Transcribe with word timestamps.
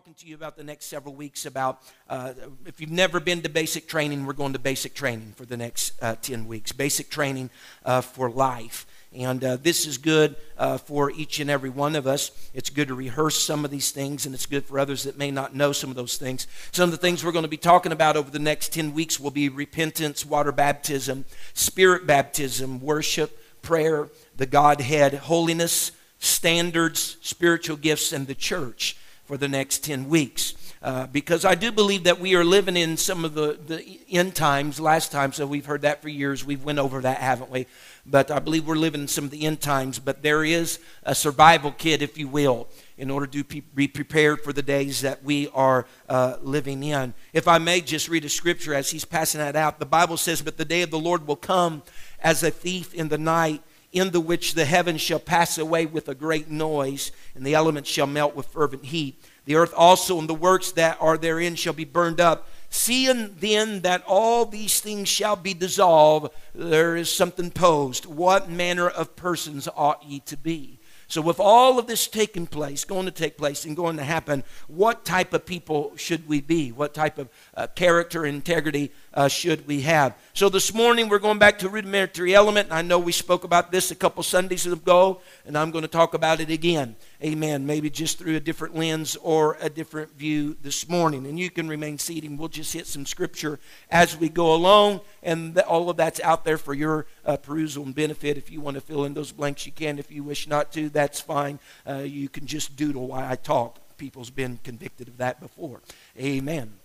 Talking 0.00 0.14
to 0.14 0.26
you 0.26 0.34
about 0.34 0.56
the 0.56 0.64
next 0.64 0.86
several 0.86 1.14
weeks 1.14 1.44
about 1.44 1.82
uh, 2.08 2.32
if 2.64 2.80
you've 2.80 2.90
never 2.90 3.20
been 3.20 3.42
to 3.42 3.50
basic 3.50 3.86
training 3.86 4.24
we're 4.24 4.32
going 4.32 4.54
to 4.54 4.58
basic 4.58 4.94
training 4.94 5.34
for 5.36 5.44
the 5.44 5.58
next 5.58 5.92
uh, 6.02 6.14
10 6.22 6.48
weeks. 6.48 6.72
Basic 6.72 7.10
training 7.10 7.50
uh, 7.84 8.00
for 8.00 8.30
life. 8.30 8.86
And 9.12 9.44
uh, 9.44 9.56
this 9.56 9.86
is 9.86 9.98
good 9.98 10.36
uh, 10.56 10.78
for 10.78 11.10
each 11.10 11.38
and 11.38 11.50
every 11.50 11.68
one 11.68 11.96
of 11.96 12.06
us. 12.06 12.30
It's 12.54 12.70
good 12.70 12.88
to 12.88 12.94
rehearse 12.94 13.38
some 13.38 13.62
of 13.62 13.70
these 13.70 13.90
things 13.90 14.24
and 14.24 14.34
it's 14.34 14.46
good 14.46 14.64
for 14.64 14.78
others 14.78 15.02
that 15.02 15.18
may 15.18 15.30
not 15.30 15.54
know 15.54 15.70
some 15.70 15.90
of 15.90 15.96
those 15.96 16.16
things. 16.16 16.46
Some 16.72 16.84
of 16.84 16.92
the 16.92 16.96
things 16.96 17.22
we're 17.22 17.32
going 17.32 17.42
to 17.42 17.48
be 17.48 17.58
talking 17.58 17.92
about 17.92 18.16
over 18.16 18.30
the 18.30 18.38
next 18.38 18.72
10 18.72 18.94
weeks 18.94 19.20
will 19.20 19.30
be 19.30 19.50
repentance 19.50 20.24
water 20.24 20.50
baptism 20.50 21.26
spirit 21.52 22.06
baptism 22.06 22.80
worship 22.80 23.38
prayer 23.60 24.08
the 24.34 24.46
godhead 24.46 25.12
holiness 25.12 25.92
standards 26.18 27.18
spiritual 27.20 27.76
gifts 27.76 28.14
and 28.14 28.26
the 28.26 28.34
church 28.34 28.96
for 29.30 29.36
the 29.36 29.46
next 29.46 29.84
10 29.84 30.08
weeks. 30.08 30.54
Uh, 30.82 31.06
because 31.06 31.44
I 31.44 31.54
do 31.54 31.70
believe 31.70 32.02
that 32.02 32.18
we 32.18 32.34
are 32.34 32.42
living 32.42 32.76
in 32.76 32.96
some 32.96 33.24
of 33.24 33.34
the, 33.34 33.56
the 33.64 34.00
end 34.10 34.34
times, 34.34 34.80
last 34.80 35.12
time, 35.12 35.32
so 35.32 35.46
we've 35.46 35.66
heard 35.66 35.82
that 35.82 36.02
for 36.02 36.08
years. 36.08 36.44
We've 36.44 36.64
went 36.64 36.80
over 36.80 37.00
that, 37.02 37.18
haven't 37.18 37.48
we? 37.48 37.68
But 38.04 38.32
I 38.32 38.40
believe 38.40 38.66
we're 38.66 38.74
living 38.74 39.02
in 39.02 39.06
some 39.06 39.22
of 39.22 39.30
the 39.30 39.46
end 39.46 39.60
times. 39.60 40.00
But 40.00 40.24
there 40.24 40.42
is 40.42 40.80
a 41.04 41.14
survival 41.14 41.70
kit, 41.70 42.02
if 42.02 42.18
you 42.18 42.26
will, 42.26 42.66
in 42.98 43.08
order 43.08 43.28
to 43.28 43.44
be 43.44 43.86
prepared 43.86 44.40
for 44.40 44.52
the 44.52 44.62
days 44.62 45.02
that 45.02 45.22
we 45.22 45.46
are 45.54 45.86
uh, 46.08 46.38
living 46.42 46.82
in. 46.82 47.14
If 47.32 47.46
I 47.46 47.58
may 47.58 47.82
just 47.82 48.08
read 48.08 48.24
a 48.24 48.28
scripture 48.28 48.74
as 48.74 48.90
he's 48.90 49.04
passing 49.04 49.38
that 49.38 49.54
out, 49.54 49.78
the 49.78 49.86
Bible 49.86 50.16
says, 50.16 50.42
But 50.42 50.56
the 50.56 50.64
day 50.64 50.82
of 50.82 50.90
the 50.90 50.98
Lord 50.98 51.28
will 51.28 51.36
come 51.36 51.84
as 52.20 52.42
a 52.42 52.50
thief 52.50 52.92
in 52.94 53.10
the 53.10 53.18
night 53.18 53.62
in 53.92 54.10
the 54.10 54.20
which 54.20 54.54
the 54.54 54.64
heavens 54.64 55.00
shall 55.00 55.18
pass 55.18 55.58
away 55.58 55.86
with 55.86 56.08
a 56.08 56.14
great 56.14 56.48
noise, 56.48 57.10
and 57.34 57.44
the 57.44 57.54
elements 57.54 57.90
shall 57.90 58.06
melt 58.06 58.36
with 58.36 58.46
fervent 58.46 58.84
heat. 58.86 59.22
The 59.46 59.56
earth 59.56 59.74
also 59.76 60.18
and 60.18 60.28
the 60.28 60.34
works 60.34 60.72
that 60.72 60.96
are 61.00 61.18
therein 61.18 61.56
shall 61.56 61.72
be 61.72 61.84
burned 61.84 62.20
up. 62.20 62.48
Seeing 62.68 63.34
then 63.40 63.80
that 63.80 64.04
all 64.06 64.44
these 64.46 64.80
things 64.80 65.08
shall 65.08 65.34
be 65.34 65.54
dissolved, 65.54 66.32
there 66.54 66.94
is 66.96 67.12
something 67.12 67.50
posed. 67.50 68.06
What 68.06 68.48
manner 68.48 68.88
of 68.88 69.16
persons 69.16 69.68
ought 69.74 70.04
ye 70.04 70.20
to 70.20 70.36
be? 70.36 70.78
So, 71.10 71.20
with 71.20 71.40
all 71.40 71.80
of 71.80 71.88
this 71.88 72.06
taking 72.06 72.46
place, 72.46 72.84
going 72.84 73.06
to 73.06 73.10
take 73.10 73.36
place, 73.36 73.64
and 73.64 73.74
going 73.74 73.96
to 73.96 74.04
happen, 74.04 74.44
what 74.68 75.04
type 75.04 75.34
of 75.34 75.44
people 75.44 75.92
should 75.96 76.28
we 76.28 76.40
be? 76.40 76.70
What 76.70 76.94
type 76.94 77.18
of 77.18 77.28
uh, 77.56 77.66
character 77.66 78.24
integrity 78.24 78.92
uh, 79.12 79.28
should 79.28 79.66
we 79.66 79.80
have? 79.82 80.14
So, 80.34 80.48
this 80.48 80.72
morning 80.72 81.08
we're 81.08 81.18
going 81.18 81.38
back 81.38 81.58
to 81.60 81.68
rudimentary 81.68 82.34
element. 82.34 82.68
I 82.70 82.82
know 82.82 82.98
we 82.98 83.12
spoke 83.12 83.44
about 83.44 83.72
this 83.72 83.90
a 83.90 83.94
couple 83.94 84.22
Sundays 84.22 84.66
ago, 84.66 85.20
and 85.44 85.58
I'm 85.58 85.70
going 85.70 85.82
to 85.82 85.88
talk 85.88 86.14
about 86.14 86.40
it 86.40 86.50
again. 86.50 86.96
Amen. 87.22 87.66
Maybe 87.66 87.90
just 87.90 88.18
through 88.18 88.36
a 88.36 88.40
different 88.40 88.76
lens 88.76 89.16
or 89.16 89.56
a 89.60 89.68
different 89.68 90.16
view 90.16 90.56
this 90.62 90.88
morning. 90.88 91.26
And 91.26 91.38
you 91.38 91.50
can 91.50 91.68
remain 91.68 91.98
seated. 91.98 92.38
We'll 92.38 92.48
just 92.48 92.72
hit 92.72 92.86
some 92.86 93.04
scripture 93.04 93.58
as 93.90 94.16
we 94.16 94.28
go 94.28 94.54
along, 94.54 95.00
and 95.22 95.58
all 95.60 95.90
of 95.90 95.96
that's 95.96 96.20
out 96.20 96.44
there 96.44 96.58
for 96.58 96.74
your 96.74 97.06
uh, 97.24 97.36
perusal 97.36 97.84
and 97.84 97.94
benefit. 97.94 98.36
If 98.36 98.50
you 98.50 98.60
want 98.60 98.76
to 98.76 98.80
fill 98.80 99.04
in 99.04 99.14
those 99.14 99.32
blanks, 99.32 99.66
you 99.66 99.72
can. 99.72 99.98
If 99.98 100.10
you 100.10 100.22
wish 100.22 100.46
not 100.46 100.72
to, 100.72 100.88
that's 100.88 101.20
fine. 101.20 101.58
Uh, 101.86 101.98
you 101.98 102.28
can 102.28 102.46
just 102.46 102.76
doodle 102.76 103.08
while 103.08 103.30
I 103.30 103.34
talk. 103.34 103.78
People's 103.98 104.30
been 104.30 104.58
convicted 104.64 105.08
of 105.08 105.18
that 105.18 105.40
before. 105.40 105.82
Amen. 106.18 106.79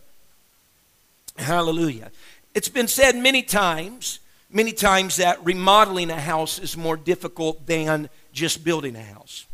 Hallelujah. 1.38 2.12
It's 2.54 2.70
been 2.70 2.88
said 2.88 3.16
many 3.16 3.42
times, 3.42 4.20
many 4.50 4.72
times 4.72 5.18
that 5.18 5.44
remodeling 5.44 6.10
a 6.10 6.20
house 6.20 6.60
is 6.60 6.78
more 6.78 6.96
difficult 6.96 7.66
than 7.66 8.10
just 8.32 8.64
building 8.64 8.96
a 8.96 9.04
house. 9.04 9.46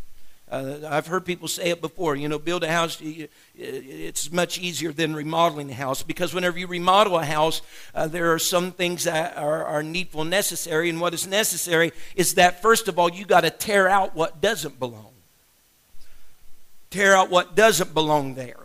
Uh, 0.52 0.80
I've 0.90 1.08
heard 1.08 1.25
people 1.25 1.47
say 1.47 1.70
it 1.70 1.80
before. 1.80 2.16
You 2.18 2.28
know, 2.28 2.38
build 2.38 2.64
a 2.64 2.72
house, 2.72 3.02
it's 3.56 4.31
much 4.31 4.59
easier 4.59 4.91
than 4.91 5.16
remodeling 5.16 5.72
a 5.72 5.74
house 5.74 6.03
because 6.03 6.34
whenever 6.34 6.59
you 6.59 6.68
remodel 6.68 7.18
a 7.18 7.25
house, 7.25 7.62
uh, 7.96 8.08
there 8.08 8.34
are 8.34 8.40
some 8.40 8.74
things 8.74 9.06
that 9.06 9.38
are, 9.38 9.64
are 9.66 9.81
needful 9.81 10.25
necessary. 10.25 10.90
And 10.90 11.00
what 11.00 11.14
is 11.14 11.25
necessary 11.25 11.94
is 12.18 12.34
that, 12.34 12.62
first 12.62 12.90
of 12.90 13.00
all, 13.00 13.09
you 13.09 13.25
got 13.25 13.41
to 13.41 13.50
tear 13.50 13.88
out 13.88 14.14
what 14.14 14.41
doesn't 14.41 14.78
belong. 14.78 15.14
Tear 16.90 17.16
out 17.16 17.30
what 17.30 17.56
doesn't 17.56 17.94
belong 17.94 18.36
there. 18.36 18.58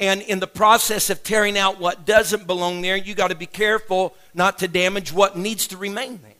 And 0.00 0.22
in 0.22 0.40
the 0.40 0.46
process 0.46 1.10
of 1.10 1.22
tearing 1.22 1.58
out 1.58 1.78
what 1.78 2.06
doesn't 2.06 2.46
belong 2.46 2.80
there, 2.80 2.96
you 2.96 3.14
got 3.14 3.28
to 3.28 3.36
be 3.36 3.46
careful 3.46 4.14
not 4.32 4.58
to 4.60 4.66
damage 4.68 5.12
what 5.12 5.36
needs 5.36 5.66
to 5.68 5.76
remain 5.76 6.20
there. 6.22 6.32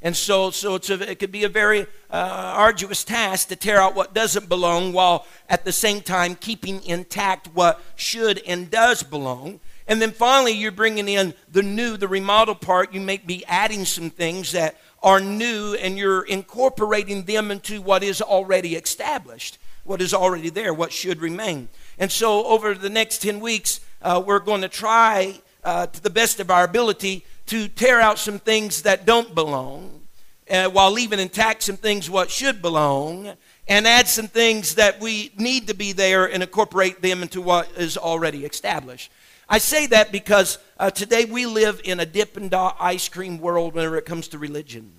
And 0.00 0.16
so, 0.16 0.50
so 0.50 0.76
a, 0.76 1.10
it 1.10 1.18
could 1.18 1.32
be 1.32 1.42
a 1.42 1.48
very 1.48 1.82
uh, 2.08 2.52
arduous 2.54 3.02
task 3.02 3.48
to 3.48 3.56
tear 3.56 3.78
out 3.78 3.96
what 3.96 4.14
doesn't 4.14 4.48
belong 4.48 4.92
while 4.92 5.26
at 5.48 5.64
the 5.64 5.72
same 5.72 6.02
time 6.02 6.36
keeping 6.36 6.84
intact 6.84 7.48
what 7.52 7.82
should 7.96 8.40
and 8.46 8.70
does 8.70 9.02
belong. 9.02 9.58
And 9.88 10.00
then 10.00 10.12
finally, 10.12 10.52
you're 10.52 10.70
bringing 10.70 11.08
in 11.08 11.34
the 11.50 11.64
new, 11.64 11.96
the 11.96 12.06
remodel 12.06 12.54
part. 12.54 12.94
You 12.94 13.00
may 13.00 13.16
be 13.16 13.44
adding 13.46 13.84
some 13.84 14.10
things 14.10 14.52
that 14.52 14.76
are 15.02 15.18
new 15.18 15.74
and 15.74 15.98
you're 15.98 16.22
incorporating 16.22 17.24
them 17.24 17.50
into 17.50 17.82
what 17.82 18.04
is 18.04 18.22
already 18.22 18.76
established, 18.76 19.58
what 19.82 20.00
is 20.00 20.14
already 20.14 20.50
there, 20.50 20.72
what 20.72 20.92
should 20.92 21.20
remain. 21.20 21.68
And 21.98 22.10
so, 22.12 22.44
over 22.46 22.74
the 22.74 22.90
next 22.90 23.22
10 23.22 23.40
weeks, 23.40 23.80
uh, 24.02 24.22
we're 24.24 24.38
going 24.38 24.60
to 24.62 24.68
try 24.68 25.40
uh, 25.64 25.86
to 25.86 26.02
the 26.02 26.10
best 26.10 26.38
of 26.38 26.50
our 26.50 26.64
ability 26.64 27.24
to 27.46 27.68
tear 27.68 28.00
out 28.00 28.18
some 28.18 28.38
things 28.38 28.82
that 28.82 29.04
don't 29.04 29.34
belong 29.34 30.02
uh, 30.50 30.68
while 30.68 30.90
leaving 30.90 31.18
intact 31.18 31.62
some 31.62 31.76
things 31.76 32.08
what 32.08 32.30
should 32.30 32.62
belong 32.62 33.32
and 33.66 33.86
add 33.86 34.08
some 34.08 34.28
things 34.28 34.76
that 34.76 35.00
we 35.00 35.32
need 35.36 35.66
to 35.66 35.74
be 35.74 35.92
there 35.92 36.24
and 36.26 36.42
incorporate 36.42 37.02
them 37.02 37.22
into 37.22 37.42
what 37.42 37.70
is 37.76 37.96
already 37.98 38.44
established. 38.44 39.10
I 39.48 39.58
say 39.58 39.86
that 39.86 40.12
because 40.12 40.58
uh, 40.78 40.90
today 40.90 41.24
we 41.24 41.46
live 41.46 41.80
in 41.84 42.00
a 42.00 42.06
Dippin' 42.06 42.48
Dot 42.48 42.76
ice 42.78 43.08
cream 43.08 43.38
world 43.38 43.74
whenever 43.74 43.96
it 43.96 44.06
comes 44.06 44.28
to 44.28 44.38
religion. 44.38 44.92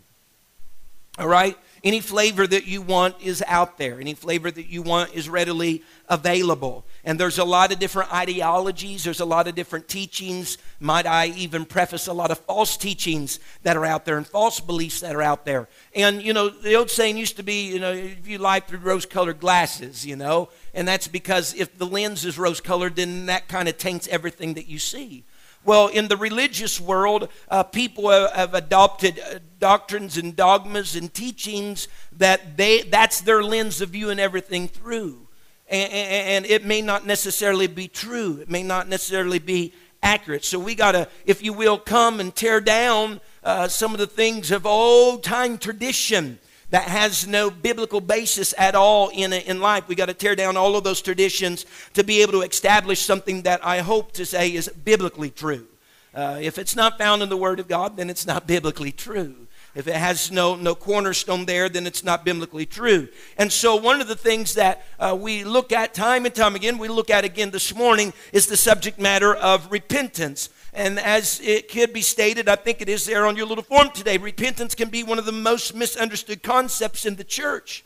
All 1.17 1.27
right? 1.27 1.57
Any 1.83 2.01
flavor 2.01 2.45
that 2.45 2.65
you 2.65 2.81
want 2.81 3.15
is 3.21 3.43
out 3.47 3.77
there. 3.77 3.99
Any 3.99 4.13
flavor 4.13 4.51
that 4.51 4.67
you 4.67 4.81
want 4.81 5.13
is 5.13 5.29
readily 5.29 5.83
available. 6.09 6.85
And 7.05 7.19
there's 7.19 7.37
a 7.37 7.45
lot 7.45 7.71
of 7.71 7.79
different 7.79 8.13
ideologies, 8.13 9.03
there's 9.03 9.19
a 9.19 9.25
lot 9.25 9.47
of 9.47 9.55
different 9.55 9.87
teachings. 9.87 10.57
Might 10.79 11.05
I 11.05 11.27
even 11.27 11.65
preface 11.65 12.07
a 12.07 12.13
lot 12.13 12.31
of 12.31 12.39
false 12.39 12.75
teachings 12.75 13.39
that 13.63 13.77
are 13.77 13.85
out 13.85 14.05
there 14.05 14.17
and 14.17 14.27
false 14.27 14.59
beliefs 14.59 14.99
that 15.01 15.15
are 15.15 15.21
out 15.21 15.45
there. 15.45 15.69
And, 15.95 16.21
you 16.21 16.33
know, 16.33 16.49
the 16.49 16.75
old 16.75 16.89
saying 16.89 17.17
used 17.17 17.37
to 17.37 17.43
be, 17.43 17.71
you 17.71 17.79
know, 17.79 17.93
if 17.93 18.27
you 18.27 18.37
lie 18.37 18.59
through 18.59 18.79
rose 18.79 19.05
colored 19.05 19.39
glasses, 19.39 20.05
you 20.05 20.15
know, 20.15 20.49
and 20.73 20.87
that's 20.87 21.07
because 21.07 21.53
if 21.53 21.77
the 21.77 21.85
lens 21.85 22.25
is 22.25 22.37
rose 22.37 22.61
colored, 22.61 22.95
then 22.95 23.27
that 23.27 23.47
kind 23.47 23.69
of 23.69 23.77
taints 23.77 24.07
everything 24.09 24.55
that 24.55 24.67
you 24.67 24.79
see. 24.79 25.23
Well, 25.65 25.87
in 25.87 26.07
the 26.07 26.17
religious 26.17 26.79
world, 26.79 27.29
uh, 27.49 27.63
people 27.63 28.09
have, 28.09 28.53
adopted 28.53 29.19
uh, 29.19 29.39
doctrines 29.59 30.17
and 30.17 30.35
dogmas 30.35 30.95
and 30.95 31.13
teachings 31.13 31.87
that 32.17 32.57
they, 32.57 32.81
that's 32.81 33.21
their 33.21 33.43
lens 33.43 33.81
of 33.81 33.89
viewing 33.89 34.19
everything 34.19 34.67
through. 34.67 35.27
And 35.67 36.47
it 36.47 36.65
may 36.65 36.81
not 36.81 37.05
necessarily 37.05 37.67
be 37.67 37.87
true, 37.87 38.39
it 38.41 38.49
may 38.49 38.63
not 38.63 38.87
necessarily 38.87 39.37
be 39.37 39.73
accurate. 40.01 40.43
So 40.43 40.57
we 40.57 40.73
got 40.73 40.93
to, 40.93 41.07
if 41.25 41.43
you 41.43 41.53
will, 41.53 41.77
come 41.77 42.19
and 42.19 42.33
tear 42.33 42.59
down 42.59 43.21
uh, 43.43 43.67
some 43.67 43.93
of 43.93 43.99
the 43.99 44.07
things 44.07 44.49
of 44.49 44.65
old 44.65 45.23
time 45.23 45.57
tradition 45.57 46.39
that 46.71 46.83
has 46.83 47.27
no 47.27 47.49
biblical 47.49 48.01
basis 48.01 48.53
at 48.57 48.75
all 48.75 49.09
in, 49.09 49.33
in 49.33 49.59
life. 49.59 49.87
We 49.87 49.95
got 49.95 50.07
to 50.07 50.13
tear 50.13 50.35
down 50.35 50.55
all 50.55 50.75
of 50.75 50.83
those 50.83 51.01
traditions 51.01 51.65
to 51.93 52.03
be 52.03 52.21
able 52.21 52.33
to 52.33 52.41
establish 52.41 53.01
something 53.01 53.41
that 53.43 53.65
I 53.65 53.79
hope 53.79 54.11
to 54.13 54.25
say 54.25 54.53
is 54.53 54.69
biblically 54.69 55.31
true. 55.31 55.67
Uh, 56.13 56.39
if 56.41 56.57
it's 56.57 56.75
not 56.75 56.97
found 56.97 57.21
in 57.21 57.29
the 57.29 57.37
Word 57.37 57.59
of 57.59 57.67
God, 57.67 57.97
then 57.97 58.09
it's 58.09 58.25
not 58.25 58.47
biblically 58.47 58.91
true. 58.91 59.47
If 59.75 59.87
it 59.87 59.95
has 59.95 60.31
no, 60.31 60.55
no 60.55 60.73
cornerstone 60.73 61.45
there, 61.45 61.69
then 61.69 61.85
it's 61.85 62.03
not 62.03 62.25
biblically 62.25 62.65
true. 62.65 63.07
And 63.37 63.51
so, 63.51 63.75
one 63.75 64.01
of 64.01 64.07
the 64.07 64.15
things 64.15 64.55
that 64.55 64.85
uh, 64.99 65.15
we 65.19 65.43
look 65.43 65.71
at 65.71 65.93
time 65.93 66.25
and 66.25 66.33
time 66.33 66.55
again, 66.55 66.79
we 66.79 66.87
look 66.87 67.09
at 67.09 67.23
again 67.23 67.51
this 67.51 67.75
morning, 67.75 68.13
is 68.33 68.47
the 68.47 68.57
subject 68.57 68.99
matter 68.99 69.33
of 69.35 69.71
repentance. 69.71 70.49
And 70.73 70.99
as 70.99 71.39
it 71.43 71.69
could 71.69 71.93
be 71.93 72.01
stated, 72.01 72.49
I 72.49 72.55
think 72.55 72.81
it 72.81 72.89
is 72.89 73.05
there 73.05 73.25
on 73.25 73.35
your 73.35 73.45
little 73.45 73.63
form 73.63 73.91
today, 73.91 74.17
repentance 74.17 74.75
can 74.75 74.89
be 74.89 75.03
one 75.03 75.19
of 75.19 75.25
the 75.25 75.31
most 75.31 75.75
misunderstood 75.75 76.41
concepts 76.41 77.05
in 77.05 77.15
the 77.15 77.23
church. 77.23 77.83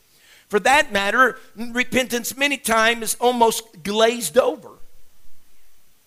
For 0.48 0.60
that 0.60 0.92
matter, 0.92 1.38
repentance 1.56 2.36
many 2.36 2.56
times 2.56 3.02
is 3.02 3.14
almost 3.20 3.82
glazed 3.82 4.38
over. 4.38 4.70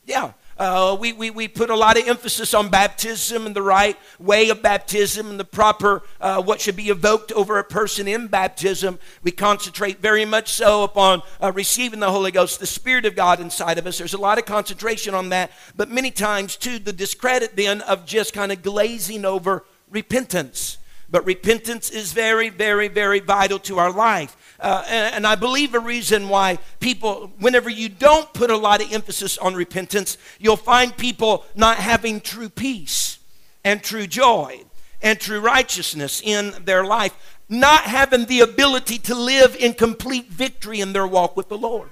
Yeah, 0.06 0.34
Uh, 0.58 0.98
we, 1.00 1.14
we, 1.14 1.30
we 1.30 1.48
put 1.48 1.70
a 1.70 1.76
lot 1.76 2.00
of 2.00 2.08
emphasis 2.08 2.54
on 2.54 2.70
baptism 2.70 3.46
and 3.46 3.56
the 3.56 3.62
right 3.62 3.96
way 4.20 4.50
of 4.50 4.62
baptism 4.62 5.30
and 5.30 5.40
the 5.40 5.46
proper, 5.46 6.02
uh, 6.20 6.42
what 6.42 6.60
should 6.60 6.76
be 6.76 6.90
evoked 6.90 7.32
over 7.34 7.60
a 7.60 7.64
person 7.64 8.08
in 8.08 8.28
baptism. 8.28 8.98
We 9.22 9.32
concentrate 9.32 10.00
very 10.00 10.26
much 10.26 10.52
so 10.54 10.84
upon 10.84 11.22
uh, 11.42 11.52
receiving 11.52 12.00
the 12.00 12.12
Holy 12.12 12.32
Ghost, 12.32 12.60
the 12.60 12.66
Spirit 12.66 13.06
of 13.06 13.16
God 13.16 13.40
inside 13.40 13.78
of 13.78 13.86
us. 13.86 14.00
There's 14.00 14.16
a 14.16 14.18
lot 14.18 14.40
of 14.40 14.46
concentration 14.46 15.14
on 15.14 15.30
that, 15.30 15.52
but 15.76 15.90
many 15.90 16.10
times, 16.10 16.56
too, 16.56 16.80
the 16.80 16.94
discredit 16.94 17.56
then 17.56 17.82
of 17.82 18.06
just 18.06 18.34
kind 18.34 18.52
of 18.52 18.64
glazing 18.64 19.26
over 19.26 19.64
repentance. 19.92 20.80
But 21.10 21.26
repentance 21.26 21.90
is 21.90 22.12
very, 22.12 22.50
very, 22.50 22.90
very 22.90 23.20
vital 23.20 23.60
to 23.60 23.80
our 23.80 23.92
life. 23.92 24.36
Uh, 24.60 24.84
and, 24.88 25.16
and, 25.16 25.28
I 25.28 25.36
believe 25.36 25.76
a 25.76 25.80
reason 25.80 26.30
why 26.30 26.58
people, 26.80 27.32
whenever 27.40 27.70
you 27.70 27.90
don't 27.90 28.34
put 28.34 28.50
a 28.50 28.58
lot 28.58 28.82
of 28.82 28.92
emphasis 28.92 29.38
on 29.38 29.54
repentance, 29.54 30.18
you'll 30.40 30.58
find 30.58 30.98
people 30.98 31.46
not 31.56 31.78
having 31.78 32.20
true 32.20 32.50
peace 32.50 33.20
and 33.64 33.84
true 33.84 34.08
joy 34.08 34.64
and 35.02 35.20
true 35.20 35.40
righteousness 35.40 36.22
in 36.24 36.56
their 36.66 36.84
life, 36.84 37.14
not 37.48 37.82
having 37.82 38.26
the 38.26 38.40
ability 38.40 38.98
to 38.98 39.16
live 39.16 39.56
in 39.56 39.74
complete 39.74 40.28
victory 40.30 40.82
in 40.82 40.92
their 40.92 41.08
walk 41.08 41.38
with 41.38 41.50
the 41.50 41.58
Lord. 41.58 41.90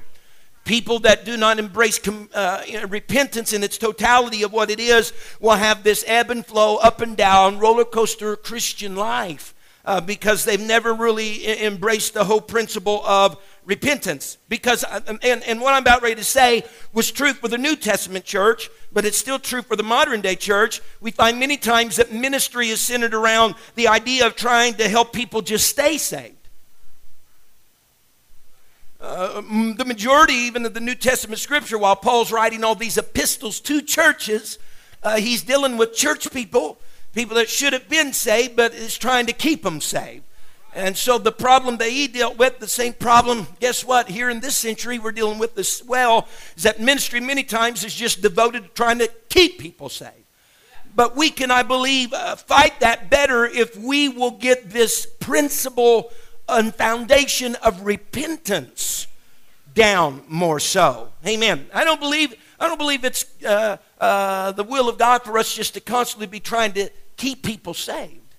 People 0.65 0.99
that 0.99 1.25
do 1.25 1.37
not 1.37 1.59
embrace 1.59 1.99
uh, 2.33 2.63
repentance 2.89 3.53
in 3.53 3.63
its 3.63 3.77
totality 3.77 4.43
of 4.43 4.51
what 4.51 4.69
it 4.69 4.79
is 4.79 5.13
will 5.39 5.55
have 5.55 5.83
this 5.83 6.03
ebb 6.07 6.31
and 6.31 6.45
flow, 6.45 6.77
up 6.77 7.01
and 7.01 7.15
down, 7.15 7.59
roller 7.59 7.85
coaster 7.85 8.35
Christian 8.35 8.95
life 8.95 9.53
uh, 9.85 10.01
because 10.01 10.43
they've 10.43 10.59
never 10.59 10.93
really 10.93 11.47
I- 11.47 11.65
embraced 11.65 12.13
the 12.13 12.23
whole 12.25 12.41
principle 12.41 13.05
of 13.05 13.37
repentance. 13.63 14.37
Because, 14.49 14.83
uh, 14.83 15.01
and, 15.21 15.43
and 15.43 15.61
what 15.61 15.73
I'm 15.73 15.83
about 15.83 16.01
ready 16.01 16.15
to 16.15 16.23
say 16.23 16.63
was 16.93 17.11
true 17.11 17.33
for 17.33 17.47
the 17.47 17.57
New 17.57 17.75
Testament 17.75 18.25
church, 18.25 18.69
but 18.91 19.05
it's 19.05 19.17
still 19.17 19.39
true 19.39 19.61
for 19.61 19.75
the 19.75 19.83
modern 19.83 20.21
day 20.21 20.35
church. 20.35 20.81
We 20.99 21.11
find 21.11 21.39
many 21.39 21.57
times 21.57 21.97
that 21.97 22.11
ministry 22.11 22.69
is 22.69 22.81
centered 22.81 23.13
around 23.13 23.55
the 23.75 23.87
idea 23.87 24.25
of 24.25 24.35
trying 24.35 24.73
to 24.75 24.89
help 24.89 25.13
people 25.13 25.41
just 25.41 25.67
stay 25.67 25.97
saved. 25.97 26.34
Uh, 29.05 29.41
the 29.77 29.85
majority, 29.85 30.33
even 30.33 30.65
of 30.65 30.73
the 30.73 30.79
New 30.79 30.95
Testament 30.95 31.39
scripture, 31.39 31.77
while 31.77 31.95
Paul's 31.95 32.31
writing 32.31 32.63
all 32.63 32.73
these 32.73 32.97
epistles 32.97 33.59
to 33.59 33.83
churches, 33.83 34.57
uh, 35.03 35.17
he's 35.17 35.43
dealing 35.43 35.77
with 35.77 35.93
church 35.93 36.31
people 36.33 36.79
people 37.13 37.35
that 37.35 37.47
should 37.47 37.71
have 37.71 37.87
been 37.87 38.11
saved, 38.11 38.55
but 38.55 38.73
is 38.73 38.97
trying 38.97 39.27
to 39.27 39.31
keep 39.31 39.61
them 39.61 39.79
saved. 39.79 40.23
And 40.73 40.97
so 40.97 41.19
the 41.19 41.31
problem 41.31 41.77
that 41.77 41.89
he 41.89 42.07
dealt 42.07 42.37
with, 42.37 42.57
the 42.57 42.67
same 42.67 42.93
problem, 42.93 43.47
guess 43.59 43.85
what? 43.85 44.09
Here 44.09 44.29
in 44.29 44.39
this 44.39 44.57
century, 44.57 44.97
we're 44.97 45.11
dealing 45.11 45.37
with 45.37 45.57
as 45.57 45.83
well, 45.87 46.27
is 46.57 46.63
that 46.63 46.81
ministry 46.81 47.19
many 47.19 47.43
times 47.43 47.83
is 47.85 47.93
just 47.93 48.23
devoted 48.23 48.63
to 48.63 48.69
trying 48.69 48.97
to 48.99 49.09
keep 49.29 49.59
people 49.59 49.87
saved. 49.87 50.25
But 50.95 51.15
we 51.15 51.29
can, 51.29 51.51
I 51.51 51.61
believe, 51.61 52.11
uh, 52.11 52.35
fight 52.37 52.79
that 52.79 53.09
better 53.11 53.45
if 53.45 53.77
we 53.77 54.09
will 54.09 54.31
get 54.31 54.71
this 54.71 55.05
principle 55.19 56.11
and 56.47 56.73
foundation 56.73 57.55
of 57.55 57.85
repentance 57.85 59.07
down 59.73 60.23
more 60.27 60.59
so. 60.59 61.11
Amen. 61.25 61.67
I 61.73 61.83
don't 61.83 61.99
believe 61.99 62.33
I 62.59 62.67
don't 62.67 62.77
believe 62.77 63.03
it's 63.03 63.25
uh, 63.43 63.77
uh, 63.99 64.51
the 64.53 64.63
will 64.63 64.87
of 64.87 64.97
God 64.97 65.23
for 65.23 65.37
us 65.37 65.53
just 65.53 65.73
to 65.73 65.81
constantly 65.81 66.27
be 66.27 66.39
trying 66.39 66.71
to 66.73 66.89
keep 67.17 67.43
people 67.43 67.73
saved. 67.73 68.35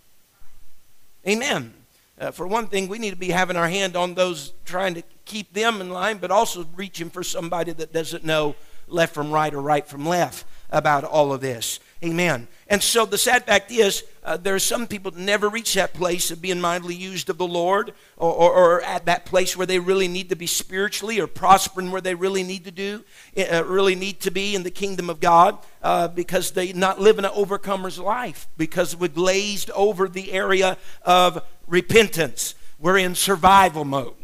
Amen. 1.26 1.74
Uh, 2.18 2.30
for 2.30 2.46
one 2.46 2.66
thing, 2.66 2.88
we 2.88 2.98
need 2.98 3.10
to 3.10 3.16
be 3.16 3.28
having 3.28 3.56
our 3.56 3.68
hand 3.68 3.94
on 3.94 4.14
those 4.14 4.52
trying 4.64 4.94
to 4.94 5.02
keep 5.26 5.52
them 5.52 5.82
in 5.82 5.90
line, 5.90 6.16
but 6.16 6.30
also 6.30 6.66
reaching 6.74 7.10
for 7.10 7.22
somebody 7.22 7.72
that 7.72 7.92
doesn't 7.92 8.24
know 8.24 8.54
left 8.88 9.12
from 9.12 9.30
right 9.30 9.52
or 9.52 9.60
right 9.60 9.86
from 9.86 10.06
left 10.06 10.46
about 10.70 11.04
all 11.04 11.32
of 11.32 11.42
this. 11.42 11.78
Amen. 12.04 12.46
And 12.68 12.82
so 12.82 13.06
the 13.06 13.16
sad 13.16 13.44
fact 13.44 13.70
is, 13.70 14.04
uh, 14.22 14.36
there 14.36 14.54
are 14.54 14.58
some 14.58 14.86
people 14.86 15.12
that 15.12 15.20
never 15.20 15.48
reach 15.48 15.74
that 15.74 15.94
place 15.94 16.30
of 16.30 16.42
being 16.42 16.60
mightily 16.60 16.94
used 16.94 17.30
of 17.30 17.38
the 17.38 17.46
Lord 17.46 17.94
or, 18.16 18.32
or, 18.32 18.52
or, 18.52 18.82
at 18.82 19.06
that 19.06 19.24
place 19.24 19.56
where 19.56 19.66
they 19.66 19.78
really 19.78 20.08
need 20.08 20.28
to 20.28 20.36
be 20.36 20.46
spiritually 20.46 21.20
or 21.20 21.26
prospering 21.26 21.90
where 21.90 22.00
they 22.00 22.14
really 22.14 22.42
need 22.42 22.64
to 22.64 22.70
do, 22.70 23.04
uh, 23.38 23.64
really 23.64 23.94
need 23.94 24.20
to 24.20 24.30
be 24.30 24.54
in 24.54 24.62
the 24.62 24.70
kingdom 24.70 25.08
of 25.08 25.20
God 25.20 25.58
uh, 25.82 26.08
because 26.08 26.50
they 26.50 26.72
not 26.72 27.00
living 27.00 27.24
an 27.24 27.30
overcomer's 27.30 27.98
life 27.98 28.46
because 28.58 28.94
we 28.94 29.08
glazed 29.08 29.70
over 29.70 30.08
the 30.08 30.32
area 30.32 30.76
of 31.02 31.42
repentance. 31.66 32.54
We're 32.78 32.98
in 32.98 33.14
survival 33.14 33.84
mode 33.84 34.14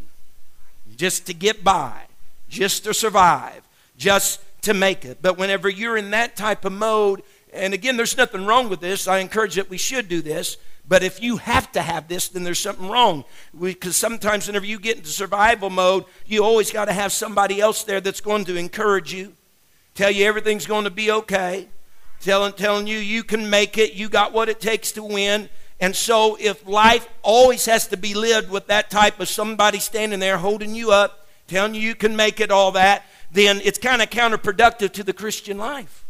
just 0.97 1.27
to 1.27 1.35
get 1.35 1.65
by, 1.65 2.03
just 2.49 2.85
to 2.85 2.93
survive, 2.93 3.63
just 3.97 4.41
to 4.63 4.75
make 4.75 5.05
it. 5.05 5.19
But 5.21 5.39
whenever 5.39 5.69
you're 5.69 5.97
in 5.97 6.11
that 6.11 6.37
type 6.37 6.65
of 6.65 6.73
mode, 6.73 7.23
and 7.53 7.75
again, 7.75 7.97
there's 7.97 8.17
nothing 8.17 8.47
wrong 8.47 8.69
with 8.69 8.81
this. 8.81 9.07
I 9.07 9.19
encourage 9.19 9.57
that 9.57 9.69
we 9.69 9.79
should 9.79 10.09
do 10.09 10.23
this. 10.23 10.57
But 10.89 11.03
if 11.03 11.23
you 11.23 11.37
have 11.37 11.71
to 11.73 11.83
have 11.83 12.09
this, 12.09 12.29
then 12.29 12.43
there's 12.43 12.59
something 12.59 12.89
wrong. 12.89 13.25
Because 13.59 13.97
sometimes, 13.97 14.47
whenever 14.47 14.67
you 14.67 14.79
get 14.79 14.97
into 14.97 15.11
survival 15.11 15.71
mode, 15.71 16.05
you 16.27 16.43
always 16.43 16.73
got 16.73 16.87
to 16.87 16.93
have 16.93 17.13
somebody 17.13 17.61
else 17.61 17.85
there 17.85 18.01
that's 18.01 18.21
going 18.21 18.45
to 18.47 18.57
encourage 18.57 19.13
you, 19.13 19.35
tell 19.95 20.11
you 20.11 20.27
everything's 20.27 20.67
going 20.67 20.85
to 20.85 20.91
be 20.91 21.11
okay, 21.11 21.69
telling, 22.21 22.53
telling 22.55 22.87
you 22.87 22.99
you 22.99 23.23
can 23.23 23.49
make 23.49 23.79
it, 23.79 23.95
you 23.95 24.09
got 24.09 24.33
what 24.33 24.49
it 24.49 24.61
takes 24.61 24.93
to 24.93 25.03
win. 25.03 25.49
And 25.79 25.95
so, 25.95 26.37
if 26.41 26.67
life 26.67 27.09
always 27.23 27.65
has 27.67 27.87
to 27.89 27.97
be 27.97 28.15
lived 28.15 28.51
with 28.51 28.67
that 28.69 28.91
type 28.91 29.21
of 29.21 29.29
somebody 29.29 29.79
standing 29.79 30.21
there 30.21 30.39
holding 30.39 30.75
you 30.75 30.91
up, 30.91 31.27
telling 31.47 31.75
you 31.75 31.81
you 31.81 31.95
can 31.95 32.17
make 32.17 32.41
it, 32.41 32.51
all 32.51 32.73
that, 32.73 33.05
then 33.31 33.61
it's 33.65 33.79
kind 33.79 34.03
of 34.03 34.11
counterproductive 34.11 34.93
to 34.93 35.05
the 35.05 35.13
Christian 35.13 35.59
life. 35.59 36.02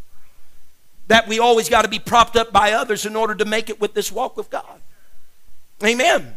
That 1.07 1.27
we 1.27 1.39
always 1.39 1.69
got 1.69 1.81
to 1.83 1.87
be 1.87 1.99
propped 1.99 2.35
up 2.35 2.51
by 2.51 2.73
others 2.73 3.05
in 3.05 3.15
order 3.15 3.35
to 3.35 3.45
make 3.45 3.69
it 3.69 3.79
with 3.81 3.93
this 3.93 4.11
walk 4.11 4.37
with 4.37 4.49
God. 4.49 4.81
Amen. 5.83 6.35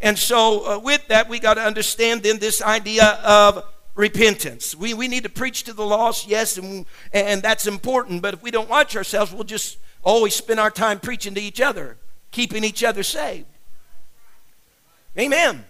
And 0.00 0.18
so, 0.18 0.66
uh, 0.66 0.78
with 0.78 1.06
that, 1.08 1.28
we 1.28 1.40
got 1.40 1.54
to 1.54 1.62
understand 1.62 2.22
then 2.22 2.38
this 2.38 2.62
idea 2.62 3.20
of 3.24 3.64
repentance. 3.94 4.76
We, 4.76 4.94
we 4.94 5.08
need 5.08 5.24
to 5.24 5.28
preach 5.28 5.64
to 5.64 5.72
the 5.72 5.84
lost, 5.84 6.28
yes, 6.28 6.56
and, 6.56 6.86
and 7.12 7.42
that's 7.42 7.66
important, 7.66 8.22
but 8.22 8.34
if 8.34 8.42
we 8.42 8.52
don't 8.52 8.68
watch 8.68 8.96
ourselves, 8.96 9.32
we'll 9.32 9.42
just 9.44 9.78
always 10.04 10.34
spend 10.36 10.60
our 10.60 10.70
time 10.70 11.00
preaching 11.00 11.34
to 11.34 11.40
each 11.40 11.60
other, 11.60 11.96
keeping 12.30 12.62
each 12.62 12.84
other 12.84 13.02
saved. 13.02 13.46
Amen. 15.18 15.64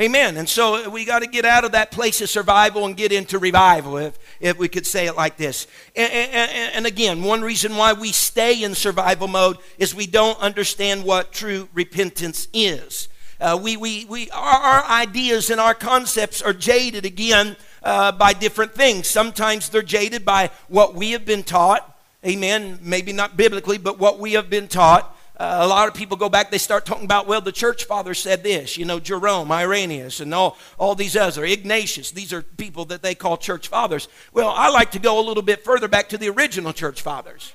Amen. 0.00 0.38
And 0.38 0.48
so 0.48 0.88
we 0.88 1.04
got 1.04 1.18
to 1.18 1.26
get 1.26 1.44
out 1.44 1.64
of 1.64 1.72
that 1.72 1.90
place 1.90 2.22
of 2.22 2.30
survival 2.30 2.86
and 2.86 2.96
get 2.96 3.12
into 3.12 3.38
revival, 3.38 3.98
if, 3.98 4.18
if 4.40 4.56
we 4.56 4.66
could 4.66 4.86
say 4.86 5.06
it 5.06 5.14
like 5.14 5.36
this. 5.36 5.66
And, 5.94 6.10
and, 6.10 6.72
and, 6.74 6.86
again, 6.86 7.22
one 7.22 7.42
reason 7.42 7.76
why 7.76 7.92
we 7.92 8.10
stay 8.10 8.62
in 8.62 8.74
survival 8.74 9.28
mode 9.28 9.58
is 9.76 9.94
we 9.94 10.06
don't 10.06 10.38
understand 10.40 11.04
what 11.04 11.32
true 11.32 11.68
repentance 11.74 12.48
is. 12.54 13.10
Uh, 13.38 13.60
we, 13.62 13.76
we, 13.76 14.06
we, 14.06 14.30
our, 14.30 14.58
our, 14.58 14.84
ideas 14.84 15.50
and 15.50 15.60
our 15.60 15.74
concepts 15.74 16.40
are 16.40 16.54
jaded 16.54 17.04
again 17.04 17.54
uh, 17.82 18.10
by 18.12 18.32
different 18.32 18.74
things. 18.74 19.06
Sometimes 19.06 19.68
they're 19.68 19.82
jaded 19.82 20.24
by 20.24 20.50
what 20.68 20.94
we 20.94 21.10
have 21.10 21.26
been 21.26 21.42
taught. 21.42 21.98
Amen. 22.24 22.78
Maybe 22.80 23.12
not 23.12 23.36
biblically, 23.36 23.76
but 23.76 23.98
what 23.98 24.18
we 24.18 24.32
have 24.32 24.48
been 24.48 24.68
taught. 24.68 25.14
Uh, 25.40 25.60
a 25.62 25.66
lot 25.66 25.88
of 25.88 25.94
people 25.94 26.18
go 26.18 26.28
back, 26.28 26.50
they 26.50 26.58
start 26.58 26.84
talking 26.84 27.06
about, 27.06 27.26
well, 27.26 27.40
the 27.40 27.50
church 27.50 27.84
father 27.84 28.12
said 28.12 28.42
this, 28.42 28.76
you 28.76 28.84
know, 28.84 29.00
Jerome, 29.00 29.50
Irenaeus, 29.50 30.20
and 30.20 30.34
all, 30.34 30.58
all 30.76 30.94
these 30.94 31.16
other, 31.16 31.46
Ignatius. 31.46 32.10
These 32.10 32.34
are 32.34 32.42
people 32.42 32.84
that 32.84 33.00
they 33.00 33.14
call 33.14 33.38
church 33.38 33.68
fathers. 33.68 34.06
Well, 34.34 34.50
I 34.50 34.68
like 34.68 34.90
to 34.90 34.98
go 34.98 35.18
a 35.18 35.24
little 35.24 35.42
bit 35.42 35.64
further 35.64 35.88
back 35.88 36.10
to 36.10 36.18
the 36.18 36.28
original 36.28 36.74
church 36.74 37.00
fathers. 37.00 37.54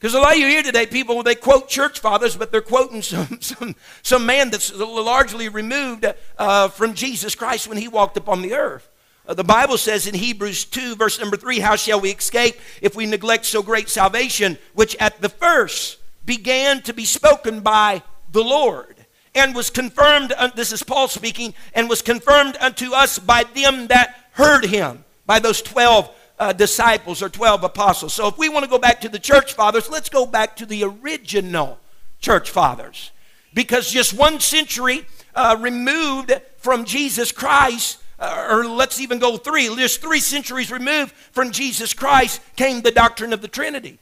Because 0.00 0.14
a 0.14 0.18
lot 0.18 0.32
of 0.32 0.38
you 0.38 0.48
here 0.48 0.64
today, 0.64 0.86
people, 0.86 1.22
they 1.22 1.36
quote 1.36 1.68
church 1.68 2.00
fathers, 2.00 2.34
but 2.36 2.50
they're 2.50 2.60
quoting 2.60 3.00
some, 3.00 3.38
some, 3.40 3.76
some 4.02 4.26
man 4.26 4.50
that's 4.50 4.74
largely 4.74 5.48
removed 5.48 6.04
uh, 6.36 6.66
from 6.66 6.94
Jesus 6.94 7.36
Christ 7.36 7.68
when 7.68 7.78
he 7.78 7.86
walked 7.86 8.16
upon 8.16 8.42
the 8.42 8.54
earth. 8.54 8.88
Uh, 9.28 9.34
the 9.34 9.44
Bible 9.44 9.78
says 9.78 10.08
in 10.08 10.16
Hebrews 10.16 10.64
2, 10.64 10.96
verse 10.96 11.20
number 11.20 11.36
3, 11.36 11.60
How 11.60 11.76
shall 11.76 12.00
we 12.00 12.10
escape 12.10 12.56
if 12.82 12.96
we 12.96 13.06
neglect 13.06 13.44
so 13.44 13.62
great 13.62 13.88
salvation, 13.88 14.58
which 14.74 14.96
at 14.98 15.22
the 15.22 15.28
first 15.28 15.98
began 16.26 16.82
to 16.82 16.92
be 16.92 17.04
spoken 17.04 17.60
by 17.60 18.02
the 18.32 18.42
Lord 18.42 18.96
and 19.34 19.54
was 19.54 19.70
confirmed, 19.70 20.34
this 20.54 20.72
is 20.72 20.82
Paul 20.82 21.08
speaking, 21.08 21.54
and 21.74 21.88
was 21.88 22.02
confirmed 22.02 22.56
unto 22.60 22.92
us 22.92 23.18
by 23.18 23.44
them 23.54 23.86
that 23.88 24.16
heard 24.32 24.64
him, 24.64 25.04
by 25.26 25.38
those 25.38 25.62
12 25.62 26.10
uh, 26.38 26.52
disciples 26.52 27.22
or 27.22 27.28
12 27.28 27.64
apostles. 27.64 28.14
So 28.14 28.28
if 28.28 28.38
we 28.38 28.48
want 28.48 28.64
to 28.64 28.70
go 28.70 28.78
back 28.78 29.00
to 29.02 29.08
the 29.08 29.18
church 29.18 29.54
fathers, 29.54 29.90
let's 29.90 30.08
go 30.08 30.26
back 30.26 30.56
to 30.56 30.66
the 30.66 30.84
original 30.84 31.78
church 32.20 32.50
fathers. 32.50 33.10
Because 33.54 33.90
just 33.90 34.12
one 34.12 34.40
century 34.40 35.06
uh, 35.34 35.56
removed 35.60 36.32
from 36.56 36.84
Jesus 36.84 37.30
Christ, 37.30 37.98
uh, 38.18 38.48
or 38.50 38.66
let's 38.66 39.00
even 39.00 39.18
go 39.18 39.36
three, 39.36 39.66
just 39.76 40.00
three 40.00 40.20
centuries 40.20 40.70
removed 40.70 41.12
from 41.12 41.50
Jesus 41.50 41.92
Christ, 41.92 42.40
came 42.56 42.80
the 42.80 42.90
doctrine 42.90 43.32
of 43.32 43.42
the 43.42 43.48
Trinity. 43.48 43.98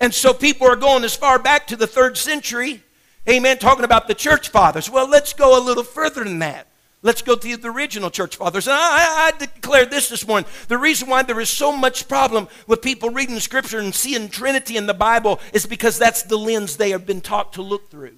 And 0.00 0.14
so 0.14 0.32
people 0.32 0.66
are 0.66 0.76
going 0.76 1.04
as 1.04 1.16
far 1.16 1.38
back 1.38 1.66
to 1.68 1.76
the 1.76 1.86
third 1.86 2.16
century, 2.16 2.82
amen, 3.28 3.58
talking 3.58 3.84
about 3.84 4.06
the 4.06 4.14
church 4.14 4.48
fathers. 4.50 4.88
Well, 4.88 5.08
let's 5.08 5.32
go 5.32 5.58
a 5.58 5.62
little 5.62 5.84
further 5.84 6.24
than 6.24 6.38
that. 6.38 6.68
Let's 7.00 7.22
go 7.22 7.36
to 7.36 7.56
the 7.56 7.68
original 7.68 8.10
church 8.10 8.36
fathers. 8.36 8.66
And 8.66 8.76
I, 8.76 9.30
I, 9.32 9.38
declared 9.38 9.90
this 9.90 10.08
this 10.08 10.26
morning. 10.26 10.50
The 10.66 10.78
reason 10.78 11.08
why 11.08 11.22
there 11.22 11.38
is 11.38 11.48
so 11.48 11.76
much 11.76 12.08
problem 12.08 12.48
with 12.66 12.82
people 12.82 13.10
reading 13.10 13.38
Scripture 13.38 13.78
and 13.78 13.94
seeing 13.94 14.28
Trinity 14.28 14.76
in 14.76 14.86
the 14.86 14.94
Bible 14.94 15.38
is 15.52 15.64
because 15.64 15.96
that's 15.96 16.24
the 16.24 16.36
lens 16.36 16.76
they 16.76 16.90
have 16.90 17.06
been 17.06 17.20
taught 17.20 17.52
to 17.52 17.62
look 17.62 17.88
through. 17.88 18.16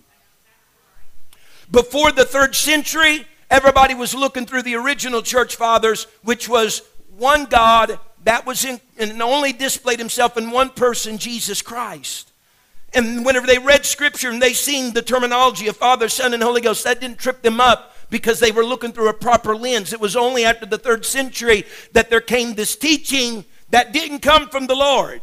Before 1.71 2.11
the 2.11 2.25
third 2.25 2.57
century, 2.57 3.27
everybody 3.51 3.95
was 3.95 4.15
looking 4.15 4.47
through 4.47 4.63
the 4.63 4.77
original 4.77 5.21
church 5.21 5.57
fathers, 5.57 6.07
which 6.23 6.49
was 6.49 6.83
one 7.17 7.45
God 7.45 7.99
that 8.25 8.47
was 8.47 8.65
in, 8.65 8.81
and 8.99 9.21
only 9.23 9.53
displayed 9.53 9.99
himself 9.99 10.37
in 10.37 10.51
one 10.51 10.71
person, 10.71 11.19
Jesus 11.19 11.63
Christ. 11.63 12.33
And 12.93 13.25
whenever 13.25 13.47
they 13.47 13.59
read 13.59 13.87
Scripture 13.87 14.31
and 14.31 14.43
they 14.43 14.53
seen 14.53 14.93
the 14.93 15.03
terminology 15.03 15.69
of 15.69 15.77
Father, 15.77 16.09
Son, 16.09 16.35
and 16.35 16.43
Holy 16.43 16.61
Ghost, 16.61 16.85
that 16.85 17.01
didn't 17.01 17.19
trip 17.19 17.43
them 17.43 17.61
up 17.61 17.95
because 18.11 18.41
they 18.41 18.51
were 18.51 18.65
looking 18.65 18.93
through 18.93 19.09
a 19.09 19.15
proper 19.15 19.55
lens. 19.55 19.93
It 19.93 20.01
was 20.01 20.17
only 20.17 20.45
after 20.45 20.67
the 20.67 20.79
third 20.79 21.05
century 21.05 21.65
that 21.93 22.11
there 22.11 22.21
came 22.21 22.55
this 22.55 22.75
teaching 22.75 23.45
that 23.71 23.93
didn't 23.93 24.19
come 24.19 24.49
from 24.49 24.67
the 24.67 24.75
Lord 24.75 25.23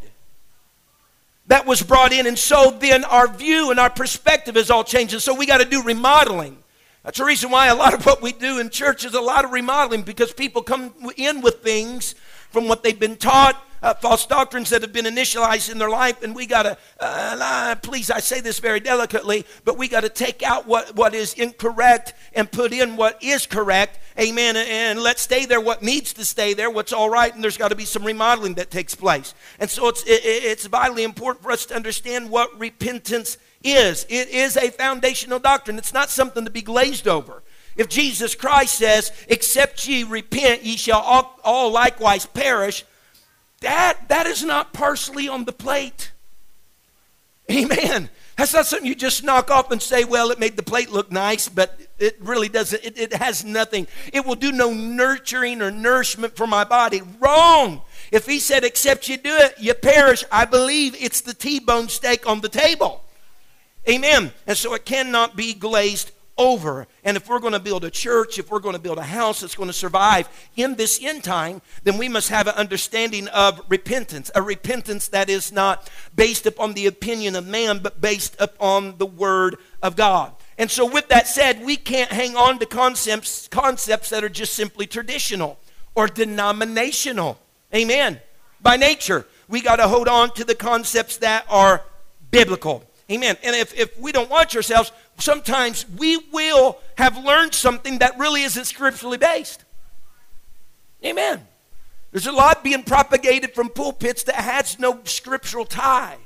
that 1.47 1.65
was 1.65 1.81
brought 1.81 2.13
in. 2.13 2.27
And 2.27 2.37
so 2.37 2.77
then 2.79 3.03
our 3.05 3.27
view 3.27 3.71
and 3.71 3.79
our 3.79 3.89
perspective 3.89 4.55
is 4.55 4.69
all 4.69 4.83
changing. 4.83 5.19
So 5.19 5.33
we 5.33 5.45
got 5.45 5.59
to 5.59 5.65
do 5.65 5.81
remodeling. 5.83 6.57
That's 7.03 7.19
the 7.19 7.25
reason 7.25 7.49
why 7.51 7.67
a 7.67 7.75
lot 7.75 7.93
of 7.93 8.05
what 8.05 8.21
we 8.21 8.33
do 8.33 8.59
in 8.59 8.69
church 8.69 9.05
is 9.05 9.13
a 9.13 9.21
lot 9.21 9.45
of 9.45 9.51
remodeling 9.51 10.03
because 10.03 10.33
people 10.33 10.61
come 10.61 10.93
in 11.15 11.41
with 11.41 11.63
things 11.63 12.15
from 12.57 12.67
what 12.67 12.81
they've 12.81 12.99
been 12.99 13.17
taught 13.17 13.63
uh, 13.83 13.93
false 13.93 14.25
doctrines 14.25 14.71
that 14.71 14.81
have 14.81 14.91
been 14.91 15.05
initialized 15.05 15.71
in 15.71 15.77
their 15.77 15.91
life, 15.91 16.23
and 16.23 16.35
we 16.35 16.47
got 16.47 16.63
to, 16.63 16.75
uh, 16.99 17.75
please, 17.83 18.09
I 18.09 18.19
say 18.19 18.41
this 18.41 18.57
very 18.57 18.79
delicately, 18.79 19.45
but 19.63 19.77
we 19.77 19.87
got 19.87 20.01
to 20.01 20.09
take 20.09 20.41
out 20.41 20.65
what, 20.65 20.95
what 20.95 21.13
is 21.13 21.35
incorrect 21.35 22.15
and 22.33 22.51
put 22.51 22.73
in 22.73 22.97
what 22.97 23.21
is 23.21 23.45
correct. 23.45 23.99
Amen. 24.19 24.57
And 24.57 24.99
let 24.99 25.19
stay 25.19 25.45
there 25.45 25.61
what 25.61 25.83
needs 25.83 26.13
to 26.13 26.25
stay 26.25 26.55
there, 26.55 26.71
what's 26.71 26.91
all 26.91 27.11
right, 27.11 27.31
and 27.31 27.43
there's 27.43 27.57
got 27.57 27.67
to 27.67 27.75
be 27.75 27.85
some 27.85 28.03
remodeling 28.03 28.55
that 28.55 28.71
takes 28.71 28.95
place. 28.95 29.35
And 29.59 29.69
so 29.69 29.87
it's, 29.89 30.01
it, 30.07 30.21
it's 30.23 30.65
vitally 30.65 31.03
important 31.03 31.43
for 31.43 31.51
us 31.51 31.67
to 31.67 31.75
understand 31.75 32.31
what 32.31 32.59
repentance 32.59 33.37
is. 33.63 34.07
It 34.09 34.29
is 34.29 34.57
a 34.57 34.71
foundational 34.71 35.37
doctrine, 35.37 35.77
it's 35.77 35.93
not 35.93 36.09
something 36.09 36.45
to 36.45 36.51
be 36.51 36.63
glazed 36.63 37.07
over. 37.07 37.43
If 37.77 37.88
Jesus 37.89 38.36
Christ 38.36 38.75
says, 38.75 39.12
Except 39.27 39.88
ye 39.88 40.03
repent, 40.03 40.63
ye 40.63 40.75
shall 40.75 41.00
all, 41.00 41.39
all 41.43 41.72
likewise 41.72 42.25
perish, 42.25 42.84
that, 43.62 44.10
that 44.10 44.27
is 44.27 44.43
not 44.43 44.74
parsley 44.74 45.27
on 45.27 45.46
the 45.46 45.51
plate. 45.51 46.12
Amen. 47.50 48.10
That's 48.38 48.53
not 48.53 48.67
something 48.67 48.88
you 48.88 48.93
just 48.93 49.24
knock 49.24 49.50
off 49.50 49.72
and 49.72 49.81
say, 49.81 50.03
well, 50.03 50.29
it 50.29 50.39
made 50.39 50.57
the 50.57 50.63
plate 50.63 50.91
look 50.91 51.12
nice, 51.12 51.50
but 51.50 51.79
it 51.98 52.17
really 52.19 52.50
doesn't. 52.50 52.84
It, 52.84 52.98
it, 52.98 53.13
has 53.13 53.43
nothing. 53.43 53.88
It 54.13 54.25
will 54.25 54.36
do 54.36 54.51
no 54.51 54.72
nurturing 54.74 55.62
or 55.62 55.72
nourishment 55.72 56.36
for 56.36 56.46
my 56.46 56.63
body. 56.63 57.01
Wrong. 57.19 57.81
If 58.12 58.27
he 58.27 58.39
said, 58.39 58.63
except 58.63 59.10
you 59.10 59.17
do 59.17 59.36
it, 59.36 59.55
you 59.57 59.74
perish, 59.74 60.24
I 60.31 60.46
believe 60.46 60.96
it's 61.01 61.22
the 61.22 61.34
T 61.34 61.60
bone 61.60 61.89
steak 61.89 62.27
on 62.27 62.41
the 62.41 62.50
table. 62.50 63.03
Amen. 63.89 64.31
And 64.46 64.57
so 64.57 64.74
it 64.75 64.86
cannot 64.86 65.36
be 65.36 65.53
glazed 65.55 66.12
over. 66.38 66.88
And 67.03 67.17
if 67.17 67.27
we're 67.27 67.39
going 67.39 67.53
to 67.53 67.60
build 67.60 67.84
a 67.84 67.89
church, 67.89 68.39
if 68.39 68.51
we're 68.51 68.60
going 68.60 68.75
to 68.75 68.82
build 68.82 68.98
a 68.98 69.03
house 69.03 69.41
that's 69.41 69.56
going 69.56 69.67
to 69.67 69.74
survive 69.74 70.29
in 70.56 70.75
this 70.75 71.03
end 71.03 71.24
time, 71.24 71.62
then 71.84 71.98
we 71.98 72.10
must 72.10 72.29
have 72.29 72.48
an 72.48 72.56
understanding 72.56 73.27
of 73.29 73.62
repentance. 73.70 74.29
A 74.36 74.41
repentance 74.41 75.08
that 75.10 75.29
is 75.29 75.51
not 75.51 75.89
based 76.15 76.46
upon 76.46 76.74
the 76.74 76.88
opinion 76.88 77.36
of 77.36 77.48
man, 77.48 77.79
but 77.79 78.01
based 78.01 78.36
upon 78.39 78.98
the 78.98 79.06
Word 79.06 79.58
of 79.82 79.96
God. 79.96 80.34
And 80.58 80.72
so, 80.72 80.86
with 80.86 81.08
that 81.10 81.27
said, 81.27 81.63
we 81.63 81.77
can't 81.77 82.12
hang 82.12 82.36
on 82.36 82.60
to 82.60 82.65
concepts, 82.65 83.48
concepts 83.48 84.10
that 84.10 84.24
are 84.24 84.29
just 84.29 84.53
simply 84.53 84.88
traditional 84.88 85.60
or 85.94 86.08
denominational. 86.08 87.39
Amen. 87.74 88.20
By 88.62 88.77
nature, 88.77 89.27
we 89.48 89.62
got 89.62 89.77
to 89.77 89.88
hold 89.88 90.08
on 90.08 90.34
to 90.34 90.44
the 90.44 90.56
concepts 90.56 91.17
that 91.17 91.46
are 91.50 91.84
biblical. 92.32 92.84
Amen. 93.09 93.37
And 93.43 93.55
if, 93.55 93.73
if 93.73 93.97
we 93.99 94.11
don't 94.11 94.29
watch 94.29 94.55
ourselves, 94.55 94.91
sometimes 95.17 95.85
we 95.97 96.17
will 96.31 96.79
have 96.97 97.23
learned 97.23 97.53
something 97.53 97.99
that 97.99 98.17
really 98.17 98.43
isn't 98.43 98.65
scripturally 98.65 99.17
based. 99.17 99.63
Amen. 101.05 101.47
There's 102.11 102.27
a 102.27 102.31
lot 102.31 102.63
being 102.63 102.83
propagated 102.83 103.53
from 103.53 103.69
pulpits 103.69 104.23
that 104.23 104.35
has 104.35 104.79
no 104.79 105.01
scriptural 105.03 105.65
tie, 105.65 106.17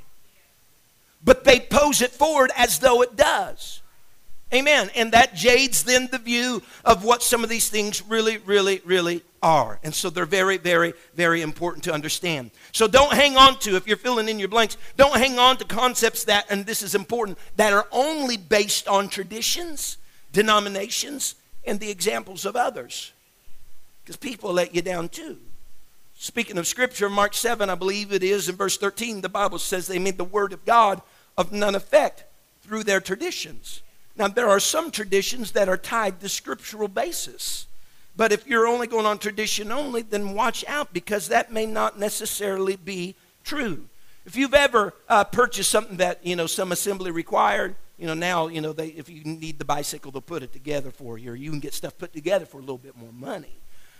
but 1.22 1.44
they 1.44 1.60
pose 1.60 2.02
it 2.02 2.10
forward 2.10 2.50
as 2.56 2.78
though 2.78 3.02
it 3.02 3.16
does. 3.16 3.81
Amen. 4.52 4.90
And 4.94 5.12
that 5.12 5.34
jades 5.34 5.82
then 5.82 6.08
the 6.10 6.18
view 6.18 6.62
of 6.84 7.04
what 7.04 7.22
some 7.22 7.42
of 7.42 7.48
these 7.48 7.70
things 7.70 8.02
really, 8.06 8.36
really, 8.38 8.82
really 8.84 9.22
are. 9.42 9.78
And 9.82 9.94
so 9.94 10.10
they're 10.10 10.26
very, 10.26 10.58
very, 10.58 10.92
very 11.14 11.40
important 11.40 11.84
to 11.84 11.92
understand. 11.92 12.50
So 12.70 12.86
don't 12.86 13.14
hang 13.14 13.36
on 13.36 13.58
to, 13.60 13.76
if 13.76 13.86
you're 13.86 13.96
filling 13.96 14.28
in 14.28 14.38
your 14.38 14.48
blanks, 14.48 14.76
don't 14.96 15.16
hang 15.16 15.38
on 15.38 15.56
to 15.56 15.64
concepts 15.64 16.24
that, 16.24 16.46
and 16.50 16.66
this 16.66 16.82
is 16.82 16.94
important, 16.94 17.38
that 17.56 17.72
are 17.72 17.88
only 17.90 18.36
based 18.36 18.88
on 18.88 19.08
traditions, 19.08 19.96
denominations, 20.32 21.34
and 21.64 21.80
the 21.80 21.90
examples 21.90 22.44
of 22.44 22.54
others. 22.54 23.12
Because 24.04 24.16
people 24.16 24.52
let 24.52 24.74
you 24.74 24.82
down 24.82 25.08
too. 25.08 25.38
Speaking 26.14 26.58
of 26.58 26.66
Scripture, 26.66 27.08
Mark 27.08 27.34
7, 27.34 27.70
I 27.70 27.74
believe 27.74 28.12
it 28.12 28.22
is, 28.22 28.48
in 28.48 28.54
verse 28.54 28.76
13, 28.76 29.22
the 29.22 29.28
Bible 29.28 29.58
says 29.58 29.86
they 29.86 29.98
made 29.98 30.18
the 30.18 30.24
Word 30.24 30.52
of 30.52 30.64
God 30.64 31.00
of 31.36 31.52
none 31.52 31.74
effect 31.74 32.24
through 32.62 32.84
their 32.84 33.00
traditions. 33.00 33.82
Now, 34.22 34.28
there 34.28 34.48
are 34.48 34.60
some 34.60 34.92
traditions 34.92 35.50
that 35.50 35.68
are 35.68 35.76
tied 35.76 36.20
to 36.20 36.28
scriptural 36.28 36.86
basis. 36.86 37.66
But 38.14 38.30
if 38.30 38.46
you're 38.46 38.68
only 38.68 38.86
going 38.86 39.04
on 39.04 39.18
tradition 39.18 39.72
only, 39.72 40.02
then 40.02 40.34
watch 40.34 40.64
out 40.68 40.92
because 40.92 41.26
that 41.26 41.50
may 41.50 41.66
not 41.66 41.98
necessarily 41.98 42.76
be 42.76 43.16
true. 43.42 43.88
If 44.24 44.36
you've 44.36 44.54
ever 44.54 44.94
uh, 45.08 45.24
purchased 45.24 45.72
something 45.72 45.96
that, 45.96 46.24
you 46.24 46.36
know, 46.36 46.46
some 46.46 46.70
assembly 46.70 47.10
required, 47.10 47.74
you 47.98 48.06
know, 48.06 48.14
now, 48.14 48.46
you 48.46 48.60
know, 48.60 48.72
they, 48.72 48.90
if 48.90 49.08
you 49.08 49.24
need 49.24 49.58
the 49.58 49.64
bicycle, 49.64 50.12
they'll 50.12 50.20
put 50.20 50.44
it 50.44 50.52
together 50.52 50.92
for 50.92 51.18
you, 51.18 51.32
or 51.32 51.34
you 51.34 51.50
can 51.50 51.58
get 51.58 51.74
stuff 51.74 51.98
put 51.98 52.12
together 52.12 52.46
for 52.46 52.58
a 52.58 52.60
little 52.60 52.78
bit 52.78 52.96
more 52.96 53.12
money. 53.12 53.56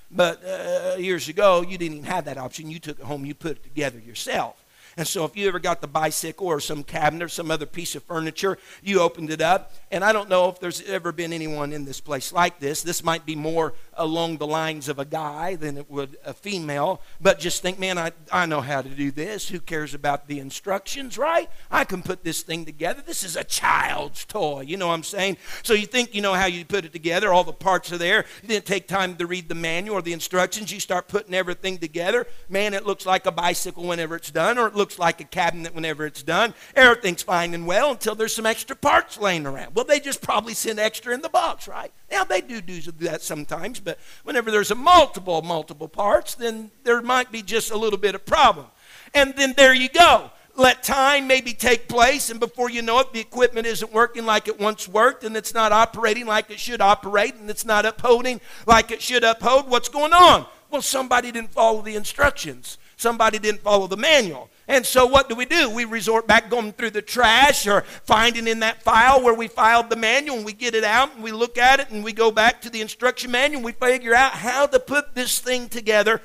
But 0.08 0.40
uh, 0.44 0.98
years 0.98 1.28
ago, 1.28 1.62
you 1.62 1.76
didn't 1.76 1.98
even 1.98 2.08
have 2.08 2.26
that 2.26 2.38
option. 2.38 2.70
You 2.70 2.78
took 2.78 3.00
it 3.00 3.06
home, 3.06 3.24
you 3.24 3.34
put 3.34 3.56
it 3.56 3.64
together 3.64 3.98
yourself. 3.98 4.61
And 4.96 5.06
so, 5.06 5.24
if 5.24 5.36
you 5.36 5.48
ever 5.48 5.58
got 5.58 5.80
the 5.80 5.86
bicycle 5.86 6.46
or 6.46 6.60
some 6.60 6.84
cabinet 6.84 7.24
or 7.24 7.28
some 7.28 7.50
other 7.50 7.66
piece 7.66 7.94
of 7.94 8.02
furniture, 8.02 8.58
you 8.82 9.00
opened 9.00 9.30
it 9.30 9.40
up. 9.40 9.72
And 9.90 10.04
I 10.04 10.12
don't 10.12 10.28
know 10.28 10.48
if 10.48 10.60
there's 10.60 10.82
ever 10.82 11.12
been 11.12 11.32
anyone 11.32 11.72
in 11.72 11.84
this 11.84 12.00
place 12.00 12.32
like 12.32 12.58
this. 12.58 12.82
This 12.82 13.02
might 13.02 13.24
be 13.24 13.34
more 13.34 13.74
along 13.94 14.36
the 14.38 14.46
lines 14.46 14.88
of 14.88 14.98
a 14.98 15.04
guy 15.04 15.56
than 15.56 15.78
it 15.78 15.90
would 15.90 16.16
a 16.24 16.34
female. 16.34 17.00
But 17.20 17.38
just 17.38 17.62
think, 17.62 17.78
man, 17.78 17.98
I, 17.98 18.12
I 18.30 18.46
know 18.46 18.60
how 18.60 18.82
to 18.82 18.88
do 18.88 19.10
this. 19.10 19.48
Who 19.48 19.60
cares 19.60 19.94
about 19.94 20.26
the 20.26 20.40
instructions, 20.40 21.16
right? 21.16 21.48
I 21.70 21.84
can 21.84 22.02
put 22.02 22.24
this 22.24 22.42
thing 22.42 22.64
together. 22.64 23.02
This 23.04 23.22
is 23.22 23.36
a 23.36 23.44
child's 23.44 24.24
toy. 24.24 24.60
You 24.60 24.76
know 24.76 24.88
what 24.88 24.94
I'm 24.94 25.02
saying? 25.02 25.38
So, 25.62 25.72
you 25.74 25.86
think 25.86 26.14
you 26.14 26.20
know 26.20 26.34
how 26.34 26.46
you 26.46 26.64
put 26.64 26.84
it 26.84 26.92
together. 26.92 27.32
All 27.32 27.44
the 27.44 27.52
parts 27.52 27.92
are 27.92 27.98
there. 27.98 28.26
You 28.42 28.48
didn't 28.48 28.66
take 28.66 28.88
time 28.88 29.16
to 29.16 29.26
read 29.26 29.48
the 29.48 29.54
manual 29.54 29.98
or 29.98 30.02
the 30.02 30.12
instructions. 30.12 30.72
You 30.72 30.80
start 30.80 31.08
putting 31.08 31.34
everything 31.34 31.78
together. 31.78 32.26
Man, 32.48 32.74
it 32.74 32.84
looks 32.84 33.06
like 33.06 33.24
a 33.26 33.32
bicycle 33.32 33.84
whenever 33.84 34.16
it's 34.16 34.30
done, 34.30 34.58
or 34.58 34.66
it 34.66 34.74
looks 34.74 34.81
like 34.98 35.20
a 35.20 35.24
cabinet 35.24 35.74
whenever 35.74 36.06
it's 36.06 36.22
done. 36.22 36.54
Everything's 36.74 37.22
fine 37.22 37.54
and 37.54 37.66
well 37.66 37.92
until 37.92 38.14
there's 38.14 38.34
some 38.34 38.46
extra 38.46 38.76
parts 38.76 39.18
laying 39.18 39.46
around. 39.46 39.74
Well, 39.74 39.84
they 39.84 40.00
just 40.00 40.22
probably 40.22 40.54
send 40.54 40.78
extra 40.78 41.14
in 41.14 41.22
the 41.22 41.28
box, 41.28 41.68
right? 41.68 41.92
Now, 42.10 42.24
they 42.24 42.40
do 42.40 42.60
do 42.60 42.80
that 43.00 43.22
sometimes, 43.22 43.80
but 43.80 43.98
whenever 44.24 44.50
there's 44.50 44.70
a 44.70 44.76
multiple, 44.76 45.42
multiple 45.42 45.88
parts, 45.88 46.34
then 46.34 46.70
there 46.84 47.00
might 47.02 47.32
be 47.32 47.42
just 47.42 47.70
a 47.70 47.76
little 47.76 47.98
bit 47.98 48.14
of 48.14 48.26
problem. 48.26 48.66
And 49.14 49.34
then 49.36 49.54
there 49.56 49.74
you 49.74 49.88
go 49.88 50.30
let 50.56 50.82
time 50.82 51.26
maybe 51.26 51.54
take 51.54 51.88
place, 51.88 52.30
and 52.30 52.38
before 52.38 52.70
you 52.70 52.82
know 52.82 52.98
it, 53.00 53.12
the 53.12 53.20
equipment 53.20 53.66
isn't 53.66 53.92
working 53.92 54.26
like 54.26 54.48
it 54.48 54.60
once 54.60 54.86
worked, 54.86 55.24
and 55.24 55.36
it's 55.36 55.54
not 55.54 55.72
operating 55.72 56.26
like 56.26 56.50
it 56.50 56.60
should 56.60 56.80
operate, 56.80 57.34
and 57.36 57.48
it's 57.48 57.64
not 57.64 57.86
upholding 57.86 58.40
like 58.66 58.90
it 58.90 59.00
should 59.00 59.24
uphold. 59.24 59.70
What's 59.70 59.88
going 59.88 60.12
on? 60.12 60.46
Well, 60.70 60.82
somebody 60.82 61.32
didn't 61.32 61.52
follow 61.52 61.82
the 61.82 61.96
instructions, 61.96 62.78
somebody 62.96 63.38
didn't 63.38 63.62
follow 63.62 63.86
the 63.86 63.96
manual. 63.96 64.50
And 64.68 64.86
so 64.86 65.06
what 65.06 65.28
do 65.28 65.34
we 65.34 65.44
do? 65.44 65.70
We 65.70 65.84
resort 65.84 66.26
back 66.26 66.48
going 66.48 66.72
through 66.72 66.90
the 66.90 67.02
trash 67.02 67.66
or 67.66 67.82
finding 68.04 68.46
in 68.46 68.60
that 68.60 68.82
file 68.82 69.22
where 69.22 69.34
we 69.34 69.48
filed 69.48 69.90
the 69.90 69.96
manual 69.96 70.36
and 70.36 70.46
we 70.46 70.52
get 70.52 70.74
it 70.74 70.84
out 70.84 71.14
and 71.14 71.22
we 71.22 71.32
look 71.32 71.58
at 71.58 71.80
it 71.80 71.90
and 71.90 72.04
we 72.04 72.12
go 72.12 72.30
back 72.30 72.62
to 72.62 72.70
the 72.70 72.80
instruction 72.80 73.30
manual 73.30 73.58
and 73.58 73.64
we 73.64 73.72
figure 73.72 74.14
out 74.14 74.32
how 74.32 74.66
to 74.66 74.78
put 74.78 75.14
this 75.14 75.40
thing 75.40 75.68
together 75.68 76.22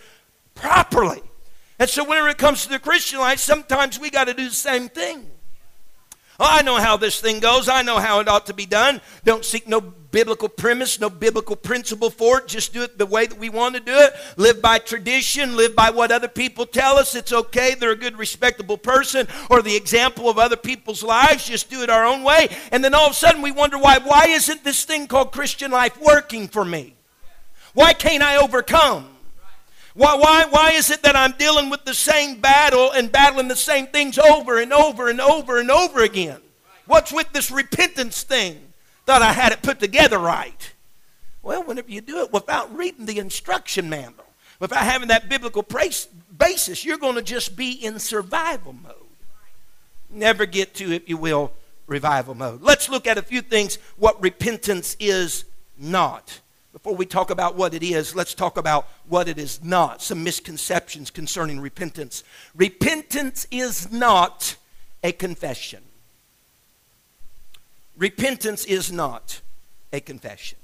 properly. 0.53 1.21
And 1.79 1.89
so 1.89 2.03
whenever 2.03 2.29
it 2.29 2.37
comes 2.37 2.63
to 2.63 2.69
the 2.69 2.79
Christian 2.79 3.19
life, 3.19 3.39
sometimes 3.39 3.99
we 3.99 4.09
got 4.09 4.25
to 4.25 4.33
do 4.33 4.49
the 4.49 4.55
same 4.55 4.89
thing. 4.89 5.29
Oh, 6.39 6.45
I 6.47 6.61
know 6.61 6.75
how 6.75 6.97
this 6.97 7.19
thing 7.19 7.39
goes. 7.39 7.67
I 7.67 7.81
know 7.81 7.97
how 7.97 8.19
it 8.19 8.27
ought 8.27 8.45
to 8.45 8.53
be 8.53 8.67
done. 8.67 9.01
Don't 9.23 9.43
seek 9.43 9.67
no 9.67 9.81
biblical 9.81 10.49
premise, 10.49 10.99
no 10.99 11.09
biblical 11.09 11.55
principle 11.55 12.11
for 12.11 12.39
it. 12.39 12.47
Just 12.47 12.73
do 12.73 12.83
it 12.83 12.99
the 12.99 13.07
way 13.07 13.25
that 13.25 13.39
we 13.39 13.49
want 13.49 13.75
to 13.75 13.81
do 13.81 13.93
it. 13.93 14.13
Live 14.37 14.61
by 14.61 14.77
tradition, 14.77 15.57
live 15.57 15.75
by 15.75 15.89
what 15.89 16.11
other 16.11 16.27
people 16.27 16.67
tell 16.67 16.97
us. 16.97 17.15
It's 17.15 17.33
okay. 17.33 17.73
They're 17.73 17.91
a 17.91 17.95
good, 17.95 18.17
respectable 18.17 18.77
person 18.77 19.27
or 19.49 19.63
the 19.63 19.75
example 19.75 20.29
of 20.29 20.37
other 20.37 20.55
people's 20.55 21.01
lives. 21.01 21.47
Just 21.47 21.71
do 21.71 21.81
it 21.81 21.89
our 21.89 22.05
own 22.05 22.21
way. 22.23 22.55
And 22.71 22.83
then 22.83 22.93
all 22.93 23.07
of 23.07 23.13
a 23.13 23.15
sudden 23.15 23.41
we 23.41 23.51
wonder 23.51 23.79
why. 23.79 23.97
Why 23.97 24.27
isn't 24.27 24.63
this 24.63 24.85
thing 24.85 25.07
called 25.07 25.31
Christian 25.31 25.71
life 25.71 25.99
working 25.99 26.47
for 26.47 26.63
me? 26.63 26.93
Why 27.73 27.93
can't 27.93 28.23
I 28.23 28.37
overcome? 28.37 29.16
Why, 29.97 30.15
why, 30.15 30.45
why 30.51 30.71
is 30.73 30.91
it 30.91 31.01
that 31.01 31.15
I'm 31.15 31.31
dealing 31.39 31.71
with 31.71 31.83
the 31.83 31.93
same 31.95 32.39
battle 32.39 32.91
and 32.91 33.11
battling 33.11 33.47
the 33.47 33.55
same 33.55 33.87
things 33.87 34.19
over 34.19 34.59
and 34.59 34.71
over 34.71 35.09
and 35.09 35.19
over 35.19 35.59
and 35.59 35.71
over 35.71 36.03
again? 36.03 36.39
What's 36.85 37.11
with 37.11 37.33
this 37.33 37.49
repentance 37.49 38.21
thing? 38.21 38.61
Thought 39.07 39.23
I 39.23 39.33
had 39.33 39.53
it 39.53 39.63
put 39.63 39.79
together 39.79 40.19
right. 40.19 40.71
Well, 41.41 41.63
whenever 41.63 41.89
you 41.89 42.01
do 42.01 42.19
it 42.19 42.31
without 42.31 42.77
reading 42.77 43.07
the 43.07 43.17
instruction 43.17 43.89
manual, 43.89 44.25
without 44.59 44.83
having 44.83 45.07
that 45.07 45.29
biblical 45.29 45.63
basis, 45.63 46.85
you're 46.85 46.99
going 46.99 47.15
to 47.15 47.23
just 47.23 47.55
be 47.55 47.71
in 47.71 47.97
survival 47.97 48.73
mode. 48.73 48.93
Never 50.11 50.45
get 50.45 50.75
to, 50.75 50.91
if 50.91 51.09
you 51.09 51.17
will, 51.17 51.53
revival 51.87 52.35
mode. 52.35 52.61
Let's 52.61 52.87
look 52.87 53.07
at 53.07 53.17
a 53.17 53.23
few 53.23 53.41
things 53.41 53.79
what 53.95 54.21
repentance 54.21 54.95
is 54.99 55.45
not. 55.75 56.39
Before 56.77 56.95
we 56.95 57.07
talk 57.07 57.31
about 57.31 57.55
what 57.55 57.73
it 57.73 57.81
is, 57.81 58.13
let's 58.13 58.35
talk 58.35 58.55
about 58.55 58.87
what 59.07 59.27
it 59.27 59.39
is 59.39 59.63
not. 59.63 59.99
Some 59.99 60.23
misconceptions 60.23 61.09
concerning 61.09 61.59
repentance. 61.59 62.23
Repentance 62.53 63.47
is 63.49 63.91
not 63.91 64.55
a 65.03 65.11
confession. 65.11 65.81
Repentance 67.97 68.63
is 68.63 68.91
not 68.91 69.41
a 69.91 69.99
confession. 69.99 70.59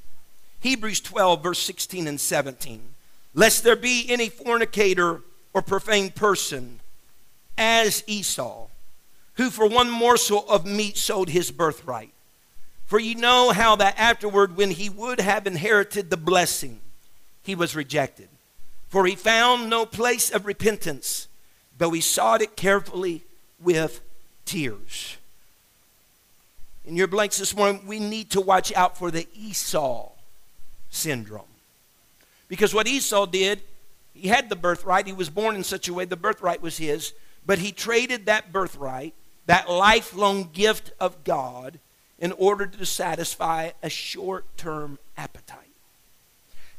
Hebrews 0.60 1.00
12, 1.00 1.42
verse 1.42 1.60
16 1.60 2.06
and 2.06 2.22
17. 2.22 2.80
Lest 3.34 3.64
there 3.64 3.76
be 3.76 4.06
any 4.08 4.30
fornicator 4.30 5.22
or 5.52 5.64
profane 5.64 6.12
person 6.12 6.80
as 7.58 8.04
Esau 8.06 8.68
who 9.38 9.50
for 9.50 9.68
one 9.68 9.90
morsel 9.90 10.48
of 10.48 10.64
meat 10.64 10.96
sold 10.96 11.30
his 11.30 11.50
birthright. 11.50 12.13
For 12.94 13.00
you 13.00 13.16
know 13.16 13.50
how 13.50 13.76
that 13.78 13.98
afterward, 13.98 14.56
when 14.56 14.70
he 14.70 14.88
would 14.88 15.20
have 15.20 15.48
inherited 15.48 16.12
the 16.12 16.16
blessing, 16.16 16.80
he 17.42 17.56
was 17.56 17.76
rejected. 17.76 18.30
For 18.88 19.08
he 19.08 19.16
found 19.16 19.68
no 19.68 19.84
place 19.88 20.30
of 20.30 20.46
repentance, 20.46 21.28
though 21.76 21.90
he 21.90 22.02
sought 22.02 22.44
it 22.44 22.56
carefully 22.56 23.24
with 23.60 24.02
tears. 24.46 25.18
In 26.86 26.96
your 26.96 27.08
blanks 27.08 27.40
this 27.40 27.58
morning, 27.58 27.82
we 27.88 27.98
need 28.00 28.30
to 28.30 28.42
watch 28.42 28.72
out 28.74 28.96
for 28.96 29.10
the 29.10 29.28
Esau 29.36 30.12
syndrome. 30.92 31.42
Because 32.48 32.76
what 32.76 32.88
Esau 32.88 33.26
did, 33.26 33.64
he 34.14 34.28
had 34.28 34.50
the 34.50 34.56
birthright. 34.56 35.08
He 35.08 35.14
was 35.14 35.32
born 35.32 35.56
in 35.56 35.64
such 35.64 35.88
a 35.88 35.94
way 35.96 36.06
the 36.06 36.16
birthright 36.16 36.62
was 36.62 36.78
his, 36.78 37.14
but 37.44 37.58
he 37.58 37.72
traded 37.72 38.28
that 38.28 38.54
birthright 38.54 39.16
that 39.48 39.68
lifelong 39.68 40.52
gift 40.54 40.92
of 41.00 41.24
God 41.24 41.80
in 42.20 42.32
order 42.34 42.66
to 42.66 42.86
satisfy 42.86 43.72
a 43.82 43.90
short 43.90 44.46
term 44.58 45.00
appetite. 45.18 45.60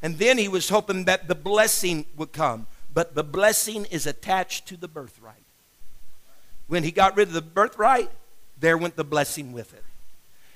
And 0.01 0.17
then 0.17 0.37
he 0.37 0.47
was 0.47 0.69
hoping 0.69 1.05
that 1.05 1.27
the 1.27 1.35
blessing 1.35 2.05
would 2.15 2.31
come, 2.31 2.67
but 2.93 3.15
the 3.15 3.23
blessing 3.23 3.85
is 3.85 4.05
attached 4.05 4.67
to 4.67 4.77
the 4.77 4.87
birthright. 4.87 5.35
When 6.67 6.83
he 6.83 6.91
got 6.91 7.15
rid 7.15 7.27
of 7.27 7.33
the 7.33 7.41
birthright, 7.41 8.11
there 8.59 8.77
went 8.77 8.95
the 8.95 9.03
blessing 9.03 9.51
with 9.53 9.73
it. 9.73 9.83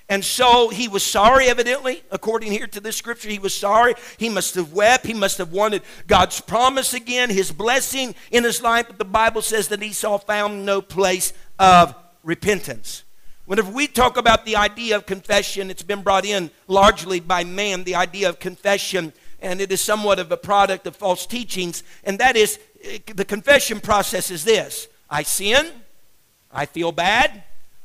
And 0.08 0.24
so 0.24 0.70
he 0.70 0.88
was 0.88 1.04
sorry, 1.04 1.48
evidently, 1.48 2.02
according 2.10 2.50
here 2.50 2.66
to 2.66 2.80
this 2.80 2.96
scripture. 2.96 3.28
He 3.28 3.38
was 3.38 3.54
sorry. 3.54 3.94
He 4.18 4.28
must 4.28 4.56
have 4.56 4.72
wept. 4.72 5.06
He 5.06 5.14
must 5.14 5.38
have 5.38 5.52
wanted 5.52 5.82
God's 6.08 6.40
promise 6.40 6.94
again, 6.94 7.30
his 7.30 7.52
blessing 7.52 8.16
in 8.32 8.42
his 8.42 8.60
life. 8.60 8.88
But 8.88 8.98
the 8.98 9.04
Bible 9.04 9.40
says 9.40 9.68
that 9.68 9.84
Esau 9.84 10.18
found 10.18 10.66
no 10.66 10.82
place 10.82 11.32
of 11.60 11.94
repentance. 12.24 13.04
Whenever 13.50 13.72
we 13.72 13.88
talk 13.88 14.16
about 14.16 14.44
the 14.44 14.54
idea 14.54 14.94
of 14.94 15.06
confession, 15.06 15.72
it's 15.72 15.82
been 15.82 16.02
brought 16.02 16.24
in 16.24 16.52
largely 16.68 17.18
by 17.18 17.42
man, 17.42 17.82
the 17.82 17.96
idea 17.96 18.28
of 18.28 18.38
confession, 18.38 19.12
and 19.42 19.60
it 19.60 19.72
is 19.72 19.80
somewhat 19.80 20.20
of 20.20 20.30
a 20.30 20.36
product 20.36 20.86
of 20.86 20.94
false 20.94 21.26
teachings. 21.26 21.82
And 22.04 22.20
that 22.20 22.36
is 22.36 22.60
the 23.12 23.24
confession 23.24 23.80
process 23.80 24.30
is 24.30 24.44
this 24.44 24.86
I 25.10 25.24
sin, 25.24 25.68
I 26.52 26.64
feel 26.64 26.92
bad, 26.92 27.42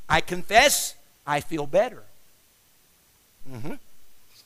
I 0.08 0.22
confess, 0.22 0.94
I 1.26 1.42
feel 1.42 1.66
better. 1.66 2.04
Mm-hmm. 3.52 3.74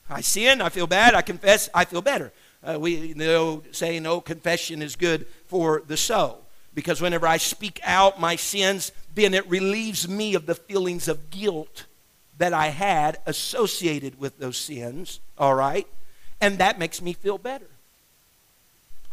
I 0.08 0.22
sin, 0.22 0.62
I 0.62 0.70
feel 0.70 0.86
bad, 0.86 1.14
I 1.14 1.20
confess, 1.20 1.68
I 1.74 1.84
feel 1.84 2.00
better. 2.00 2.32
Uh, 2.64 2.78
we 2.80 3.12
know 3.12 3.62
say 3.72 4.00
no 4.00 4.22
confession 4.22 4.80
is 4.80 4.96
good 4.96 5.26
for 5.48 5.82
the 5.86 5.98
soul 5.98 6.46
because 6.74 7.00
whenever 7.00 7.26
I 7.26 7.36
speak 7.36 7.80
out 7.82 8.20
my 8.20 8.36
sins, 8.36 8.92
then 9.14 9.34
it 9.34 9.48
relieves 9.48 10.08
me 10.08 10.34
of 10.34 10.46
the 10.46 10.54
feelings 10.54 11.08
of 11.08 11.30
guilt 11.30 11.86
that 12.38 12.52
I 12.54 12.68
had 12.68 13.18
associated 13.26 14.18
with 14.18 14.38
those 14.38 14.56
sins, 14.56 15.20
all 15.36 15.54
right? 15.54 15.86
And 16.40 16.58
that 16.58 16.78
makes 16.78 17.02
me 17.02 17.12
feel 17.12 17.38
better. 17.38 17.66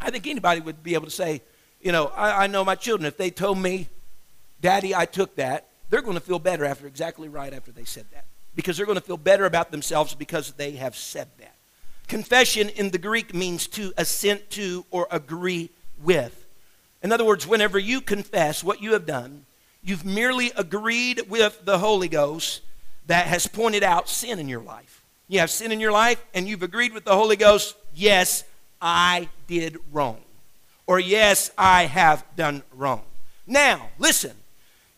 I 0.00 0.10
think 0.10 0.26
anybody 0.26 0.60
would 0.60 0.82
be 0.82 0.94
able 0.94 1.06
to 1.06 1.10
say, 1.10 1.42
you 1.80 1.92
know, 1.92 2.06
I, 2.06 2.44
I 2.44 2.46
know 2.46 2.64
my 2.64 2.74
children, 2.74 3.06
if 3.06 3.16
they 3.16 3.30
told 3.30 3.58
me, 3.58 3.88
Daddy, 4.60 4.94
I 4.94 5.04
took 5.04 5.36
that, 5.36 5.66
they're 5.90 6.02
going 6.02 6.14
to 6.14 6.22
feel 6.22 6.38
better 6.38 6.64
after 6.64 6.86
exactly 6.86 7.28
right 7.28 7.52
after 7.52 7.70
they 7.72 7.84
said 7.84 8.06
that. 8.12 8.24
Because 8.54 8.76
they're 8.76 8.86
going 8.86 8.98
to 8.98 9.04
feel 9.04 9.16
better 9.16 9.44
about 9.44 9.70
themselves 9.70 10.14
because 10.14 10.52
they 10.52 10.72
have 10.72 10.96
said 10.96 11.28
that. 11.38 11.54
Confession 12.08 12.70
in 12.70 12.90
the 12.90 12.98
Greek 12.98 13.34
means 13.34 13.66
to 13.68 13.92
assent 13.96 14.50
to 14.50 14.84
or 14.90 15.06
agree 15.10 15.70
with. 16.02 16.46
In 17.02 17.12
other 17.12 17.24
words, 17.24 17.46
whenever 17.46 17.78
you 17.78 18.00
confess 18.00 18.64
what 18.64 18.82
you 18.82 18.92
have 18.92 19.06
done, 19.06 19.46
you've 19.82 20.04
merely 20.04 20.52
agreed 20.56 21.28
with 21.28 21.64
the 21.64 21.78
Holy 21.78 22.08
Ghost 22.08 22.62
that 23.06 23.26
has 23.26 23.46
pointed 23.46 23.82
out 23.82 24.08
sin 24.08 24.38
in 24.38 24.48
your 24.48 24.60
life. 24.60 25.04
You 25.28 25.40
have 25.40 25.50
sin 25.50 25.72
in 25.72 25.80
your 25.80 25.92
life, 25.92 26.24
and 26.34 26.48
you've 26.48 26.62
agreed 26.62 26.92
with 26.92 27.04
the 27.04 27.14
Holy 27.14 27.36
Ghost, 27.36 27.76
yes, 27.94 28.44
I 28.80 29.28
did 29.46 29.76
wrong. 29.92 30.18
Or 30.86 30.98
yes, 30.98 31.50
I 31.56 31.84
have 31.84 32.24
done 32.34 32.62
wrong. 32.74 33.02
Now, 33.46 33.88
listen, 33.98 34.32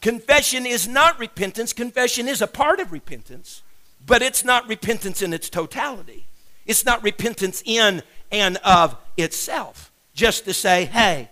confession 0.01 0.67
is 0.67 0.89
not 0.89 1.19
repentance. 1.19 1.73
Confession 1.73 2.29
is 2.29 2.41
a 2.41 2.47
part 2.47 2.81
of 2.81 2.93
repentance, 2.93 3.63
but 4.07 4.23
it's 4.23 4.45
not 4.45 4.69
repentance 4.69 5.21
in 5.21 5.33
its 5.33 5.51
totality. 5.51 6.27
It's 6.65 6.85
not 6.85 7.03
repentance 7.03 7.63
in 7.65 8.03
and 8.31 8.57
of 8.59 8.97
itself. 9.17 9.91
Just 10.15 10.45
to 10.45 10.55
say, 10.55 10.85
hey, 10.85 11.29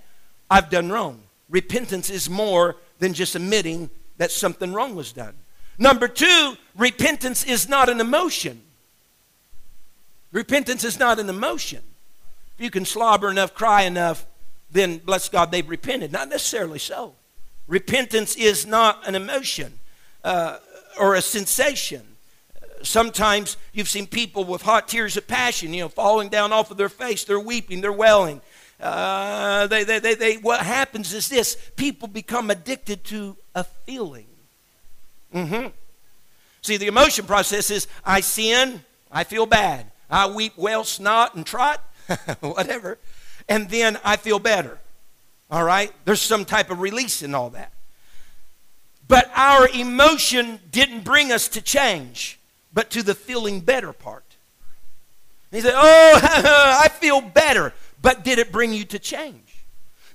I've 0.50 0.70
done 0.70 0.90
wrong. 0.90 1.22
Repentance 1.48 2.11
is 2.11 2.28
more 2.28 2.76
than 2.98 3.14
just 3.14 3.34
admitting 3.34 3.90
that 4.18 4.30
something 4.30 4.72
wrong 4.72 4.94
was 4.94 5.12
done. 5.12 5.34
Number 5.78 6.08
two, 6.08 6.56
repentance 6.76 7.44
is 7.44 7.68
not 7.68 7.88
an 7.88 8.00
emotion. 8.00 8.61
Repentance 10.32 10.84
is 10.84 10.98
not 10.98 11.18
an 11.18 11.28
emotion. 11.28 11.82
If 12.56 12.64
you 12.64 12.70
can 12.70 12.84
slobber 12.84 13.30
enough, 13.30 13.54
cry 13.54 13.82
enough, 13.82 14.26
then 14.70 14.98
bless 14.98 15.28
God, 15.28 15.52
they've 15.52 15.68
repented. 15.68 16.12
Not 16.12 16.28
necessarily 16.28 16.78
so. 16.78 17.14
Repentance 17.66 18.34
is 18.37 18.66
not 18.66 19.06
an 19.06 19.14
emotion 19.14 19.78
uh, 20.24 20.58
or 20.98 21.14
a 21.14 21.22
sensation. 21.22 22.02
Sometimes 22.82 23.56
you've 23.72 23.88
seen 23.88 24.06
people 24.06 24.44
with 24.44 24.62
hot 24.62 24.88
tears 24.88 25.16
of 25.16 25.26
passion, 25.26 25.72
you 25.72 25.82
know, 25.82 25.88
falling 25.88 26.28
down 26.28 26.52
off 26.52 26.70
of 26.70 26.76
their 26.76 26.88
face. 26.88 27.24
They're 27.24 27.40
weeping, 27.40 27.80
they're 27.80 27.92
wailing. 27.92 28.40
Uh, 28.80 29.66
they, 29.66 29.82
they, 29.84 29.98
they, 29.98 30.14
they, 30.14 30.36
what 30.36 30.60
happens 30.60 31.12
is 31.12 31.28
this 31.28 31.56
people 31.76 32.06
become 32.06 32.50
addicted 32.50 33.04
to 33.04 33.36
a 33.54 33.64
feeling. 33.64 34.26
Mm-hmm. 35.34 35.68
See, 36.62 36.76
the 36.76 36.86
emotion 36.86 37.26
process 37.26 37.70
is 37.70 37.88
I 38.04 38.20
sin, 38.20 38.82
I 39.10 39.24
feel 39.24 39.46
bad. 39.46 39.86
I 40.10 40.28
weep, 40.28 40.56
wail, 40.56 40.84
snot, 40.84 41.34
and 41.34 41.44
trot, 41.44 41.82
whatever, 42.40 42.98
and 43.48 43.68
then 43.68 43.98
I 44.04 44.16
feel 44.16 44.38
better. 44.38 44.78
All 45.50 45.64
right? 45.64 45.92
There's 46.04 46.20
some 46.20 46.44
type 46.44 46.70
of 46.70 46.80
release 46.80 47.22
in 47.22 47.34
all 47.34 47.50
that. 47.50 47.72
But 49.06 49.30
our 49.34 49.68
emotion 49.68 50.60
didn't 50.70 51.02
bring 51.02 51.32
us 51.32 51.48
to 51.48 51.62
change, 51.62 52.38
but 52.72 52.90
to 52.90 53.02
the 53.02 53.14
feeling 53.14 53.60
better 53.60 53.92
part. 53.92 54.24
he 55.50 55.62
said, 55.62 55.72
Oh, 55.74 56.20
I 56.22 56.88
feel 56.88 57.22
better. 57.22 57.72
But 58.00 58.24
did 58.24 58.38
it 58.38 58.52
bring 58.52 58.72
you 58.72 58.84
to 58.87 58.98
change? 58.98 59.64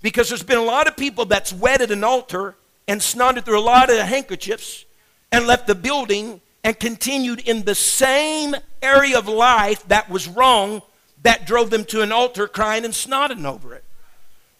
Because 0.01 0.29
there's 0.29 0.43
been 0.43 0.57
a 0.57 0.63
lot 0.63 0.87
of 0.87 0.97
people 0.97 1.25
that's 1.25 1.53
wedded 1.53 1.91
an 1.91 2.03
altar 2.03 2.55
and 2.87 3.01
snotted 3.01 3.45
through 3.45 3.59
a 3.59 3.61
lot 3.61 3.89
of 3.89 3.97
handkerchiefs 3.99 4.85
and 5.31 5.47
left 5.47 5.67
the 5.67 5.75
building 5.75 6.41
and 6.63 6.79
continued 6.79 7.39
in 7.41 7.63
the 7.63 7.75
same 7.75 8.55
area 8.81 9.17
of 9.17 9.27
life 9.27 9.85
that 9.87 10.09
was 10.09 10.27
wrong 10.27 10.81
that 11.23 11.47
drove 11.47 11.69
them 11.69 11.85
to 11.85 12.01
an 12.01 12.11
altar 12.11 12.47
crying 12.47 12.85
and 12.85 12.93
snotting 12.93 13.45
over 13.45 13.73
it. 13.73 13.83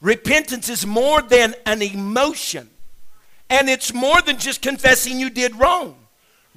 Repentance 0.02 0.70
is 0.70 0.86
more 0.86 1.22
than 1.22 1.56
an 1.66 1.82
emotion, 1.82 2.70
and 3.50 3.70
it's 3.70 3.94
more 3.94 4.22
than 4.22 4.38
just 4.38 4.62
confessing 4.62 5.20
you 5.20 5.30
did 5.30 5.56
wrong. 5.56 5.96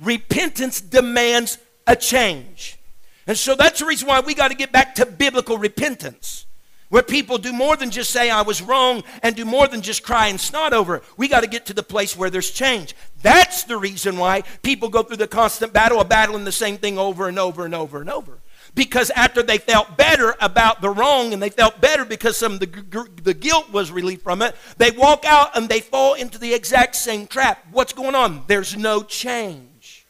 Repentance 0.00 0.80
demands 0.80 1.58
a 1.86 1.94
change. 1.94 2.78
And 3.26 3.36
so 3.36 3.54
that's 3.54 3.80
the 3.80 3.86
reason 3.86 4.08
why 4.08 4.20
we 4.20 4.34
got 4.34 4.48
to 4.48 4.56
get 4.56 4.72
back 4.72 4.94
to 4.96 5.06
biblical 5.06 5.58
repentance. 5.58 6.45
Where 6.88 7.02
people 7.02 7.38
do 7.38 7.52
more 7.52 7.76
than 7.76 7.90
just 7.90 8.10
say, 8.10 8.30
I 8.30 8.42
was 8.42 8.62
wrong, 8.62 9.02
and 9.22 9.34
do 9.34 9.44
more 9.44 9.66
than 9.66 9.82
just 9.82 10.04
cry 10.04 10.28
and 10.28 10.40
snot 10.40 10.72
over 10.72 10.96
it. 10.96 11.02
We 11.16 11.26
got 11.26 11.40
to 11.40 11.48
get 11.48 11.66
to 11.66 11.74
the 11.74 11.82
place 11.82 12.16
where 12.16 12.30
there's 12.30 12.50
change. 12.50 12.94
That's 13.22 13.64
the 13.64 13.76
reason 13.76 14.16
why 14.18 14.42
people 14.62 14.88
go 14.88 15.02
through 15.02 15.16
the 15.16 15.26
constant 15.26 15.72
battle 15.72 16.00
of 16.00 16.08
battling 16.08 16.44
the 16.44 16.52
same 16.52 16.78
thing 16.78 16.96
over 16.96 17.26
and 17.26 17.38
over 17.40 17.64
and 17.64 17.74
over 17.74 18.00
and 18.00 18.08
over. 18.08 18.38
because 18.76 19.10
after 19.10 19.42
they 19.42 19.58
felt 19.58 19.96
better 19.96 20.36
about 20.40 20.80
the 20.80 20.90
wrong 20.90 21.32
and 21.32 21.42
they 21.42 21.48
felt 21.48 21.80
better 21.80 22.04
because 22.04 22.36
some 22.36 22.52
of 22.52 22.60
the, 22.60 23.08
the 23.22 23.34
guilt 23.34 23.72
was 23.72 23.90
relieved 23.90 24.22
from 24.22 24.42
it, 24.42 24.54
they 24.76 24.90
walk 24.92 25.24
out 25.24 25.56
and 25.56 25.68
they 25.68 25.80
fall 25.80 26.14
into 26.14 26.38
the 26.38 26.54
exact 26.54 26.94
same 26.94 27.26
trap. 27.26 27.66
What's 27.72 27.94
going 27.94 28.14
on? 28.14 28.44
There's 28.46 28.76
no 28.76 29.02
change. 29.02 30.06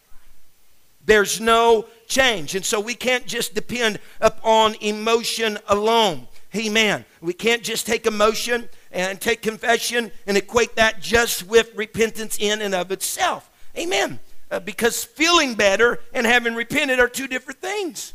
There's 1.06 1.40
no 1.40 1.86
change. 2.08 2.56
And 2.56 2.64
so 2.64 2.80
we 2.80 2.94
can't 2.94 3.24
just 3.24 3.54
depend 3.54 4.00
upon 4.20 4.74
emotion 4.80 5.58
alone. 5.68 6.26
Amen. 6.56 7.04
We 7.20 7.32
can't 7.32 7.62
just 7.62 7.86
take 7.86 8.06
emotion 8.06 8.68
and 8.90 9.20
take 9.20 9.42
confession 9.42 10.10
and 10.26 10.36
equate 10.36 10.76
that 10.76 11.00
just 11.00 11.46
with 11.46 11.74
repentance 11.74 12.38
in 12.38 12.62
and 12.62 12.74
of 12.74 12.90
itself. 12.90 13.50
Amen. 13.76 14.20
Uh, 14.50 14.60
because 14.60 15.04
feeling 15.04 15.54
better 15.54 16.00
and 16.14 16.26
having 16.26 16.54
repented 16.54 16.98
are 16.98 17.08
two 17.08 17.26
different 17.26 17.60
things. 17.60 18.14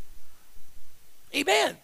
Amen. 1.36 1.78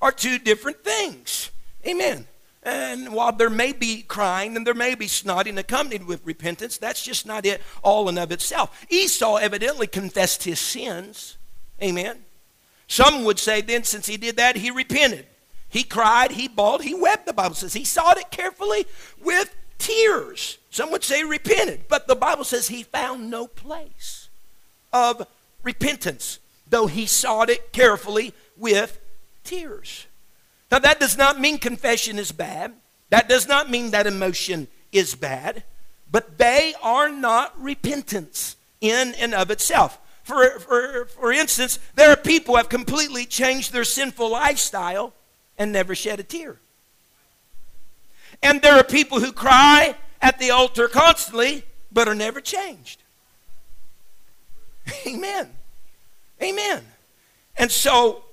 Are 0.00 0.12
two 0.12 0.38
different 0.38 0.84
things. 0.84 1.50
Amen. 1.86 2.26
And 2.62 3.12
while 3.12 3.32
there 3.32 3.50
may 3.50 3.72
be 3.72 4.02
crying 4.02 4.56
and 4.56 4.66
there 4.66 4.74
may 4.74 4.94
be 4.94 5.06
snotting 5.06 5.58
accompanied 5.58 6.06
with 6.06 6.24
repentance, 6.24 6.76
that's 6.76 7.02
just 7.02 7.26
not 7.26 7.46
it 7.46 7.62
all 7.82 8.08
and 8.08 8.18
of 8.18 8.30
itself. 8.30 8.84
Esau 8.90 9.36
evidently 9.36 9.86
confessed 9.86 10.44
his 10.44 10.60
sins. 10.60 11.38
Amen. 11.82 12.24
Some 12.86 13.24
would 13.24 13.38
say 13.38 13.60
then, 13.60 13.84
since 13.84 14.06
he 14.06 14.16
did 14.16 14.36
that, 14.36 14.56
he 14.56 14.70
repented. 14.70 15.26
He 15.68 15.82
cried, 15.82 16.32
he 16.32 16.48
bawled, 16.48 16.82
he 16.82 16.94
wept, 16.94 17.26
the 17.26 17.32
Bible 17.32 17.54
says. 17.54 17.74
He 17.74 17.84
sought 17.84 18.18
it 18.18 18.30
carefully 18.30 18.86
with 19.22 19.54
tears. 19.78 20.58
Some 20.70 20.90
would 20.90 21.04
say 21.04 21.24
repented, 21.24 21.88
but 21.88 22.08
the 22.08 22.16
Bible 22.16 22.44
says 22.44 22.68
he 22.68 22.82
found 22.82 23.30
no 23.30 23.46
place 23.46 24.28
of 24.92 25.26
repentance, 25.62 26.38
though 26.68 26.86
he 26.86 27.06
sought 27.06 27.50
it 27.50 27.72
carefully 27.72 28.32
with 28.56 29.00
tears. 29.44 30.06
Now, 30.70 30.78
that 30.80 31.00
does 31.00 31.16
not 31.16 31.40
mean 31.40 31.58
confession 31.58 32.18
is 32.18 32.32
bad. 32.32 32.74
That 33.10 33.28
does 33.28 33.48
not 33.48 33.70
mean 33.70 33.90
that 33.90 34.06
emotion 34.06 34.68
is 34.92 35.14
bad, 35.14 35.64
but 36.10 36.38
they 36.38 36.74
are 36.82 37.08
not 37.08 37.58
repentance 37.60 38.56
in 38.80 39.14
and 39.14 39.34
of 39.34 39.50
itself. 39.50 39.98
For, 40.24 40.58
for, 40.60 41.06
for 41.06 41.32
instance, 41.32 41.78
there 41.94 42.10
are 42.10 42.16
people 42.16 42.52
who 42.52 42.58
have 42.58 42.68
completely 42.68 43.24
changed 43.24 43.72
their 43.72 43.84
sinful 43.84 44.30
lifestyle 44.30 45.14
and 45.58 45.72
never 45.72 45.94
shed 45.94 46.20
a 46.20 46.22
tear. 46.22 46.56
And 48.42 48.62
there 48.62 48.74
are 48.74 48.84
people 48.84 49.20
who 49.20 49.32
cry 49.32 49.96
at 50.22 50.38
the 50.38 50.50
altar 50.50 50.88
constantly 50.88 51.64
but 51.90 52.08
are 52.08 52.14
never 52.14 52.40
changed. 52.40 53.02
Amen. 55.06 55.50
Amen. 56.42 56.84
And 57.56 57.70
so 57.70 58.24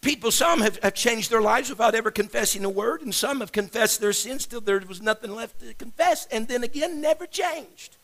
people, 0.00 0.30
some 0.30 0.60
have, 0.60 0.78
have 0.82 0.94
changed 0.94 1.30
their 1.30 1.40
lives 1.40 1.68
without 1.68 1.94
ever 1.94 2.10
confessing 2.10 2.64
a 2.64 2.70
word, 2.70 3.02
and 3.02 3.14
some 3.14 3.40
have 3.40 3.52
confessed 3.52 4.00
their 4.00 4.12
sins 4.12 4.46
till 4.46 4.60
there 4.60 4.80
was 4.86 5.02
nothing 5.02 5.34
left 5.34 5.60
to 5.60 5.74
confess, 5.74 6.26
and 6.26 6.46
then 6.46 6.62
again 6.62 7.00
never 7.00 7.26
changed. 7.26 7.96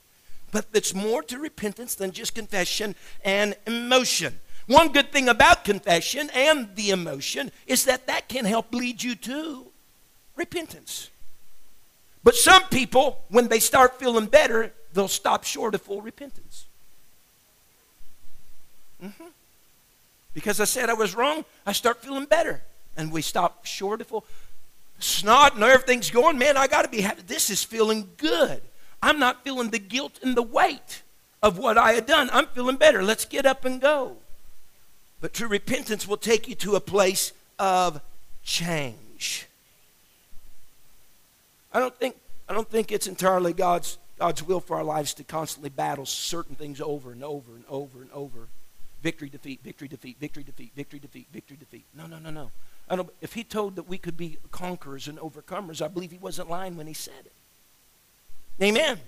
But 0.51 0.67
it's 0.73 0.95
more 0.95 1.23
to 1.25 1.39
repentance 1.39 1.95
than 1.95 2.13
just 2.13 2.35
confession 2.35 2.95
and 3.25 3.57
emotion. 3.67 4.41
One 4.67 4.93
good 4.93 5.13
thing 5.13 5.29
about 5.29 5.65
confession 5.65 6.31
and 6.35 6.75
the 6.75 6.91
emotion 6.91 7.53
is 7.67 7.85
that 7.85 8.07
that 8.07 8.29
can 8.29 8.45
help 8.45 8.75
lead 8.75 9.03
you 9.03 9.15
to 9.17 9.67
repentance. 10.37 11.11
But 12.23 12.35
some 12.35 12.63
people, 12.65 13.23
when 13.29 13.49
they 13.49 13.61
start 13.61 13.99
feeling 13.99 14.27
better, 14.27 14.73
they'll 14.95 15.09
stop 15.09 15.45
short 15.45 15.75
of 15.75 15.83
full 15.83 16.01
repentance. 16.01 16.65
Mm-hmm. 19.03 19.25
Because 20.33 20.61
I 20.61 20.65
said 20.65 20.89
I 20.89 20.95
was 20.95 21.15
wrong, 21.15 21.45
I 21.67 21.73
start 21.73 22.03
feeling 22.03 22.25
better. 22.25 22.63
And 22.97 23.13
we 23.13 23.21
stop 23.21 23.67
short 23.67 24.01
of 24.01 24.07
full 24.07 24.25
snot 24.99 25.55
and 25.55 25.63
everything's 25.63 26.11
going, 26.11 26.39
man, 26.39 26.57
I 26.57 26.67
got 26.67 26.83
to 26.83 26.89
be 26.89 27.03
happy. 27.03 27.23
This 27.27 27.51
is 27.51 27.63
feeling 27.63 28.09
good. 28.17 28.63
I'm 29.03 29.19
not 29.19 29.45
feeling 29.45 29.69
the 29.69 29.79
guilt 29.79 30.19
and 30.23 30.35
the 30.35 30.43
weight 30.43 31.03
of 31.43 31.59
what 31.59 31.77
I 31.77 31.93
had 31.93 32.07
done. 32.07 32.31
I'm 32.33 32.47
feeling 32.47 32.77
better. 32.77 33.03
Let's 33.03 33.27
get 33.27 33.45
up 33.45 33.67
and 33.67 33.81
go. 33.81 34.17
But 35.21 35.33
true 35.33 35.49
repentance 35.49 36.07
will 36.07 36.17
take 36.17 36.49
you 36.49 36.55
to 36.57 36.77
a 36.77 36.81
place 36.81 37.33
of 37.59 38.01
change. 38.43 39.47
I 41.73 41.81
don't 41.81 41.97
think, 41.97 42.17
I 42.49 42.53
don't 42.53 42.69
think 42.69 42.93
it's 42.93 43.07
entirely 43.07 43.53
God's, 43.53 43.99
God's 44.19 44.43
will 44.43 44.61
for 44.61 44.77
our 44.77 44.85
lives 44.85 45.15
to 45.15 45.25
constantly 45.25 45.71
battle 45.71 46.07
certain 46.07 46.55
things 46.55 46.81
over 46.81 47.11
and 47.11 47.25
over 47.25 47.55
and 47.55 47.65
over 47.69 48.03
and 48.03 48.11
over 48.13 48.49
victory, 49.03 49.29
defeat, 49.29 49.61
victory, 49.63 49.87
defeat, 49.87 50.17
victory, 50.19 50.43
defeat, 50.43 50.73
victory, 50.75 50.99
defeat, 50.99 51.27
victory, 51.31 51.57
defeat. 51.59 51.85
No, 51.95 52.07
no, 52.07 52.19
no, 52.19 52.31
no. 52.31 52.51
I 52.89 52.97
don't, 52.97 53.11
if 53.21 53.35
he 53.35 53.45
told 53.45 53.77
that 53.77 53.89
we 53.89 53.99
could 53.99 54.17
be 54.17 54.39
conquerors 54.51 55.09
and 55.09 55.19
overcomers, 55.19 55.83
I 55.83 55.89
believe 55.89 56.11
he 56.11 56.19
wasn't 56.19 56.49
lying 56.49 56.77
when 56.77 56.87
he 56.87 56.95
said 56.95 57.13
it. 57.25 57.33
Amen. 58.63 58.99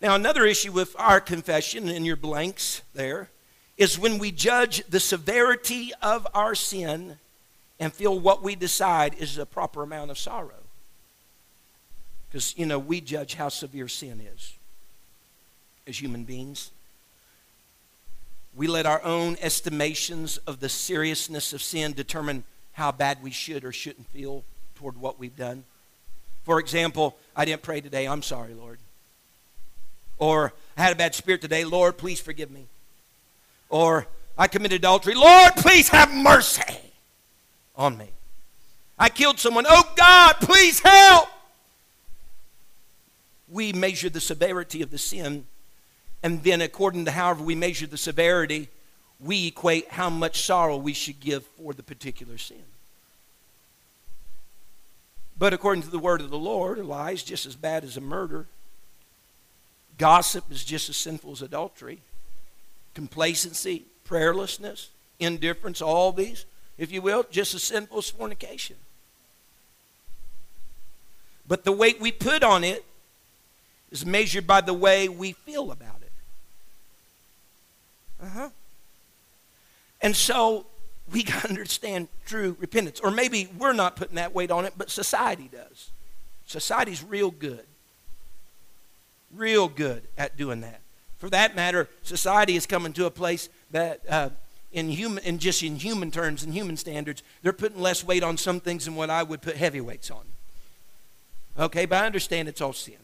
Now, 0.00 0.16
another 0.16 0.44
issue 0.44 0.72
with 0.72 0.96
our 0.98 1.20
confession 1.20 1.88
in 1.88 2.04
your 2.04 2.16
blanks 2.16 2.82
there 2.92 3.30
is 3.76 3.98
when 3.98 4.18
we 4.18 4.30
judge 4.30 4.84
the 4.88 5.00
severity 5.00 5.92
of 6.02 6.26
our 6.34 6.54
sin 6.54 7.18
and 7.80 7.92
feel 7.92 8.18
what 8.18 8.42
we 8.42 8.54
decide 8.54 9.14
is 9.14 9.38
a 9.38 9.46
proper 9.46 9.82
amount 9.82 10.10
of 10.10 10.18
sorrow. 10.18 10.50
Because, 12.28 12.56
you 12.56 12.66
know, 12.66 12.78
we 12.78 13.00
judge 13.00 13.34
how 13.34 13.48
severe 13.48 13.88
sin 13.88 14.20
is 14.34 14.54
as 15.86 16.00
human 16.00 16.24
beings. 16.24 16.70
We 18.54 18.66
let 18.66 18.86
our 18.86 19.02
own 19.02 19.36
estimations 19.40 20.36
of 20.38 20.60
the 20.60 20.68
seriousness 20.68 21.52
of 21.52 21.62
sin 21.62 21.92
determine 21.92 22.44
how 22.74 22.92
bad 22.92 23.22
we 23.22 23.30
should 23.30 23.64
or 23.64 23.72
shouldn't 23.72 24.06
feel 24.08 24.44
toward 24.76 24.98
what 24.98 25.18
we've 25.18 25.36
done. 25.36 25.64
For 26.44 26.58
example, 26.58 27.16
I 27.34 27.44
didn't 27.44 27.62
pray 27.62 27.80
today. 27.80 28.06
I'm 28.06 28.22
sorry, 28.22 28.54
Lord. 28.54 28.78
Or 30.18 30.52
I 30.76 30.82
had 30.82 30.92
a 30.92 30.96
bad 30.96 31.14
spirit 31.14 31.40
today. 31.40 31.64
Lord, 31.64 31.98
please 31.98 32.20
forgive 32.20 32.50
me. 32.50 32.66
Or 33.72 34.06
I 34.38 34.46
committed 34.46 34.76
adultery. 34.76 35.14
Lord, 35.14 35.56
please 35.56 35.88
have 35.88 36.14
mercy 36.14 36.62
on 37.74 37.98
me. 37.98 38.10
I 38.96 39.08
killed 39.08 39.40
someone. 39.40 39.64
Oh, 39.68 39.92
God, 39.96 40.34
please 40.34 40.78
help. 40.78 41.28
We 43.48 43.72
measure 43.72 44.08
the 44.08 44.20
severity 44.20 44.80
of 44.82 44.92
the 44.92 44.98
sin 44.98 45.46
and 46.22 46.42
then, 46.42 46.60
according 46.60 47.04
to 47.06 47.10
however 47.10 47.42
we 47.42 47.54
measure 47.54 47.86
the 47.86 47.98
severity, 47.98 48.68
we 49.18 49.48
equate 49.48 49.90
how 49.90 50.08
much 50.08 50.44
sorrow 50.44 50.76
we 50.76 50.92
should 50.92 51.20
give 51.20 51.44
for 51.44 51.72
the 51.72 51.82
particular 51.82 52.38
sin. 52.38 52.62
But 55.36 55.52
according 55.52 55.82
to 55.82 55.90
the 55.90 55.98
word 55.98 56.20
of 56.20 56.30
the 56.30 56.38
Lord, 56.38 56.78
a 56.78 56.84
lie 56.84 57.12
is 57.12 57.24
just 57.24 57.46
as 57.46 57.56
bad 57.56 57.82
as 57.82 57.96
a 57.96 58.00
murder. 58.00 58.46
Gossip 59.98 60.50
is 60.50 60.64
just 60.64 60.88
as 60.88 60.96
sinful 60.96 61.32
as 61.32 61.42
adultery. 61.42 61.98
Complacency, 62.94 63.84
prayerlessness, 64.06 64.88
indifference, 65.18 65.80
all 65.80 66.12
these, 66.12 66.44
if 66.78 66.92
you 66.92 67.02
will, 67.02 67.24
just 67.30 67.54
as 67.54 67.62
sinful 67.62 67.98
as 67.98 68.10
fornication. 68.10 68.76
But 71.46 71.64
the 71.64 71.72
weight 71.72 72.00
we 72.00 72.12
put 72.12 72.42
on 72.42 72.64
it 72.64 72.84
is 73.90 74.06
measured 74.06 74.46
by 74.46 74.60
the 74.60 74.74
way 74.74 75.08
we 75.08 75.32
feel 75.32 75.70
about 75.70 76.00
it. 76.02 76.12
Uh-huh. 78.22 78.48
And 80.00 80.14
so 80.16 80.66
we 81.10 81.22
got 81.22 81.42
to 81.42 81.48
understand 81.48 82.08
true 82.26 82.56
repentance. 82.58 83.00
Or 83.00 83.10
maybe 83.10 83.48
we're 83.58 83.72
not 83.72 83.96
putting 83.96 84.16
that 84.16 84.34
weight 84.34 84.50
on 84.50 84.64
it, 84.64 84.74
but 84.76 84.90
society 84.90 85.48
does. 85.50 85.90
Society's 86.46 87.02
real 87.02 87.30
good. 87.30 87.64
Real 89.34 89.68
good 89.68 90.02
at 90.18 90.36
doing 90.36 90.60
that. 90.60 90.81
For 91.22 91.30
that 91.30 91.54
matter, 91.54 91.88
society 92.02 92.56
is 92.56 92.66
coming 92.66 92.92
to 92.94 93.06
a 93.06 93.10
place 93.12 93.48
that, 93.70 94.00
uh, 94.08 94.30
in 94.72 94.88
human, 94.88 95.22
in 95.22 95.38
just 95.38 95.62
in 95.62 95.76
human 95.76 96.10
terms, 96.10 96.42
in 96.42 96.50
human 96.50 96.76
standards, 96.76 97.22
they're 97.44 97.52
putting 97.52 97.80
less 97.80 98.02
weight 98.02 98.24
on 98.24 98.36
some 98.36 98.58
things 98.58 98.86
than 98.86 98.96
what 98.96 99.08
I 99.08 99.22
would 99.22 99.40
put 99.40 99.54
heavy 99.54 99.80
weights 99.80 100.10
on. 100.10 100.24
Okay, 101.56 101.86
but 101.86 102.02
I 102.02 102.06
understand 102.06 102.48
it's 102.48 102.60
all 102.60 102.72
sin. 102.72 102.96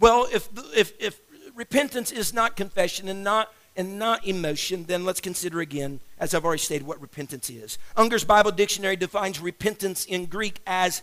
Well, 0.00 0.26
if 0.32 0.48
if 0.76 1.00
if 1.00 1.20
repentance 1.54 2.10
is 2.10 2.34
not 2.34 2.56
confession 2.56 3.06
and 3.08 3.22
not 3.22 3.54
and 3.76 4.00
not 4.00 4.26
emotion, 4.26 4.86
then 4.88 5.04
let's 5.04 5.20
consider 5.20 5.60
again, 5.60 6.00
as 6.18 6.34
I've 6.34 6.44
already 6.44 6.58
stated, 6.58 6.88
what 6.88 7.00
repentance 7.00 7.48
is. 7.50 7.78
Unger's 7.96 8.24
Bible 8.24 8.50
Dictionary 8.50 8.96
defines 8.96 9.38
repentance 9.38 10.04
in 10.04 10.26
Greek 10.26 10.60
as 10.66 11.02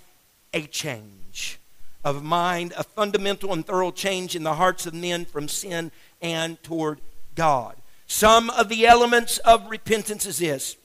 a 0.54 0.64
change 0.64 1.60
of 2.06 2.24
mind, 2.24 2.72
a 2.78 2.84
fundamental 2.84 3.52
and 3.52 3.66
thorough 3.66 3.90
change 3.90 4.36
in 4.36 4.44
the 4.44 4.54
hearts 4.54 4.86
of 4.86 4.94
men 4.94 5.26
from 5.26 5.48
sin 5.48 5.92
and 6.26 6.62
toward 6.64 7.00
God. 7.36 7.76
Some 8.08 8.50
of 8.50 8.68
the 8.68 8.88
elements 8.88 9.38
of 9.40 9.70
repentance 9.70 10.26
is 10.26 10.40
this. 10.40 10.76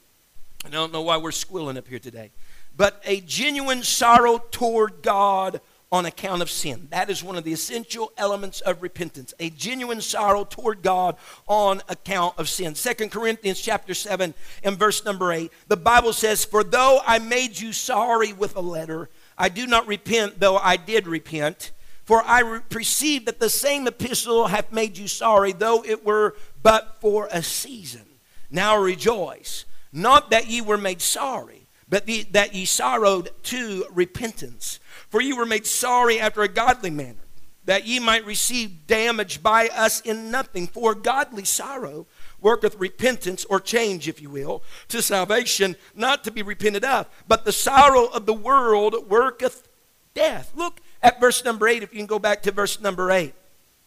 I 0.63 0.69
don't 0.69 0.93
know 0.93 1.01
why 1.01 1.17
we're 1.17 1.31
squilling 1.31 1.77
up 1.79 1.87
here 1.87 1.97
today, 1.97 2.29
but 2.77 3.01
a 3.05 3.21
genuine 3.21 3.81
sorrow 3.81 4.37
toward 4.51 5.01
God 5.01 5.59
on 5.91 6.05
account 6.05 6.43
of 6.43 6.49
sin. 6.51 6.87
That 6.91 7.09
is 7.09 7.23
one 7.23 7.35
of 7.35 7.43
the 7.43 7.53
essential 7.53 8.13
elements 8.17 8.61
of 8.61 8.83
repentance, 8.83 9.33
a 9.39 9.49
genuine 9.49 9.99
sorrow 9.99 10.43
toward 10.43 10.83
God 10.83 11.17
on 11.47 11.81
account 11.89 12.37
of 12.37 12.47
sin. 12.47 12.75
Second 12.75 13.11
Corinthians 13.11 13.59
chapter 13.59 13.95
7 13.95 14.35
and 14.63 14.77
verse 14.77 15.03
number 15.03 15.33
8, 15.33 15.51
the 15.67 15.75
Bible 15.75 16.13
says, 16.13 16.45
For 16.45 16.63
though 16.63 17.01
I 17.05 17.17
made 17.17 17.59
you 17.59 17.73
sorry 17.73 18.31
with 18.31 18.55
a 18.55 18.61
letter, 18.61 19.09
I 19.37 19.49
do 19.49 19.65
not 19.65 19.87
repent, 19.87 20.39
though 20.39 20.57
I 20.57 20.77
did 20.77 21.07
repent. 21.07 21.71
For 22.03 22.23
I 22.25 22.59
perceive 22.69 23.25
that 23.25 23.39
the 23.39 23.49
same 23.49 23.87
epistle 23.87 24.47
hath 24.47 24.71
made 24.71 24.97
you 24.97 25.07
sorry, 25.07 25.51
though 25.51 25.83
it 25.83 26.03
were 26.05 26.35
but 26.61 26.97
for 26.99 27.27
a 27.31 27.43
season. 27.43 28.05
Now 28.49 28.77
rejoice, 28.77 29.65
not 29.93 30.29
that 30.31 30.47
ye 30.47 30.61
were 30.61 30.77
made 30.77 31.01
sorry, 31.01 31.67
but 31.87 32.05
the, 32.05 32.23
that 32.31 32.55
ye 32.55 32.65
sorrowed 32.65 33.31
to 33.43 33.85
repentance. 33.91 34.79
For 35.09 35.21
ye 35.21 35.33
were 35.33 35.45
made 35.45 35.65
sorry 35.65 36.19
after 36.19 36.41
a 36.41 36.47
godly 36.47 36.89
manner, 36.89 37.19
that 37.65 37.85
ye 37.85 37.99
might 37.99 38.25
receive 38.25 38.87
damage 38.87 39.43
by 39.43 39.67
us 39.69 40.01
in 40.01 40.31
nothing. 40.31 40.67
For 40.67 40.95
godly 40.95 41.45
sorrow 41.45 42.07
worketh 42.41 42.75
repentance, 42.79 43.45
or 43.45 43.59
change, 43.59 44.07
if 44.07 44.21
you 44.21 44.29
will, 44.29 44.63
to 44.87 45.01
salvation, 45.01 45.75
not 45.95 46.23
to 46.23 46.31
be 46.31 46.41
repented 46.41 46.83
of. 46.83 47.07
But 47.27 47.45
the 47.45 47.51
sorrow 47.51 48.05
of 48.07 48.25
the 48.25 48.33
world 48.33 49.09
worketh 49.09 49.67
death. 50.13 50.51
Look 50.55 50.81
at 51.03 51.19
verse 51.19 51.43
number 51.43 51.67
8, 51.67 51.83
if 51.83 51.93
you 51.93 51.99
can 51.99 52.07
go 52.07 52.19
back 52.19 52.41
to 52.43 52.51
verse 52.51 52.79
number 52.79 53.11
8. 53.11 53.33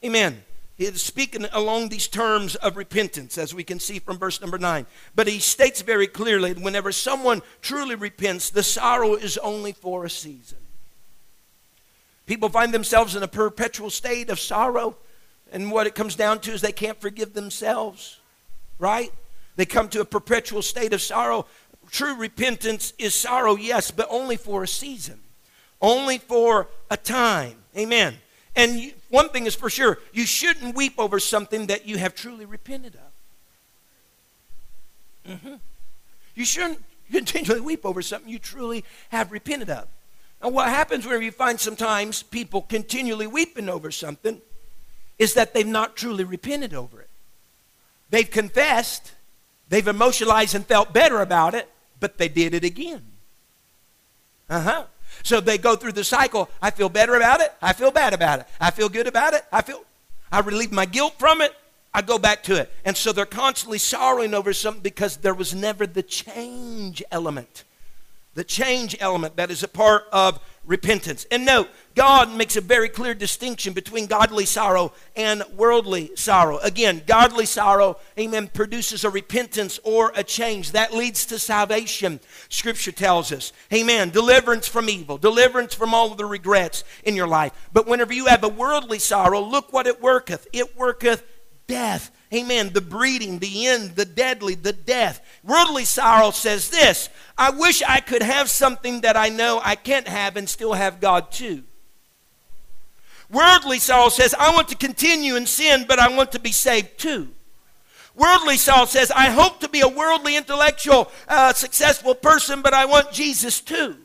Amen. 0.05 0.45
He 0.77 0.87
is 0.87 1.03
speaking 1.03 1.47
along 1.53 1.89
these 1.89 2.09
terms 2.09 2.57
of 2.57 2.77
repentance, 2.77 3.39
as 3.39 3.55
we 3.55 3.63
can 3.63 3.79
see 3.79 4.01
from 4.01 4.19
verse 4.19 4.41
number 4.41 4.59
9. 4.59 4.87
But 5.15 5.29
he 5.29 5.39
states 5.39 5.83
very 5.83 6.09
clearly 6.09 6.53
that 6.53 6.63
whenever 6.63 6.91
someone 6.91 7.43
truly 7.63 7.95
repents, 7.95 8.51
the 8.51 8.65
sorrow 8.65 9.15
is 9.15 9.39
only 9.39 9.73
for 9.73 10.05
a 10.05 10.11
season. 10.11 10.59
People 12.27 12.49
find 12.49 12.75
themselves 12.75 13.15
in 13.15 13.23
a 13.23 13.29
perpetual 13.29 13.91
state 13.91 14.31
of 14.31 14.41
sorrow, 14.41 14.97
and 15.53 15.71
what 15.71 15.87
it 15.87 15.95
comes 15.95 16.17
down 16.17 16.41
to 16.41 16.53
is 16.53 16.61
they 16.61 16.73
can't 16.73 17.01
forgive 17.01 17.35
themselves, 17.35 18.19
right? 18.79 19.13
They 19.57 19.67
come 19.67 19.89
to 19.91 20.01
a 20.01 20.05
perpetual 20.05 20.63
state 20.63 20.93
of 20.93 21.03
sorrow. 21.03 21.47
True 21.91 22.17
repentance 22.17 22.95
is 22.99 23.15
sorrow, 23.15 23.57
yes, 23.57 23.91
but 23.93 24.09
only 24.11 24.37
for 24.37 24.65
a 24.65 24.69
season, 24.69 25.21
only 25.81 26.19
for 26.19 26.69
a 26.91 26.97
time. 26.97 27.57
Amen. 27.77 28.15
And 28.57 28.79
you, 28.79 28.93
one 29.09 29.31
thing 29.31 29.47
is 29.47 29.55
for 29.55 29.71
sure 29.71 29.99
you 30.13 30.25
shouldn't 30.25 30.75
weep 30.75 30.95
over 30.99 31.19
something 31.19 31.67
that 31.67 31.87
you 31.87 31.99
have 31.99 32.15
truly 32.15 32.45
repented 32.45 32.95
of. 32.95 35.33
Mm-hmm. 35.33 35.55
You 36.35 36.45
shouldn't 36.45 36.83
continually 37.13 37.61
weep 37.61 37.85
over 37.85 38.03
something 38.03 38.31
you 38.31 38.39
truly 38.39 38.85
have 39.11 39.33
repented 39.33 39.71
of. 39.71 39.89
And 40.43 40.55
what 40.55 40.69
happens 40.69 41.07
whenever 41.07 41.23
you 41.23 41.33
find 41.33 41.59
sometimes 41.59 42.23
people 42.23 42.63
continually 42.63 43.27
weeping 43.27 43.69
over 43.69 43.91
something 43.91 44.41
is 45.19 45.35
that 45.35 45.55
they've 45.55 45.67
not 45.67 45.97
truly 45.97 46.25
repented 46.25 46.75
over 46.75 47.01
it. 47.01 47.09
They've 48.11 48.31
confessed, 48.31 49.13
they've 49.69 49.87
emotionalized 49.87 50.55
and 50.55 50.67
felt 50.67 50.93
better 50.93 51.21
about 51.21 51.55
it, 51.55 51.69
but 51.99 52.19
they 52.19 52.29
did 52.29 52.53
it 52.53 52.65
again. 52.65 53.03
Uh 54.51 54.61
huh. 54.61 54.85
So 55.23 55.41
they 55.41 55.59
go 55.59 55.77
through 55.77 55.93
the 55.93 56.05
cycle. 56.05 56.51
I 56.61 56.71
feel 56.71 56.89
better 56.89 57.15
about 57.15 57.41
it. 57.41 57.53
I 57.63 57.73
feel 57.73 57.91
bad 57.91 58.13
about 58.13 58.41
it. 58.41 58.47
I 58.61 58.71
feel 58.71 58.89
good 58.89 59.07
about 59.07 59.35
it. 59.35 59.45
I 59.53 59.63
feel 59.63 59.85
I 60.33 60.41
relieve 60.41 60.73
my 60.73 60.87
guilt 60.87 61.15
from 61.19 61.41
it. 61.41 61.55
I 61.93 62.03
go 62.03 62.19
back 62.19 62.43
to 62.45 62.57
it. 62.57 62.73
And 62.85 62.97
so 62.97 63.13
they're 63.13 63.25
constantly 63.25 63.79
sorrowing 63.79 64.35
over 64.35 64.53
something 64.53 64.83
because 64.83 65.19
there 65.19 65.35
was 65.35 65.55
never 65.55 65.87
the 65.87 66.03
change 66.03 67.03
element. 67.13 67.63
The 68.35 68.43
change 68.43 68.97
element 68.99 69.37
that 69.37 69.53
is 69.53 69.63
a 69.63 69.69
part 69.69 70.07
of 70.13 70.41
repentance. 70.67 71.27
And 71.31 71.45
note, 71.45 71.69
God 71.95 72.35
makes 72.35 72.57
a 72.57 72.61
very 72.61 72.89
clear 72.89 73.15
distinction 73.15 73.73
between 73.73 74.07
godly 74.07 74.47
sorrow 74.47 74.93
and 75.15 75.45
worldly 75.55 76.11
sorrow. 76.17 76.59
Again, 76.59 77.03
godly 77.07 77.47
sorrow, 77.47 77.99
amen, 78.19 78.49
produces 78.53 79.05
a 79.05 79.11
repentance 79.11 79.79
or 79.85 80.13
a 80.17 80.25
change 80.25 80.73
that 80.73 80.95
leads 80.95 81.27
to 81.27 81.39
salvation, 81.39 82.21
Scripture 82.49 82.93
tells 82.93 83.31
us. 83.33 83.53
Amen. 83.73 84.11
Deliverance 84.11 84.67
from 84.67 84.89
evil, 84.89 85.19
deliverance 85.19 85.75
from 85.75 85.95
all 85.95 86.15
the 86.15 86.27
regrets 86.27 86.85
in 87.05 87.15
your 87.15 87.29
life. 87.29 87.53
But 87.73 87.87
whenever 87.87 88.13
you 88.13 88.27
have 88.27 88.45
a 88.45 88.49
worldly 88.49 88.99
sorrow, 88.99 89.41
look 89.41 89.73
what 89.73 89.87
it 89.87 90.03
worketh. 90.03 90.47
It 90.53 90.77
worketh 90.77 91.23
death. 91.67 92.11
Amen. 92.33 92.73
The 92.73 92.81
breeding, 92.81 93.39
the 93.39 93.67
end, 93.67 93.97
the 93.97 94.05
deadly, 94.05 94.55
the 94.55 94.73
death. 94.73 95.21
Worldly 95.45 95.85
sorrow 95.85 96.31
says 96.31 96.71
this 96.71 97.09
I 97.37 97.51
wish 97.51 97.83
I 97.83 98.01
could 98.01 98.23
have 98.23 98.49
something 98.49 99.03
that 99.03 99.17
I 99.17 99.29
know 99.29 99.61
I 99.63 99.75
can't 99.75 100.09
have 100.09 100.37
and 100.37 100.49
still 100.49 100.73
have 100.73 101.01
God 101.01 101.31
too. 101.31 101.65
Worldly 103.31 103.79
sorrow 103.79 104.11
says, 104.11 104.35
I 104.39 104.55
want 104.55 104.69
to 104.69 104.77
continue 104.77 105.37
in 105.37 105.47
sin, 105.47 105.87
but 105.89 105.99
I 105.99 106.15
want 106.15 106.33
to 106.33 106.39
be 106.39 106.53
saved 106.53 106.99
too. 106.99 107.29
Worldly 108.15 108.59
sorrow 108.59 108.85
says, 108.85 109.11
I 109.11 109.31
hope 109.31 109.61
to 109.61 109.69
be 109.69 109.81
a 109.81 109.89
worldly, 109.89 110.37
intellectual, 110.37 111.11
uh, 111.27 111.53
successful 111.53 112.15
person, 112.15 112.63
but 112.63 112.73
I 112.73 112.85
want 112.85 113.13
Jesus 113.13 113.61
too. 113.61 113.97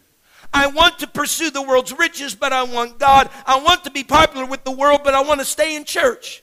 I 0.51 0.67
want 0.67 0.99
to 0.99 1.08
pursue 1.08 1.51
the 1.51 1.62
world's 1.62 1.93
riches, 1.93 2.34
but 2.34 2.51
I 2.51 2.63
want 2.63 2.97
God. 2.97 3.29
I 3.45 3.60
want 3.60 3.84
to 3.84 3.91
be 3.91 4.03
popular 4.03 4.45
with 4.45 4.63
the 4.63 4.71
world, 4.71 5.01
but 5.03 5.13
I 5.13 5.21
want 5.21 5.41
to 5.41 5.45
stay 5.45 5.75
in 5.75 5.86
church. 5.86 6.41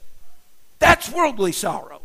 That's 0.78 1.10
worldly 1.10 1.52
sorrow. 1.52 2.02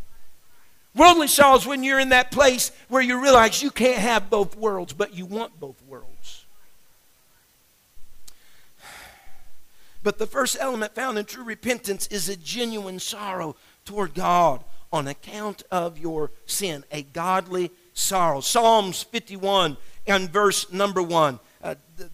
Worldly 0.96 1.28
sorrow 1.28 1.58
is 1.58 1.66
when 1.66 1.84
you're 1.84 2.00
in 2.00 2.10
that 2.10 2.32
place 2.32 2.72
where 2.90 3.02
you 3.02 3.22
realize 3.22 3.64
you 3.64 3.72
can't 3.72 4.00
have 4.00 4.30
both 4.30 4.58
worlds, 4.58 4.94
but 4.94 5.14
you 5.14 5.26
want 5.26 5.60
both 5.60 5.82
worlds. 5.88 6.46
But 10.04 10.18
the 10.18 10.28
first 10.28 10.58
element 10.60 10.96
found 10.96 11.18
in 11.18 11.26
true 11.26 11.44
repentance 11.44 12.08
is 12.08 12.28
a 12.28 12.36
genuine 12.36 13.00
sorrow 13.00 13.56
toward 13.86 14.14
God 14.14 14.64
on 14.92 15.08
account 15.08 15.64
of 15.72 15.98
your 15.98 16.32
sin, 16.46 16.84
a 16.92 17.04
godly 17.04 17.72
sorrow. 17.94 18.42
Psalms 18.42 19.04
51 19.04 19.78
and 20.08 20.30
verse 20.30 20.72
number 20.72 21.02
1 21.02 21.36
uh, 21.36 21.38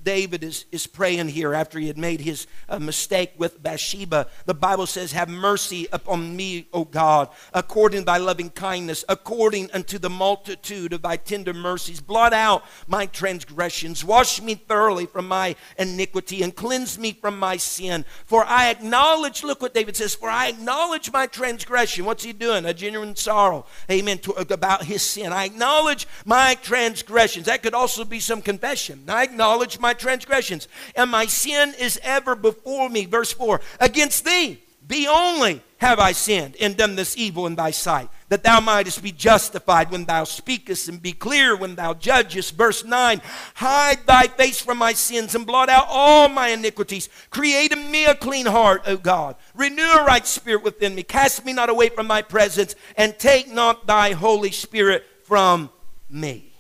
David 0.04 0.44
is, 0.44 0.66
is 0.72 0.88
praying 0.88 1.30
here 1.30 1.54
after 1.54 1.80
he 1.80 1.88
had 1.88 1.98
made 1.98 2.22
his 2.22 2.48
uh, 2.70 2.80
mistake 2.80 3.34
with 3.38 3.62
Bathsheba. 3.62 4.28
The 4.46 4.54
Bible 4.54 4.86
says, 4.86 5.12
Have 5.12 5.30
mercy 5.30 5.88
upon 5.92 6.36
me, 6.36 6.68
O 6.74 6.84
God, 6.84 7.30
according 7.54 8.02
to 8.02 8.06
thy 8.06 8.18
loving 8.18 8.50
kindness, 8.50 9.06
according 9.10 9.72
unto 9.72 9.98
the 9.98 10.10
multitude 10.10 10.94
of 10.94 11.02
thy 11.02 11.18
tender 11.18 11.54
mercies. 11.54 12.02
Blot 12.02 12.34
out 12.34 12.64
my 12.88 13.06
transgressions. 13.06 14.04
Wash 14.04 14.42
me 14.42 14.56
thoroughly 14.56 15.06
from 15.06 15.28
my 15.28 15.56
iniquity 15.78 16.44
and 16.44 16.56
cleanse 16.56 16.98
me 16.98 17.14
from 17.14 17.38
my 17.40 17.58
sin. 17.58 18.06
For 18.26 18.46
I 18.46 18.70
acknowledge, 18.70 19.44
look 19.44 19.62
what 19.62 19.74
David 19.74 19.96
says, 19.96 20.16
for 20.16 20.30
I 20.30 20.48
acknowledge 20.48 21.12
my 21.12 21.28
transgression. 21.28 22.06
What's 22.06 22.24
he 22.24 22.34
doing? 22.34 22.66
A 22.66 22.74
genuine 22.74 23.16
sorrow, 23.16 23.66
amen, 23.90 24.20
to, 24.20 24.32
about 24.34 24.84
his 24.84 25.02
sin. 25.02 25.32
I 25.32 25.46
acknowledge 25.46 26.08
my 26.26 26.56
transgressions. 26.56 27.46
That 27.46 27.64
could 27.64 27.74
also 27.74 28.04
be 28.04 28.20
some 28.20 28.42
confession. 28.42 29.04
I 29.08 29.24
acknowledge 29.24 29.77
my 29.80 29.94
transgressions, 29.94 30.68
and 30.96 31.12
my 31.12 31.26
sin 31.26 31.74
is 31.80 32.00
ever 32.04 32.36
before 32.36 32.90
me. 32.90 33.06
Verse 33.06 33.32
4 33.32 33.62
Against 33.80 34.26
thee, 34.26 34.62
thee 34.88 35.08
only, 35.08 35.62
have 35.78 36.00
I 36.00 36.12
sinned 36.12 36.56
and 36.60 36.76
done 36.76 36.96
this 36.96 37.16
evil 37.18 37.46
in 37.46 37.56
thy 37.56 37.72
sight, 37.72 38.10
that 38.30 38.44
thou 38.44 38.60
mightest 38.60 39.04
be 39.04 39.12
justified 39.12 39.92
when 39.92 40.06
thou 40.06 40.24
speakest 40.24 40.90
and 40.90 41.02
be 41.02 41.14
clear 41.14 41.56
when 41.56 41.76
thou 41.76 41.94
judgest. 41.94 42.56
Verse 42.56 42.84
9 42.84 43.22
Hide 43.56 44.00
thy 44.06 44.24
face 44.28 44.60
from 44.60 44.80
my 44.80 44.94
sins 44.94 45.36
and 45.36 45.46
blot 45.46 45.70
out 45.70 45.86
all 45.88 46.30
my 46.30 46.50
iniquities. 46.50 47.10
Create 47.30 47.72
in 47.72 47.92
me 47.92 48.06
a 48.06 48.16
clean 48.16 48.48
heart, 48.48 48.82
O 48.88 48.98
God. 48.98 49.36
Renew 49.54 49.84
a 49.84 50.04
right 50.04 50.26
spirit 50.26 50.64
within 50.64 50.96
me. 50.96 51.04
Cast 51.04 51.46
me 51.46 51.54
not 51.54 51.70
away 51.70 51.90
from 51.90 52.08
thy 52.08 52.24
presence, 52.24 52.76
and 52.96 53.18
take 53.20 53.52
not 53.52 53.86
thy 53.86 54.14
Holy 54.14 54.52
Spirit 54.52 55.06
from 55.24 55.70
me. 56.10 56.54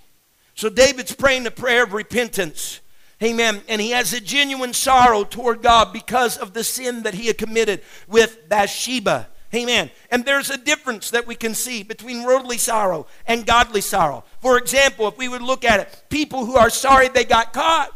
So 0.53 0.69
David's 0.69 1.13
praying 1.13 1.43
the 1.43 1.51
prayer 1.51 1.83
of 1.83 1.93
repentance. 1.93 2.81
Amen. 3.21 3.61
And 3.67 3.81
he 3.81 3.91
has 3.91 4.13
a 4.13 4.21
genuine 4.21 4.73
sorrow 4.73 5.23
toward 5.23 5.63
God 5.63 5.91
because 5.91 6.37
of 6.37 6.53
the 6.53 6.63
sin 6.63 7.03
that 7.03 7.15
he 7.15 7.27
had 7.27 7.37
committed 7.37 7.81
with 8.07 8.47
Bathsheba. 8.47 9.27
Amen. 9.55 9.89
And 10.11 10.25
there's 10.25 10.49
a 10.49 10.57
difference 10.57 11.09
that 11.11 11.25
we 11.25 11.33
can 11.33 11.55
see 11.55 11.81
between 11.81 12.23
worldly 12.23 12.57
sorrow 12.57 13.07
and 13.25 13.45
godly 13.45 13.81
sorrow. 13.81 14.23
For 14.41 14.57
example, 14.57 15.07
if 15.07 15.17
we 15.17 15.29
would 15.29 15.41
look 15.41 15.63
at 15.63 15.79
it, 15.79 16.03
people 16.09 16.45
who 16.45 16.57
are 16.57 16.69
sorry 16.69 17.07
they 17.07 17.23
got 17.23 17.53
caught, 17.53 17.89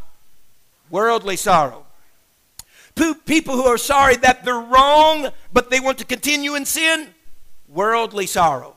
worldly 0.89 1.35
sorrow. 1.35 1.85
People 3.25 3.55
who 3.55 3.65
are 3.65 3.77
sorry 3.77 4.15
that 4.17 4.43
they're 4.43 4.59
wrong, 4.59 5.29
but 5.53 5.69
they 5.69 5.79
want 5.79 5.97
to 5.99 6.05
continue 6.05 6.55
in 6.55 6.65
sin, 6.65 7.09
worldly 7.67 8.27
sorrow. 8.27 8.75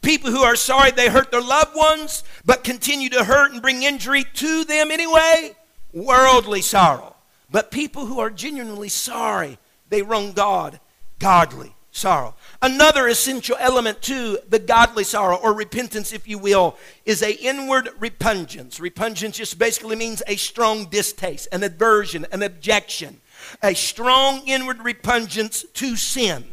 People 0.00 0.30
who 0.30 0.42
are 0.42 0.56
sorry 0.56 0.90
they 0.90 1.08
hurt 1.08 1.30
their 1.30 1.42
loved 1.42 1.76
ones, 1.76 2.24
but 2.44 2.64
continue 2.64 3.08
to 3.10 3.24
hurt 3.24 3.52
and 3.52 3.62
bring 3.62 3.82
injury 3.82 4.24
to 4.34 4.64
them 4.64 4.90
anyway. 4.90 5.54
Worldly 5.92 6.62
sorrow. 6.62 7.16
But 7.50 7.70
people 7.70 8.06
who 8.06 8.18
are 8.18 8.30
genuinely 8.30 8.88
sorry 8.88 9.58
they 9.90 10.02
wrong 10.02 10.32
God. 10.32 10.80
Godly 11.18 11.74
sorrow. 11.90 12.34
Another 12.62 13.06
essential 13.06 13.56
element 13.60 14.00
to 14.02 14.38
the 14.48 14.58
godly 14.58 15.04
sorrow, 15.04 15.36
or 15.36 15.52
repentance, 15.52 16.12
if 16.14 16.26
you 16.26 16.38
will, 16.38 16.76
is 17.04 17.22
a 17.22 17.32
inward 17.32 17.90
repugnance. 18.00 18.80
Repugnance 18.80 19.36
just 19.36 19.58
basically 19.58 19.96
means 19.96 20.22
a 20.26 20.36
strong 20.36 20.86
distaste, 20.86 21.48
an 21.52 21.62
aversion, 21.62 22.26
an 22.32 22.42
objection. 22.42 23.20
a 23.62 23.74
strong 23.74 24.42
inward 24.46 24.82
repugnance 24.82 25.64
to 25.74 25.96
sin. 25.96 26.44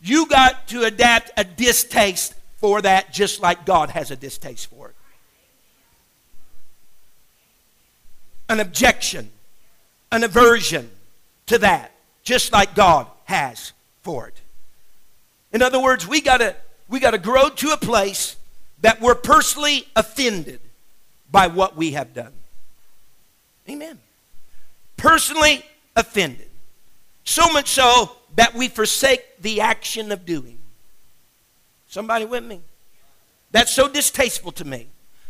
You 0.00 0.26
got 0.26 0.68
to 0.68 0.84
adapt 0.84 1.30
a 1.36 1.44
distaste 1.44 2.34
for 2.56 2.82
that 2.82 3.12
just 3.12 3.40
like 3.40 3.66
God 3.66 3.90
has 3.90 4.10
a 4.10 4.16
distaste 4.16 4.66
for 4.66 4.90
it. 4.90 4.94
An 8.48 8.60
objection, 8.60 9.30
an 10.10 10.24
aversion 10.24 10.90
to 11.46 11.58
that, 11.58 11.92
just 12.22 12.52
like 12.52 12.74
God 12.74 13.06
has 13.24 13.72
for 14.02 14.28
it. 14.28 14.40
In 15.52 15.62
other 15.62 15.80
words, 15.80 16.06
we 16.06 16.20
got 16.20 16.38
to 16.38 16.54
we 16.88 17.00
got 17.00 17.10
to 17.10 17.18
grow 17.18 17.48
to 17.48 17.70
a 17.70 17.76
place 17.76 18.36
that 18.80 19.00
we're 19.00 19.14
personally 19.14 19.86
offended 19.94 20.60
by 21.30 21.48
what 21.48 21.76
we 21.76 21.92
have 21.92 22.14
done. 22.14 22.32
Amen. 23.68 23.98
Personally 24.96 25.64
offended. 25.94 26.48
So 27.24 27.50
much 27.52 27.68
so 27.68 28.12
that 28.36 28.54
we 28.54 28.68
forsake 28.68 29.42
the 29.42 29.60
action 29.60 30.10
of 30.12 30.24
doing. 30.24 30.58
Somebody 31.88 32.24
with 32.24 32.44
me? 32.44 32.60
That's 33.50 33.72
so 33.72 33.88
distasteful 33.88 34.52
to 34.52 34.64
me. 34.64 34.86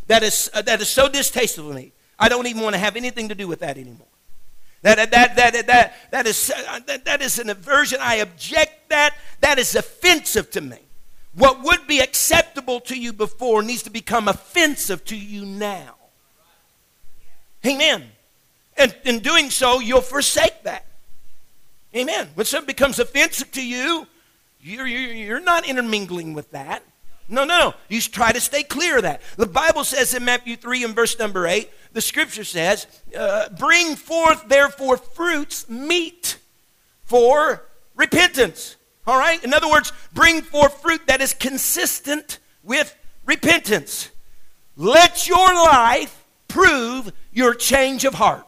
That 0.06 0.22
is, 0.22 0.50
uh, 0.54 0.62
that 0.62 0.80
is 0.80 0.88
so 0.88 1.08
distasteful 1.08 1.68
to 1.68 1.74
me. 1.74 1.92
I 2.18 2.28
don't 2.28 2.46
even 2.46 2.62
want 2.62 2.74
to 2.74 2.78
have 2.78 2.96
anything 2.96 3.28
to 3.28 3.34
do 3.34 3.46
with 3.46 3.60
that 3.60 3.78
anymore. 3.78 4.06
That, 4.82 5.10
that, 5.10 5.36
that, 5.36 5.66
that, 5.66 5.94
that, 6.10 6.26
is, 6.26 6.52
uh, 6.54 6.80
that, 6.86 7.04
that 7.04 7.20
is 7.20 7.38
an 7.38 7.50
aversion. 7.50 7.98
I 8.00 8.16
object 8.16 8.88
that. 8.90 9.14
That 9.40 9.58
is 9.58 9.74
offensive 9.74 10.50
to 10.52 10.60
me. 10.60 10.78
What 11.34 11.62
would 11.62 11.86
be 11.86 12.00
acceptable 12.00 12.80
to 12.80 12.98
you 12.98 13.12
before 13.12 13.62
needs 13.62 13.82
to 13.84 13.90
become 13.90 14.28
offensive 14.28 15.04
to 15.06 15.16
you 15.16 15.44
now. 15.44 15.94
Amen. 17.66 18.04
And 18.76 18.94
in 19.04 19.18
doing 19.18 19.50
so, 19.50 19.80
you'll 19.80 20.00
forsake 20.00 20.62
that. 20.62 20.86
Amen. 21.94 22.28
When 22.34 22.46
something 22.46 22.66
becomes 22.66 22.98
offensive 22.98 23.50
to 23.52 23.64
you, 23.64 24.06
you're, 24.60 24.86
you're, 24.86 25.12
you're 25.12 25.40
not 25.40 25.68
intermingling 25.68 26.34
with 26.34 26.50
that. 26.52 26.82
No, 27.28 27.44
no, 27.44 27.58
no. 27.58 27.74
You 27.88 28.00
try 28.00 28.32
to 28.32 28.40
stay 28.40 28.62
clear 28.62 28.96
of 28.96 29.02
that. 29.02 29.20
The 29.36 29.46
Bible 29.46 29.84
says 29.84 30.14
in 30.14 30.24
Matthew 30.24 30.56
3 30.56 30.84
and 30.84 30.94
verse 30.94 31.18
number 31.18 31.46
8, 31.46 31.70
the 31.92 32.00
scripture 32.00 32.44
says, 32.44 32.86
uh, 33.16 33.48
Bring 33.50 33.96
forth 33.96 34.48
therefore 34.48 34.96
fruits 34.96 35.68
meet 35.68 36.38
for 37.04 37.64
repentance. 37.96 38.76
All 39.06 39.18
right? 39.18 39.42
In 39.42 39.54
other 39.54 39.68
words, 39.70 39.92
bring 40.12 40.42
forth 40.42 40.80
fruit 40.82 41.06
that 41.06 41.20
is 41.20 41.32
consistent 41.34 42.38
with 42.62 42.94
repentance. 43.24 44.10
Let 44.76 45.26
your 45.26 45.54
life 45.54 46.24
prove 46.46 47.12
your 47.32 47.54
change 47.54 48.04
of 48.04 48.14
heart. 48.14 48.46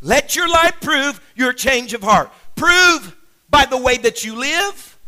Let 0.00 0.36
your 0.36 0.48
life 0.48 0.80
prove 0.80 1.20
your 1.34 1.52
change 1.52 1.92
of 1.92 2.02
heart. 2.02 2.32
Prove 2.56 3.16
by 3.50 3.64
the 3.66 3.78
way 3.78 3.96
that 3.98 4.24
you 4.24 4.36
live 4.36 4.98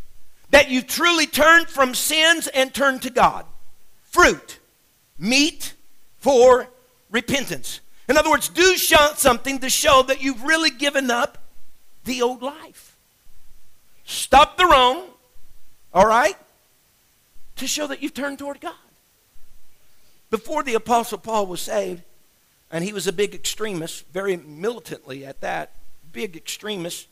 that 0.51 0.71
you 0.71 0.83
truly 0.83 1.27
turned 1.27 1.69
from 1.69 1.95
sins 1.95 2.49
and 2.49 2.75
turned 2.75 3.03
to 3.03 3.11
God. 3.11 3.47
Fruit, 4.03 4.59
meet 5.19 5.75
for 6.21 6.69
repentance. 7.11 7.81
In 8.09 8.17
other 8.17 8.31
words, 8.31 8.49
do 8.49 8.77
something 8.77 9.59
to 9.59 9.71
show 9.71 10.03
that 10.03 10.23
you've 10.23 10.43
really 10.43 10.71
given 10.71 11.11
up 11.11 11.39
the 12.05 12.23
old 12.23 12.43
life. 12.43 12.97
Stop 14.05 14.57
the 14.57 14.67
wrong, 14.67 15.05
all 15.93 16.07
right, 16.07 16.37
to 17.57 17.67
show 17.67 17.87
that 17.87 18.03
you've 18.03 18.15
turned 18.15 18.39
toward 18.39 18.61
God. 18.61 18.75
Before 20.31 20.63
the 20.63 20.75
Apostle 20.75 21.19
Paul 21.19 21.47
was 21.47 21.61
saved, 21.61 22.03
and 22.71 22.85
he 22.85 22.93
was 22.93 23.07
a 23.07 23.13
big 23.13 23.35
extremist, 23.35 24.07
very 24.13 24.37
militantly 24.37 25.25
at 25.25 25.41
that, 25.41 25.73
big 26.13 26.37
extremist 26.37 27.09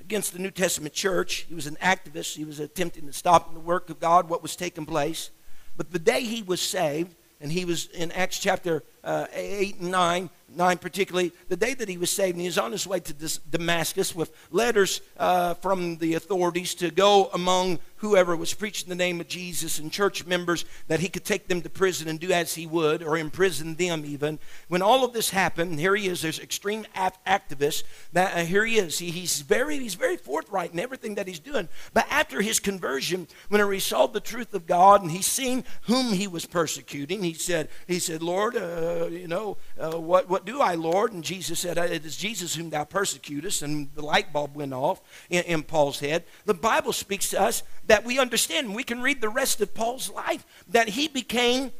against 0.00 0.32
the 0.32 0.38
New 0.38 0.50
Testament 0.50 0.92
church. 0.94 1.46
He 1.48 1.54
was 1.54 1.66
an 1.66 1.76
activist. 1.80 2.36
He 2.36 2.44
was 2.44 2.60
attempting 2.60 3.06
to 3.06 3.12
stop 3.12 3.52
the 3.52 3.60
work 3.60 3.90
of 3.90 4.00
God, 4.00 4.28
what 4.28 4.42
was 4.42 4.56
taking 4.56 4.86
place. 4.86 5.30
But 5.76 5.92
the 5.92 5.98
day 5.98 6.22
he 6.22 6.42
was 6.42 6.60
saved, 6.60 7.14
and 7.42 7.52
he 7.52 7.64
was 7.64 7.86
in 7.86 8.10
Acts 8.12 8.38
chapter 8.38 8.84
uh, 9.04 9.26
8 9.32 9.80
and 9.80 9.90
9, 9.90 10.30
9 10.54 10.78
particularly, 10.78 11.32
the 11.48 11.56
day 11.56 11.74
that 11.74 11.88
he 11.88 11.96
was 11.96 12.10
saved, 12.10 12.34
and 12.34 12.40
he 12.40 12.48
was 12.48 12.58
on 12.58 12.72
his 12.72 12.86
way 12.86 13.00
to 13.00 13.40
Damascus 13.50 14.14
with 14.14 14.32
letters 14.50 15.00
uh, 15.18 15.54
from 15.54 15.96
the 15.96 16.14
authorities 16.14 16.74
to 16.76 16.90
go 16.90 17.30
among 17.32 17.78
whoever 17.96 18.36
was 18.36 18.52
preaching 18.52 18.88
the 18.88 18.94
name 18.96 19.20
of 19.20 19.28
Jesus 19.28 19.78
and 19.78 19.92
church 19.92 20.26
members 20.26 20.64
that 20.88 20.98
he 20.98 21.08
could 21.08 21.24
take 21.24 21.46
them 21.46 21.62
to 21.62 21.70
prison 21.70 22.08
and 22.08 22.18
do 22.18 22.32
as 22.32 22.54
he 22.54 22.66
would, 22.66 23.02
or 23.02 23.16
imprison 23.16 23.76
them 23.76 24.04
even. 24.04 24.38
When 24.68 24.82
all 24.82 25.04
of 25.04 25.12
this 25.12 25.30
happened, 25.30 25.78
here 25.78 25.94
he 25.94 26.08
is, 26.08 26.20
there's 26.20 26.40
extreme 26.40 26.84
activists. 26.96 27.84
That, 28.12 28.36
uh, 28.36 28.44
here 28.44 28.64
he 28.64 28.76
is. 28.76 28.98
He, 28.98 29.10
he's, 29.10 29.40
very, 29.40 29.78
he's 29.78 29.94
very 29.94 30.16
forthright 30.16 30.72
in 30.72 30.80
everything 30.80 31.14
that 31.14 31.28
he's 31.28 31.38
doing. 31.38 31.68
But 31.94 32.06
after 32.10 32.42
his 32.42 32.58
conversion, 32.58 33.28
when 33.48 33.72
he 33.72 33.78
saw 33.78 34.06
the 34.06 34.20
truth 34.20 34.52
of 34.52 34.66
God 34.66 35.02
and 35.02 35.10
he 35.10 35.22
seen 35.22 35.64
whom 35.82 36.12
he 36.12 36.26
was 36.26 36.44
persecuting, 36.44 37.22
he 37.22 37.34
said, 37.34 37.68
he 37.86 38.00
said 38.00 38.22
Lord, 38.22 38.56
uh, 38.56 38.91
you 39.10 39.28
know, 39.28 39.56
uh, 39.78 39.98
what, 39.98 40.28
what 40.28 40.44
do 40.44 40.60
I, 40.60 40.74
Lord? 40.74 41.12
And 41.12 41.22
Jesus 41.22 41.60
said, 41.60 41.78
uh, 41.78 41.82
It 41.82 42.04
is 42.04 42.16
Jesus 42.16 42.54
whom 42.54 42.70
thou 42.70 42.84
persecutest. 42.84 43.62
And 43.62 43.88
the 43.94 44.04
light 44.04 44.32
bulb 44.32 44.54
went 44.54 44.72
off 44.72 45.00
in, 45.30 45.44
in 45.44 45.62
Paul's 45.62 46.00
head. 46.00 46.24
The 46.44 46.54
Bible 46.54 46.92
speaks 46.92 47.30
to 47.30 47.40
us 47.40 47.62
that 47.86 48.04
we 48.04 48.18
understand. 48.18 48.74
We 48.74 48.84
can 48.84 49.02
read 49.02 49.20
the 49.20 49.28
rest 49.28 49.60
of 49.60 49.74
Paul's 49.74 50.10
life 50.10 50.44
that 50.68 50.90
he 50.90 51.08
became, 51.08 51.72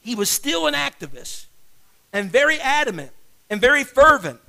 he 0.00 0.14
was 0.14 0.28
still 0.28 0.66
an 0.66 0.74
activist 0.74 1.46
and 2.12 2.30
very 2.30 2.58
adamant 2.60 3.12
and 3.48 3.60
very 3.60 3.84
fervent, 3.84 4.40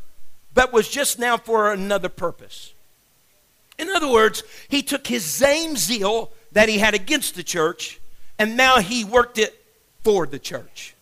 but 0.54 0.74
was 0.74 0.90
just 0.90 1.20
now 1.20 1.38
for 1.38 1.72
another 1.72 2.10
purpose. 2.10 2.74
In 3.78 3.90
other 3.90 4.10
words, 4.10 4.44
he 4.70 4.82
took 4.82 5.08
his 5.08 5.26
same 5.26 5.76
zeal 5.76 6.32
that 6.52 6.70
he 6.70 6.78
had 6.78 6.94
against 6.94 7.36
the 7.36 7.44
church 7.44 8.00
and 8.40 8.58
now 8.58 8.80
he 8.80 9.04
worked 9.04 9.38
it 9.38 9.64
for 10.04 10.26
the 10.26 10.40
church. 10.40 10.93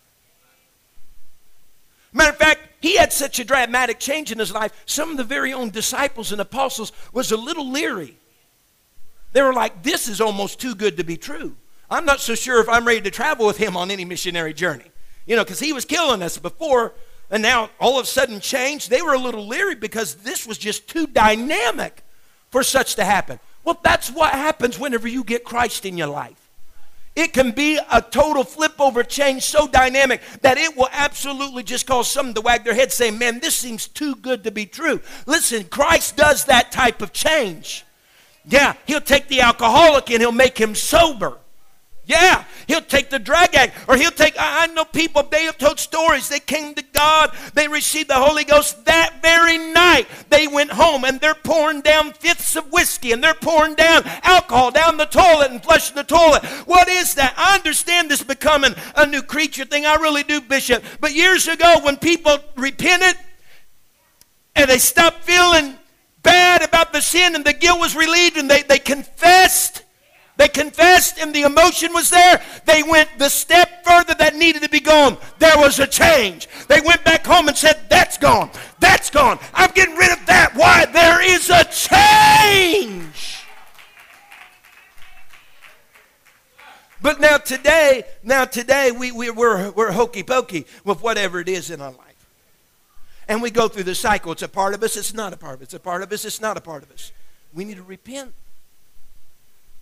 Matter 2.14 2.32
of 2.32 2.38
fact, 2.38 2.60
he 2.82 2.98
had 2.98 3.14
such 3.14 3.40
a 3.40 3.46
dramatic 3.46 4.00
change 4.00 4.32
in 4.32 4.40
his 4.40 4.52
life, 4.52 4.74
some 4.86 5.12
of 5.12 5.18
the 5.18 5.24
very 5.24 5.54
own 5.54 5.70
disciples 5.70 6.32
and 6.32 6.42
apostles 6.42 6.92
was 7.14 7.32
a 7.32 7.38
little 7.38 7.70
leery. 7.70 8.18
They 9.34 9.42
were 9.42 9.54
like, 9.54 9.84
this 9.84 10.08
is 10.08 10.20
almost 10.20 10.60
too 10.60 10.76
good 10.76 10.98
to 10.98 11.04
be 11.04 11.16
true. 11.16 11.56
I'm 11.90 12.06
not 12.06 12.20
so 12.20 12.36
sure 12.36 12.60
if 12.62 12.68
I'm 12.68 12.86
ready 12.86 13.02
to 13.02 13.12
travel 13.12 13.46
with 13.46 13.58
him 13.58 13.78
on 13.78 13.92
any 13.92 14.04
missionary 14.04 14.54
journey. 14.54 14.86
You 15.26 15.36
know, 15.36 15.44
because 15.44 15.60
he 15.60 15.74
was 15.74 15.86
killing 15.86 16.22
us 16.24 16.38
before, 16.38 16.94
and 17.30 17.42
now 17.42 17.70
all 17.80 17.98
of 18.00 18.06
a 18.06 18.08
sudden 18.08 18.40
changed. 18.40 18.90
They 18.90 19.02
were 19.02 19.14
a 19.14 19.20
little 19.20 19.48
leery 19.48 19.76
because 19.76 20.16
this 20.16 20.46
was 20.48 20.58
just 20.58 20.88
too 20.88 21.08
dynamic 21.08 22.04
for 22.50 22.64
such 22.64 22.96
to 22.96 23.06
happen. 23.06 23.40
Well, 23.64 23.80
that's 23.84 24.10
what 24.10 24.32
happens 24.32 24.80
whenever 24.80 25.08
you 25.08 25.24
get 25.24 25.44
Christ 25.44 25.86
in 25.86 25.98
your 25.98 26.08
life. 26.08 26.41
It 27.16 27.34
can 27.34 27.52
be 27.52 27.78
a 27.92 28.02
total 28.02 28.44
flip 28.44 28.80
over 28.80 29.04
change 29.04 29.44
so 29.44 29.68
dynamic 29.68 30.22
that 30.42 30.58
it 30.58 30.78
will 30.78 30.88
absolutely 30.92 31.64
just 31.64 31.86
cause 31.86 32.10
some 32.10 32.34
to 32.34 32.42
wag 32.42 32.64
their 32.64 32.74
head 32.74 32.92
saying, 32.92 33.18
Man, 33.18 33.40
this 33.40 33.56
seems 33.56 33.88
too 33.88 34.16
good 34.16 34.46
to 34.46 34.52
be 34.52 34.66
true. 34.66 35.02
Listen, 35.26 35.66
Christ 35.66 36.16
does 36.16 36.46
that 36.46 36.72
type 36.72 37.02
of 37.02 37.12
change. 37.12 37.86
Yeah, 38.46 38.74
he'll 38.88 39.02
take 39.02 39.28
the 39.28 39.42
alcoholic 39.42 40.10
and 40.10 40.22
he'll 40.22 40.32
make 40.32 40.58
him 40.58 40.74
sober. 40.74 41.38
Yeah, 42.12 42.44
he'll 42.68 42.82
take 42.82 43.10
the 43.10 43.20
drug 43.20 43.56
act, 43.56 43.74
or 43.88 43.96
he'll 43.96 44.12
take. 44.12 44.38
I, 44.38 44.64
I, 44.64 44.68
know 44.68 44.84
people, 44.84 45.24
they 45.24 45.46
have 45.46 45.58
told 45.58 45.80
stories. 45.80 46.28
They 46.28 46.42
came 46.42 46.74
to 46.74 46.84
God, 46.92 47.34
they 47.54 47.70
received 47.70 48.10
the 48.10 48.16
Holy 48.16 48.44
Ghost 48.44 48.84
that 48.84 49.22
very 49.22 49.58
night. 49.58 50.08
They 50.30 50.46
went 50.46 50.72
home 50.72 51.06
and 51.06 51.22
they're 51.22 51.34
pouring 51.34 51.80
down 51.80 52.12
fifths 52.12 52.58
of 52.58 52.70
whiskey 52.70 53.14
and 53.14 53.24
they're 53.24 53.34
pouring 53.34 53.76
down 53.76 54.04
alcohol 54.24 54.72
down 54.72 54.98
the 54.98 55.06
toilet 55.06 55.52
and 55.52 55.64
flushing 55.64 55.96
the 55.96 56.04
toilet. 56.04 56.44
What 56.66 56.90
is 56.90 57.16
that? 57.16 57.34
I 57.38 57.56
understand 57.56 58.12
this 58.12 58.24
becoming 58.24 58.76
a 58.98 59.06
new 59.06 59.22
creature 59.22 59.64
thing. 59.64 59.86
I 59.86 59.96
really 59.96 60.24
do, 60.24 60.42
Bishop. 60.42 60.84
But 61.00 61.14
years 61.14 61.48
ago, 61.48 61.80
when 61.82 61.96
people 61.96 62.40
repented 62.58 63.16
and 64.54 64.70
they 64.70 64.80
stopped 64.80 65.24
feeling 65.24 65.78
bad 66.24 66.62
about 66.62 66.92
the 66.92 67.02
sin 67.02 67.36
and 67.36 67.46
the 67.46 67.54
guilt 67.54 67.80
was 67.80 67.96
relieved 67.96 68.36
and 68.36 68.50
they, 68.50 68.64
they 68.64 68.80
confessed. 68.80 69.84
They 70.38 70.48
confessed 70.48 71.20
and 71.20 71.36
the 71.36 71.44
emotion 71.44 71.94
was 71.94 72.10
there. 72.10 72.42
They 72.66 72.84
went 72.84 73.10
the 73.18 73.30
step 73.30 73.84
further 73.86 74.14
that 74.16 74.36
needed 74.36 74.64
to 74.64 74.70
be 74.70 74.80
gone. 74.80 75.18
There 75.40 75.58
was 75.58 75.80
a 75.80 75.88
change. 75.88 76.48
They 76.68 76.82
went 76.82 77.04
back 77.04 77.26
home 77.26 77.48
and 77.48 77.58
said, 77.58 77.80
That's 77.90 78.18
gone. 78.18 78.50
That's 78.80 79.10
gone. 79.10 79.40
I'm 79.54 79.72
getting 79.72 79.96
rid 79.96 80.12
of 80.12 80.26
that. 80.28 80.56
Why? 80.56 80.86
There 80.86 81.22
is 81.22 81.50
a 81.50 81.64
change. 81.66 83.42
But 87.02 87.20
now 87.20 87.38
today, 87.38 88.04
now 88.24 88.46
today 88.46 88.92
we, 88.92 89.12
we, 89.12 89.30
we're, 89.32 89.72
we're 89.72 89.92
hokey 89.92 90.24
pokey 90.24 90.66
with 90.86 91.02
whatever 91.02 91.40
it 91.40 91.50
is 91.50 91.72
in 91.72 91.82
our 91.82 91.92
life. 91.92 92.08
And 93.28 93.42
we 93.42 93.50
go 93.50 93.68
through 93.68 93.84
the 93.84 93.96
cycle. 93.96 94.32
It's 94.34 94.42
a 94.42 94.48
part 94.48 94.74
of 94.74 94.84
us, 94.84 94.96
it's 94.98 95.14
not 95.14 95.34
a 95.34 95.38
part 95.38 95.56
of 95.56 95.62
us. 95.62 95.66
It's 95.66 95.74
a 95.74 95.80
part 95.80 96.04
of 96.04 96.12
us, 96.12 96.26
it's 96.26 96.42
not 96.42 96.58
a 96.58 96.62
part 96.62 96.84
of 96.84 96.92
us. 96.92 97.12
We 97.54 97.66
need 97.66 97.78
to 97.78 97.84
repent. 97.84 98.34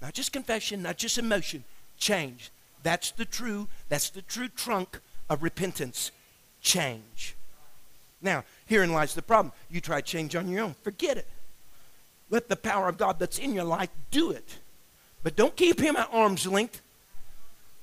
Not 0.01 0.13
just 0.13 0.31
confession, 0.31 0.81
not 0.81 0.97
just 0.97 1.17
emotion. 1.17 1.63
Change. 1.97 2.51
That's 2.83 3.11
the 3.11 3.25
true, 3.25 3.67
that's 3.89 4.09
the 4.09 4.21
true 4.21 4.47
trunk 4.47 4.99
of 5.29 5.43
repentance. 5.43 6.11
Change. 6.61 7.35
Now, 8.21 8.43
herein 8.65 8.91
lies 8.91 9.13
the 9.13 9.21
problem. 9.21 9.53
You 9.69 9.81
try 9.81 10.01
change 10.01 10.35
on 10.35 10.49
your 10.49 10.63
own. 10.63 10.75
Forget 10.83 11.17
it. 11.17 11.27
Let 12.29 12.47
the 12.49 12.55
power 12.55 12.87
of 12.87 12.97
God 12.97 13.19
that's 13.19 13.39
in 13.39 13.53
your 13.53 13.63
life 13.63 13.89
do 14.11 14.31
it. 14.31 14.59
But 15.23 15.35
don't 15.35 15.55
keep 15.55 15.79
him 15.79 15.95
at 15.95 16.09
arm's 16.11 16.45
length. 16.45 16.81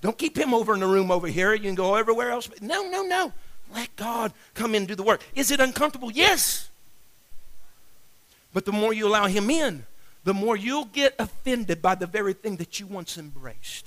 Don't 0.00 0.16
keep 0.16 0.36
him 0.36 0.54
over 0.54 0.74
in 0.74 0.80
the 0.80 0.86
room 0.86 1.10
over 1.10 1.26
here. 1.26 1.54
You 1.54 1.62
can 1.62 1.74
go 1.74 1.96
everywhere 1.96 2.30
else. 2.30 2.48
No, 2.60 2.88
no, 2.88 3.02
no. 3.02 3.32
Let 3.74 3.94
God 3.96 4.32
come 4.54 4.74
in 4.74 4.82
and 4.82 4.88
do 4.88 4.94
the 4.94 5.02
work. 5.02 5.22
Is 5.34 5.50
it 5.50 5.58
uncomfortable? 5.58 6.10
Yes. 6.10 6.70
But 8.52 8.64
the 8.64 8.72
more 8.72 8.92
you 8.92 9.08
allow 9.08 9.26
him 9.26 9.50
in, 9.50 9.84
the 10.26 10.34
more 10.34 10.56
you'll 10.56 10.86
get 10.86 11.14
offended 11.20 11.80
by 11.80 11.94
the 11.94 12.06
very 12.06 12.32
thing 12.32 12.56
that 12.56 12.80
you 12.80 12.86
once 12.88 13.16
embraced. 13.16 13.86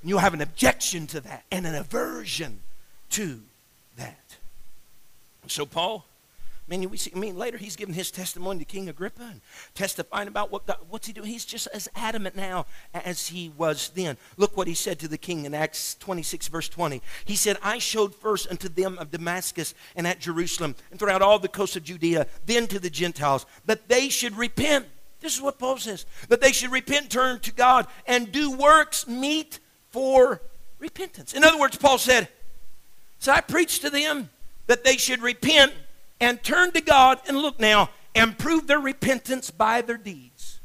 And 0.00 0.08
you'll 0.08 0.20
have 0.20 0.32
an 0.32 0.40
objection 0.40 1.06
to 1.08 1.20
that 1.20 1.44
and 1.52 1.66
an 1.66 1.74
aversion 1.74 2.60
to 3.10 3.42
that. 3.98 4.36
So, 5.46 5.66
Paul, 5.66 6.06
man, 6.66 6.88
we 6.88 6.96
see, 6.96 7.12
I 7.14 7.18
mean, 7.18 7.36
later 7.36 7.58
he's 7.58 7.76
giving 7.76 7.94
his 7.94 8.10
testimony 8.10 8.60
to 8.60 8.64
King 8.64 8.88
Agrippa 8.88 9.24
and 9.24 9.42
testifying 9.74 10.26
about 10.26 10.50
what 10.50 10.64
God, 10.64 10.78
what's 10.88 11.06
he 11.06 11.12
doing. 11.12 11.28
He's 11.28 11.44
just 11.44 11.68
as 11.74 11.86
adamant 11.94 12.34
now 12.34 12.64
as 12.94 13.28
he 13.28 13.52
was 13.58 13.90
then. 13.94 14.16
Look 14.38 14.56
what 14.56 14.68
he 14.68 14.74
said 14.74 14.98
to 15.00 15.08
the 15.08 15.18
king 15.18 15.44
in 15.44 15.52
Acts 15.52 15.96
26, 15.96 16.48
verse 16.48 16.70
20. 16.70 17.02
He 17.26 17.36
said, 17.36 17.58
I 17.62 17.76
showed 17.76 18.14
first 18.14 18.50
unto 18.50 18.70
them 18.70 18.96
of 18.96 19.10
Damascus 19.10 19.74
and 19.96 20.06
at 20.06 20.18
Jerusalem 20.18 20.76
and 20.90 20.98
throughout 20.98 21.20
all 21.20 21.38
the 21.38 21.46
coast 21.46 21.76
of 21.76 21.84
Judea, 21.84 22.26
then 22.46 22.66
to 22.68 22.78
the 22.78 22.88
Gentiles, 22.88 23.44
that 23.66 23.88
they 23.88 24.08
should 24.08 24.34
repent. 24.34 24.86
This 25.20 25.34
is 25.34 25.42
what 25.42 25.58
Paul 25.58 25.78
says 25.78 26.06
that 26.28 26.40
they 26.40 26.52
should 26.52 26.70
repent, 26.70 27.10
turn 27.10 27.40
to 27.40 27.52
God, 27.52 27.86
and 28.06 28.30
do 28.30 28.50
works 28.50 29.06
meet 29.06 29.60
for 29.90 30.40
repentance. 30.78 31.32
In 31.32 31.44
other 31.44 31.58
words, 31.58 31.76
Paul 31.76 31.98
said, 31.98 32.28
So 33.18 33.32
I 33.32 33.40
preached 33.40 33.82
to 33.82 33.90
them 33.90 34.30
that 34.66 34.84
they 34.84 34.96
should 34.96 35.22
repent 35.22 35.72
and 36.20 36.42
turn 36.42 36.72
to 36.72 36.80
God 36.80 37.20
and 37.26 37.38
look 37.38 37.58
now 37.58 37.90
and 38.14 38.38
prove 38.38 38.66
their 38.66 38.80
repentance 38.80 39.50
by 39.50 39.80
their 39.80 39.98
deeds. 39.98 40.60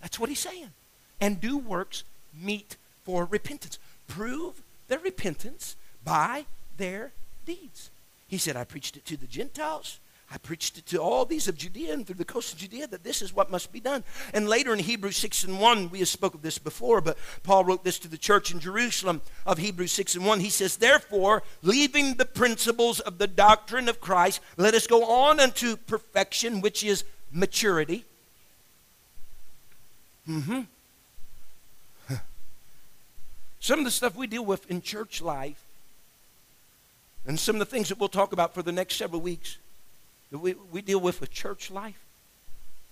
That's 0.00 0.18
what 0.18 0.28
he's 0.28 0.40
saying. 0.40 0.70
And 1.20 1.40
do 1.40 1.56
works 1.56 2.04
meet 2.38 2.76
for 3.04 3.24
repentance. 3.24 3.78
Prove 4.08 4.62
their 4.88 4.98
repentance 4.98 5.76
by 6.04 6.46
their 6.76 7.12
deeds. 7.46 7.90
He 8.28 8.38
said, 8.38 8.56
I 8.56 8.64
preached 8.64 8.96
it 8.96 9.04
to 9.06 9.16
the 9.16 9.26
Gentiles. 9.26 10.00
I 10.32 10.38
preached 10.38 10.78
it 10.78 10.86
to 10.86 10.96
all 10.96 11.26
these 11.26 11.46
of 11.46 11.58
Judea 11.58 11.92
and 11.92 12.06
through 12.06 12.16
the 12.16 12.24
coast 12.24 12.54
of 12.54 12.58
Judea 12.58 12.86
that 12.86 13.04
this 13.04 13.20
is 13.20 13.34
what 13.34 13.50
must 13.50 13.70
be 13.70 13.80
done. 13.80 14.02
And 14.32 14.48
later 14.48 14.72
in 14.72 14.78
Hebrews 14.78 15.18
6 15.18 15.44
and 15.44 15.60
1, 15.60 15.90
we 15.90 15.98
have 15.98 16.08
spoke 16.08 16.32
of 16.32 16.40
this 16.40 16.56
before, 16.56 17.02
but 17.02 17.18
Paul 17.42 17.66
wrote 17.66 17.84
this 17.84 17.98
to 17.98 18.08
the 18.08 18.16
church 18.16 18.50
in 18.50 18.58
Jerusalem 18.58 19.20
of 19.44 19.58
Hebrews 19.58 19.92
6 19.92 20.14
and 20.14 20.24
1. 20.24 20.40
He 20.40 20.48
says, 20.48 20.78
Therefore, 20.78 21.42
leaving 21.60 22.14
the 22.14 22.24
principles 22.24 22.98
of 23.00 23.18
the 23.18 23.26
doctrine 23.26 23.90
of 23.90 24.00
Christ, 24.00 24.40
let 24.56 24.72
us 24.72 24.86
go 24.86 25.04
on 25.04 25.38
unto 25.38 25.76
perfection, 25.76 26.62
which 26.62 26.82
is 26.82 27.04
maturity. 27.30 28.06
Mm-hmm. 30.26 30.62
Some 33.60 33.80
of 33.80 33.84
the 33.84 33.90
stuff 33.90 34.16
we 34.16 34.26
deal 34.26 34.46
with 34.46 34.70
in 34.70 34.80
church 34.80 35.20
life, 35.20 35.62
and 37.26 37.38
some 37.38 37.54
of 37.54 37.60
the 37.60 37.66
things 37.66 37.88
that 37.90 38.00
we'll 38.00 38.08
talk 38.08 38.32
about 38.32 38.52
for 38.52 38.62
the 38.62 38.72
next 38.72 38.96
several 38.96 39.20
weeks, 39.20 39.58
that 40.32 40.38
we, 40.38 40.54
we 40.72 40.80
deal 40.80 40.98
with 40.98 41.20
with 41.20 41.30
church 41.30 41.70
life, 41.70 42.02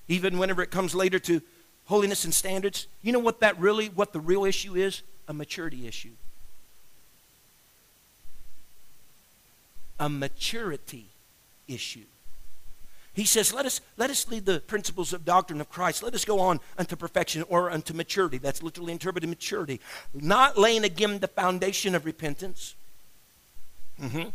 even 0.09 0.39
whenever 0.39 0.63
it 0.63 0.71
comes 0.71 0.95
later 0.95 1.19
to 1.19 1.41
holiness 1.87 2.25
and 2.25 2.35
standards, 2.35 2.87
you 3.03 3.13
know 3.13 3.19
what 3.19 3.41
that 3.41 3.59
really, 3.59 3.89
what 3.89 4.13
the 4.13 4.21
real 4.21 4.45
issue 4.45 4.77
is? 4.77 5.03
A 5.27 5.33
maturity 5.33 5.89
issue. 5.89 6.11
A 9.99 10.09
maturity 10.09 11.07
issue. 11.67 12.05
He 13.15 13.25
says, 13.25 13.55
let 13.55 13.65
us, 13.65 13.81
let 13.97 14.11
us 14.11 14.29
lead 14.29 14.45
the 14.45 14.61
principles 14.61 15.15
of 15.15 15.25
doctrine 15.25 15.63
of 15.63 15.71
Christ. 15.71 16.03
Let 16.03 16.15
us 16.15 16.27
go 16.27 16.41
on 16.41 16.61
unto 16.77 16.95
perfection 16.95 17.43
or 17.49 17.71
unto 17.71 17.95
maturity. 17.95 18.37
That's 18.37 18.63
literally 18.63 18.93
interpreted 18.93 19.29
maturity. 19.31 19.81
Not 20.13 20.59
laying 20.59 20.85
again 20.85 21.19
the 21.21 21.29
foundation 21.29 21.95
of 21.95 22.05
repentance 22.05 22.75
mm-hmm, 24.01 24.29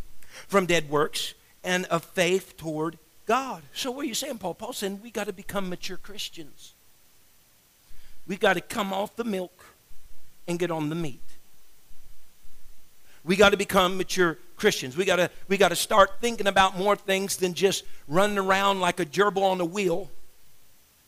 from 0.48 0.66
dead 0.66 0.90
works 0.90 1.36
and 1.66 1.86
of 1.86 2.06
faith 2.06 2.56
toward 2.56 2.98
God. 3.26 3.64
So 3.74 3.92
what 3.92 4.06
are 4.06 4.08
you 4.08 4.14
saying, 4.14 4.38
Paul? 4.38 4.54
Paul's 4.54 4.78
saying 4.78 5.02
we 5.04 5.12
got 5.12 5.28
to 5.28 5.34
become 5.34 5.68
mature 5.70 5.98
Christians. 5.98 6.74
We 8.28 8.38
got 8.38 8.54
to 8.54 8.62
come 8.62 8.94
off 8.94 9.16
the 9.16 9.24
milk 9.24 9.66
and 10.48 10.58
get 10.58 10.72
on 10.72 10.90
the 10.90 10.96
meat. 10.96 11.20
We 13.24 13.36
got 13.36 13.50
to 13.50 13.58
become 13.58 13.98
mature 13.98 14.38
Christians. 14.56 14.96
We 14.96 15.04
got 15.04 15.16
to 15.18 15.32
we 15.48 15.58
got 15.58 15.70
to 15.70 15.76
start 15.76 16.22
thinking 16.22 16.48
about 16.48 16.78
more 16.78 16.96
things 16.96 17.38
than 17.38 17.56
just 17.56 17.84
running 18.08 18.38
around 18.38 18.80
like 18.80 19.00
a 19.00 19.06
gerbil 19.06 19.42
on 19.42 19.60
a 19.60 19.66
wheel 19.66 20.12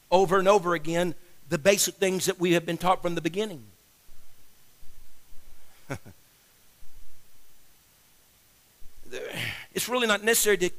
over 0.10 0.40
and 0.40 0.48
over 0.48 0.74
again, 0.74 1.14
the 1.50 1.58
basic 1.58 1.96
things 1.96 2.26
that 2.26 2.40
we 2.40 2.54
have 2.54 2.66
been 2.66 2.78
taught 2.78 3.02
from 3.02 3.16
the 3.16 3.22
beginning. 3.22 3.64
it's 9.78 9.88
really 9.88 10.08
not 10.08 10.24
necessary 10.24 10.58
to. 10.58 10.72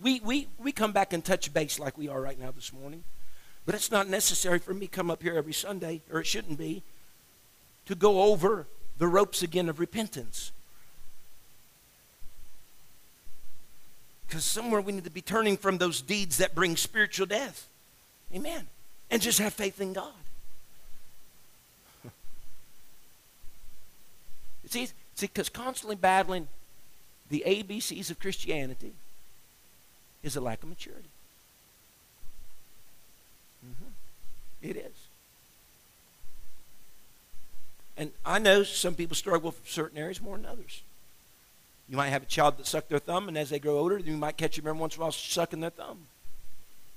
We, 0.00 0.20
we, 0.20 0.46
we 0.56 0.70
come 0.70 0.92
back 0.92 1.12
and 1.12 1.24
touch 1.24 1.52
base 1.52 1.80
like 1.80 1.98
we 1.98 2.06
are 2.06 2.20
right 2.20 2.38
now 2.38 2.52
this 2.52 2.72
morning. 2.72 3.02
But 3.66 3.74
it's 3.74 3.90
not 3.90 4.08
necessary 4.08 4.60
for 4.60 4.72
me 4.72 4.86
come 4.86 5.10
up 5.10 5.20
here 5.20 5.34
every 5.34 5.52
Sunday, 5.52 6.02
or 6.12 6.20
it 6.20 6.28
shouldn't 6.28 6.58
be, 6.58 6.84
to 7.86 7.96
go 7.96 8.22
over 8.22 8.68
the 8.98 9.08
ropes 9.08 9.42
again 9.42 9.68
of 9.68 9.80
repentance. 9.80 10.52
Because 14.28 14.44
somewhere 14.44 14.80
we 14.80 14.92
need 14.92 15.02
to 15.02 15.10
be 15.10 15.20
turning 15.20 15.56
from 15.56 15.78
those 15.78 16.00
deeds 16.00 16.38
that 16.38 16.54
bring 16.54 16.76
spiritual 16.76 17.26
death. 17.26 17.66
Amen. 18.32 18.68
And 19.10 19.20
just 19.20 19.40
have 19.40 19.54
faith 19.54 19.80
in 19.80 19.92
God. 19.92 20.12
see, 24.66 24.86
see, 25.16 25.26
because 25.26 25.48
constantly 25.48 25.96
battling 25.96 26.46
the 27.28 27.42
ABCs 27.46 28.10
of 28.10 28.18
Christianity 28.18 28.92
is 30.22 30.36
a 30.36 30.40
lack 30.40 30.62
of 30.62 30.68
maturity. 30.68 31.08
Mm-hmm. 33.64 34.68
It 34.68 34.76
is. 34.76 34.92
And 37.96 38.12
I 38.24 38.38
know 38.38 38.62
some 38.62 38.94
people 38.94 39.16
struggle 39.16 39.50
with 39.50 39.68
certain 39.68 39.98
areas 39.98 40.20
more 40.20 40.36
than 40.36 40.46
others. 40.46 40.82
You 41.88 41.96
might 41.96 42.10
have 42.10 42.22
a 42.22 42.26
child 42.26 42.58
that 42.58 42.66
sucked 42.66 42.90
their 42.90 42.98
thumb, 42.98 43.28
and 43.28 43.36
as 43.36 43.50
they 43.50 43.58
grow 43.58 43.78
older, 43.78 43.98
you 43.98 44.16
might 44.16 44.36
catch 44.36 44.56
them 44.56 44.66
every 44.66 44.78
once 44.78 44.94
in 44.94 45.00
a 45.00 45.02
while 45.02 45.12
sucking 45.12 45.60
their 45.60 45.70
thumb. 45.70 46.06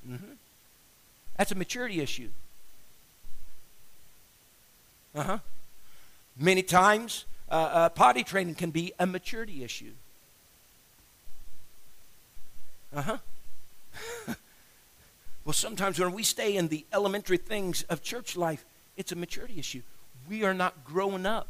Mm-hmm. 0.08 0.34
That's 1.38 1.52
a 1.52 1.56
maturity 1.56 2.02
issue. 2.02 2.30
Uh 5.16 5.24
huh. 5.24 5.38
Many 6.38 6.62
times, 6.62 7.26
uh, 7.50 7.54
uh, 7.54 7.90
potty 7.90 8.24
training 8.24 8.56
can 8.56 8.72
be 8.72 8.94
a 9.00 9.06
maturity 9.06 9.64
issue. 9.64 9.92
Uh 12.94 13.02
huh. 13.02 13.18
well, 15.46 15.54
sometimes 15.54 16.00
when 16.00 16.12
we 16.14 16.24
stay 16.24 16.56
in 16.58 16.68
the 16.68 16.86
elementary 16.94 17.38
things 17.38 17.84
of 17.84 18.02
church 18.02 18.36
life, 18.36 18.66
it's 18.98 19.12
a 19.12 19.16
maturity 19.16 19.60
issue. 19.60 19.82
We 20.30 20.44
are 20.44 20.54
not 20.54 20.84
growing 20.84 21.26
up. 21.26 21.48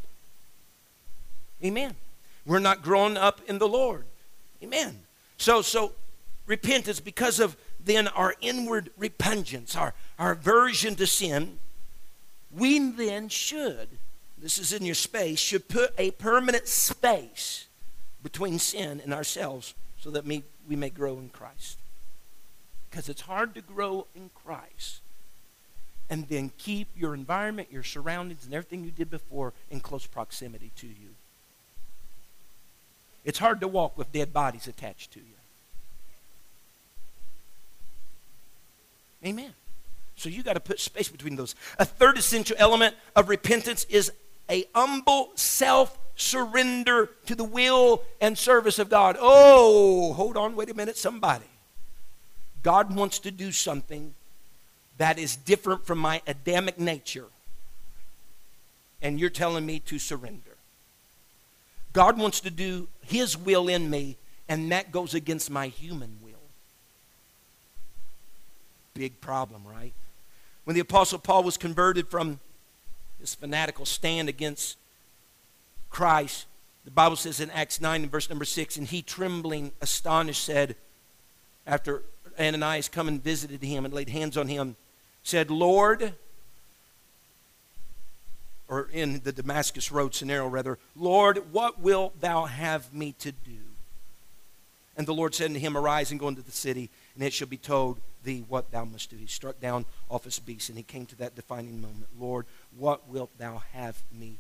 Amen. 1.64 1.96
We're 2.46 2.60
not 2.60 2.82
growing 2.82 3.18
up 3.18 3.42
in 3.48 3.60
the 3.60 3.68
Lord. 3.68 4.06
Amen. 4.64 5.00
So, 5.38 5.62
so 5.62 5.94
repentance 6.46 7.00
because 7.00 7.40
of 7.40 7.56
then 7.84 8.08
our 8.10 8.36
inward 8.42 8.92
repentance, 8.98 9.76
our, 9.76 9.94
our 10.20 10.32
aversion 10.32 10.96
to 10.96 11.08
sin, 11.08 11.60
we 12.52 12.80
then 12.80 13.30
should, 13.30 13.88
this 14.38 14.58
is 14.58 14.74
in 14.74 14.86
your 14.86 14.96
space, 14.96 15.40
should 15.40 15.68
put 15.68 15.94
a 15.98 16.12
permanent 16.12 16.68
space 16.68 17.68
between 18.24 18.60
sin 18.60 19.02
and 19.04 19.14
ourselves 19.14 19.74
so 20.00 20.12
that 20.12 20.26
we, 20.26 20.44
we 20.68 20.76
may 20.76 20.90
grow 20.90 21.18
in 21.18 21.30
Christ. 21.30 21.78
Because 22.90 23.10
it's 23.10 23.22
hard 23.22 23.56
to 23.56 23.62
grow 23.62 24.08
in 24.16 24.30
Christ 24.34 25.02
and 26.10 26.28
then 26.28 26.52
keep 26.58 26.90
your 26.96 27.14
environment, 27.14 27.70
your 27.72 27.84
surroundings, 27.84 28.46
and 28.46 28.54
everything 28.54 28.84
you 28.84 28.92
did 28.92 29.10
before 29.10 29.54
in 29.70 29.80
close 29.80 30.06
proximity 30.06 30.72
to 30.76 30.88
you. 30.88 31.16
It's 33.24 33.40
hard 33.40 33.62
to 33.62 33.68
walk 33.68 33.98
with 33.98 34.12
dead 34.12 34.34
bodies 34.34 34.68
attached 34.68 35.12
to 35.12 35.20
you. 35.20 35.26
Amen. 39.26 39.54
So 40.16 40.28
you 40.30 40.44
got 40.44 40.54
to 40.54 40.60
put 40.60 40.80
space 40.80 41.08
between 41.08 41.36
those. 41.36 41.56
A 41.80 41.86
third 41.86 42.18
essential 42.18 42.56
element 42.60 42.96
of 43.16 43.30
repentance 43.30 43.86
is 43.86 44.12
a 44.50 44.66
humble 44.76 45.32
self 45.36 45.98
surrender 46.16 47.10
to 47.26 47.36
the 47.36 47.44
will 47.44 48.04
and 48.20 48.38
service 48.38 48.80
of 48.80 48.90
God. 48.90 49.18
Oh, 49.20 50.14
hold 50.14 50.38
on, 50.38 50.56
wait 50.56 50.70
a 50.70 50.74
minute, 50.74 50.98
somebody. 50.98 51.46
God 52.64 52.96
wants 52.96 53.20
to 53.20 53.32
do 53.32 53.52
something 53.52 54.14
that 54.98 55.18
is 55.18 55.36
different 55.36 55.86
from 55.86 55.98
my 55.98 56.22
Adamic 56.28 56.80
nature. 56.80 57.26
And 59.02 59.20
you're 59.20 59.30
telling 59.30 59.66
me 59.66 59.80
to 59.80 59.98
surrender. 59.98 60.58
God 61.94 62.18
wants 62.18 62.40
to 62.42 62.52
do 62.52 62.88
His 63.04 63.36
will 63.36 63.68
in 63.68 63.90
me, 63.90 64.18
and 64.48 64.72
that 64.72 64.92
goes 64.92 65.14
against 65.14 65.50
my 65.50 65.68
human 65.68 66.18
will. 66.24 66.34
Big 68.94 69.20
problem, 69.22 69.64
right? 69.66 69.94
When 70.66 70.76
the 70.76 70.82
Apostle 70.82 71.20
Paul 71.20 71.44
was 71.44 71.58
converted 71.58 72.08
from 72.08 72.40
his 73.22 73.36
fanatical 73.36 73.86
stand 73.86 74.28
against 74.28 74.78
Christ, 75.92 76.48
the 76.86 76.92
Bible 76.92 77.18
says 77.18 77.40
in 77.40 77.52
Acts 77.52 77.80
9 77.80 78.04
and 78.04 78.12
verse 78.12 78.30
number 78.30 78.46
6, 78.46 78.78
and 78.78 78.88
he 78.88 79.02
trembling, 79.02 79.72
astonished, 79.82 80.44
said, 80.44 80.76
after 81.68 82.02
Ananias 82.40 82.90
come 82.90 83.08
and 83.08 83.24
visited 83.24 83.62
him 83.62 83.86
and 83.86 83.94
laid 83.94 84.10
hands 84.10 84.38
on 84.38 84.48
him, 84.48 84.76
said, 85.22 85.52
Lord, 85.52 86.14
or 88.68 88.90
in 88.92 89.22
the 89.24 89.32
Damascus 89.32 89.92
Road 89.92 90.16
scenario, 90.16 90.48
rather, 90.48 90.80
Lord, 90.96 91.52
what 91.52 91.80
wilt 91.80 92.20
thou 92.20 92.46
have 92.46 92.92
me 92.94 93.14
to 93.20 93.32
do? 93.32 93.60
And 94.98 95.06
the 95.06 95.14
Lord 95.14 95.36
said 95.36 95.50
unto 95.50 95.60
him, 95.60 95.78
Arise 95.78 96.12
and 96.12 96.20
go 96.20 96.30
into 96.30 96.42
the 96.42 96.52
city, 96.52 96.90
and 97.16 97.24
it 97.24 97.34
shall 97.34 97.48
be 97.48 97.58
told 97.58 98.00
thee 98.24 98.44
what 98.48 98.72
thou 98.72 98.86
must 98.86 99.10
do. 99.10 99.18
He 99.18 99.28
struck 99.28 99.60
down 99.60 99.86
off 100.10 100.24
his 100.24 100.40
beast, 100.40 100.70
and 100.70 100.78
he 100.78 100.84
came 100.84 101.06
to 101.08 101.16
that 101.18 101.36
defining 101.36 101.82
moment. 101.82 102.08
Lord, 102.20 102.46
what 102.78 103.08
wilt 103.08 103.38
thou 103.38 103.62
have 103.74 104.02
me? 104.12 104.38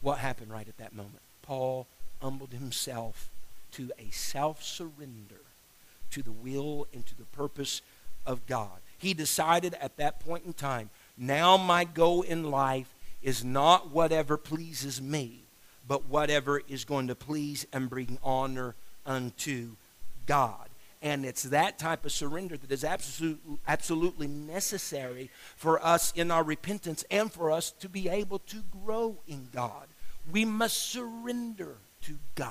What 0.00 0.18
happened 0.18 0.50
right 0.50 0.68
at 0.68 0.78
that 0.78 0.94
moment? 0.94 1.20
Paul 1.42 1.86
humbled 2.20 2.52
himself 2.52 3.28
to 3.72 3.90
a 3.98 4.10
self 4.10 4.62
surrender 4.62 5.40
to 6.10 6.22
the 6.22 6.32
will 6.32 6.86
and 6.92 7.04
to 7.06 7.16
the 7.16 7.24
purpose 7.24 7.82
of 8.26 8.46
God. 8.46 8.80
He 8.98 9.14
decided 9.14 9.74
at 9.74 9.96
that 9.98 10.20
point 10.20 10.44
in 10.44 10.52
time 10.52 10.90
now 11.18 11.56
my 11.56 11.84
goal 11.84 12.22
in 12.22 12.50
life 12.50 12.94
is 13.22 13.44
not 13.44 13.90
whatever 13.90 14.36
pleases 14.36 15.00
me, 15.00 15.40
but 15.86 16.06
whatever 16.06 16.62
is 16.68 16.84
going 16.84 17.08
to 17.08 17.14
please 17.14 17.66
and 17.72 17.90
bring 17.90 18.18
honor 18.22 18.74
unto 19.04 19.70
God. 20.26 20.68
And 21.06 21.24
it's 21.24 21.44
that 21.44 21.78
type 21.78 22.04
of 22.04 22.10
surrender 22.10 22.56
that 22.56 22.72
is 22.72 22.82
absolute, 22.82 23.38
absolutely 23.68 24.26
necessary 24.26 25.30
for 25.54 25.78
us 25.86 26.12
in 26.16 26.32
our 26.32 26.42
repentance 26.42 27.04
and 27.12 27.32
for 27.32 27.52
us 27.52 27.70
to 27.78 27.88
be 27.88 28.08
able 28.08 28.40
to 28.40 28.64
grow 28.84 29.16
in 29.28 29.46
God. 29.54 29.86
We 30.32 30.44
must 30.44 30.90
surrender 30.90 31.76
to 32.02 32.14
God. 32.34 32.50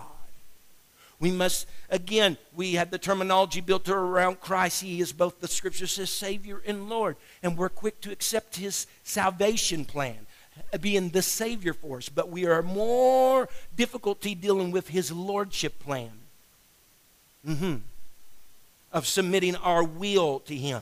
We 1.20 1.32
must, 1.32 1.68
again, 1.89 2.38
we 2.56 2.76
have 2.76 2.91
the 2.91 2.97
terminology 2.97 3.60
built 3.60 3.89
around 3.89 4.39
Christ. 4.39 4.82
He 4.82 5.01
is 5.01 5.12
both 5.12 5.41
the 5.41 5.49
scripture 5.49 5.86
says 5.86 6.10
Savior 6.10 6.62
and 6.66 6.88
Lord. 6.88 7.18
And 7.43 7.58
we're 7.58 7.68
quick 7.68 7.99
to 8.01 8.12
accept 8.14 8.56
His 8.56 8.88
salvation 9.03 9.84
plan, 9.84 10.28
being 10.80 11.10
the 11.10 11.22
Savior 11.22 11.74
for 11.74 11.97
us. 11.97 12.08
But 12.08 12.30
we 12.30 12.45
are 12.45 12.62
more 12.62 13.49
difficulty 13.76 14.34
dealing 14.34 14.72
with 14.72 14.88
His 14.88 15.12
Lordship 15.12 15.78
plan 15.80 16.12
mm-hmm. 17.45 17.76
Of 18.96 19.06
submitting 19.06 19.58
our 19.58 19.84
will 19.84 20.39
to 20.39 20.56
Him. 20.56 20.82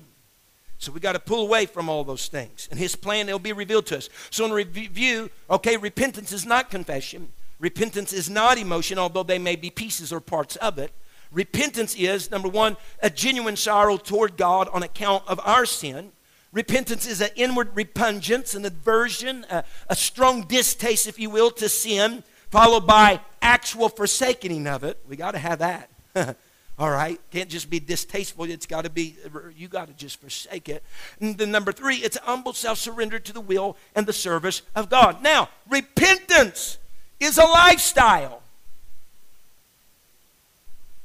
So 0.78 0.92
we 0.92 1.00
got 1.00 1.14
to 1.14 1.20
pull 1.20 1.42
away 1.42 1.66
from 1.66 1.90
all 1.90 2.04
those 2.04 2.28
things. 2.28 2.68
And 2.70 2.80
His 2.80 2.96
plan, 2.96 3.28
it'll 3.28 3.40
be 3.40 3.54
revealed 3.54 3.88
to 3.88 3.98
us. 3.98 4.10
So 4.30 4.46
in 4.46 4.52
review, 4.52 5.32
okay, 5.50 5.76
repentance 5.78 6.32
is 6.32 6.46
not 6.46 6.70
confession. 6.70 7.30
Repentance 7.60 8.14
is 8.14 8.30
not 8.30 8.58
emotion, 8.60 9.00
although 9.00 9.24
they 9.24 9.40
may 9.40 9.56
be 9.56 9.72
pieces 9.72 10.14
or 10.14 10.20
parts 10.20 10.56
of 10.58 10.78
it. 10.78 10.92
Repentance 11.32 11.96
is, 11.96 12.30
number 12.30 12.48
one, 12.48 12.78
a 13.02 13.10
genuine 13.10 13.56
sorrow 13.56 13.98
toward 13.98 14.38
God 14.38 14.70
on 14.72 14.84
account 14.84 15.24
of 15.28 15.40
our 15.44 15.66
sin. 15.66 16.12
Repentance 16.52 17.08
is 17.08 17.20
an 17.20 17.32
inward 17.36 17.76
repugnance, 17.76 18.54
an 18.54 18.64
aversion, 18.64 19.44
a, 19.50 19.64
a 19.90 19.96
strong 19.96 20.44
distaste, 20.44 21.08
if 21.08 21.18
you 21.18 21.32
will, 21.32 21.50
to 21.50 21.68
sin, 21.68 22.24
followed 22.52 22.86
by 22.86 23.22
actual 23.42 23.90
forsaking 23.90 24.68
of 24.68 24.84
it. 24.84 25.00
We 25.08 25.16
got 25.16 25.32
to 25.32 25.40
have 25.40 25.60
that. 25.60 25.90
All 26.80 26.90
right? 26.90 27.20
Can't 27.32 27.50
just 27.50 27.70
be 27.70 27.80
distasteful. 27.80 28.46
It's 28.46 28.66
got 28.66 28.84
to 28.84 28.90
be, 28.90 29.16
you 29.56 29.68
got 29.68 29.88
to 29.88 29.94
just 29.94 30.20
forsake 30.20 30.70
it. 30.70 30.84
And 31.20 31.38
then 31.38 31.52
number 31.52 31.72
three, 31.72 31.98
it's 31.98 32.18
humble 32.18 32.54
self 32.54 32.80
surrender 32.80 33.20
to 33.20 33.34
the 33.34 33.42
will 33.42 33.78
and 33.96 34.08
the 34.08 34.14
service 34.14 34.64
of 34.76 34.90
God. 34.90 35.22
Now, 35.22 35.50
repentance 35.70 36.80
is 37.20 37.38
a 37.38 37.46
lifestyle. 37.46 38.42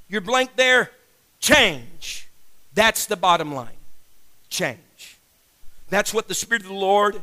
You're 0.08 0.22
blank 0.22 0.56
there. 0.56 0.90
Change. 1.38 2.28
That's 2.74 3.06
the 3.06 3.16
bottom 3.16 3.54
line. 3.54 3.76
Change. 4.48 5.18
That's 5.90 6.14
what 6.14 6.28
the 6.28 6.34
Spirit 6.34 6.62
of 6.62 6.68
the 6.68 6.74
Lord 6.74 7.22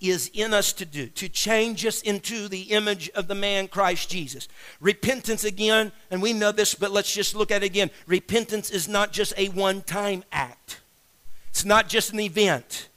is 0.00 0.30
in 0.32 0.54
us 0.54 0.72
to 0.72 0.84
do, 0.84 1.06
to 1.08 1.28
change 1.28 1.84
us 1.84 2.00
into 2.02 2.48
the 2.48 2.62
image 2.62 3.10
of 3.10 3.28
the 3.28 3.34
man 3.34 3.68
Christ 3.68 4.10
Jesus. 4.10 4.48
Repentance 4.80 5.44
again, 5.44 5.92
and 6.10 6.22
we 6.22 6.32
know 6.32 6.52
this, 6.52 6.74
but 6.74 6.90
let's 6.90 7.12
just 7.12 7.34
look 7.34 7.50
at 7.50 7.62
it 7.62 7.66
again. 7.66 7.90
Repentance 8.06 8.70
is 8.70 8.88
not 8.88 9.12
just 9.12 9.34
a 9.36 9.48
one 9.48 9.82
time 9.82 10.24
act, 10.32 10.80
it's 11.50 11.64
not 11.64 11.88
just 11.88 12.12
an 12.12 12.20
event. 12.20 12.88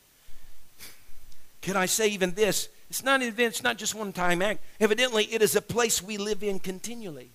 Can 1.61 1.77
I 1.77 1.85
say 1.85 2.09
even 2.09 2.33
this? 2.33 2.69
It's 2.89 3.03
not 3.03 3.21
an 3.21 3.27
event, 3.27 3.53
it's 3.53 3.63
not 3.63 3.77
just 3.77 3.95
one 3.95 4.13
time 4.13 4.41
act. 4.41 4.61
Evidently, 4.79 5.25
it 5.25 5.41
is 5.41 5.55
a 5.55 5.61
place 5.61 6.01
we 6.01 6.17
live 6.17 6.43
in 6.43 6.59
continually. 6.59 7.31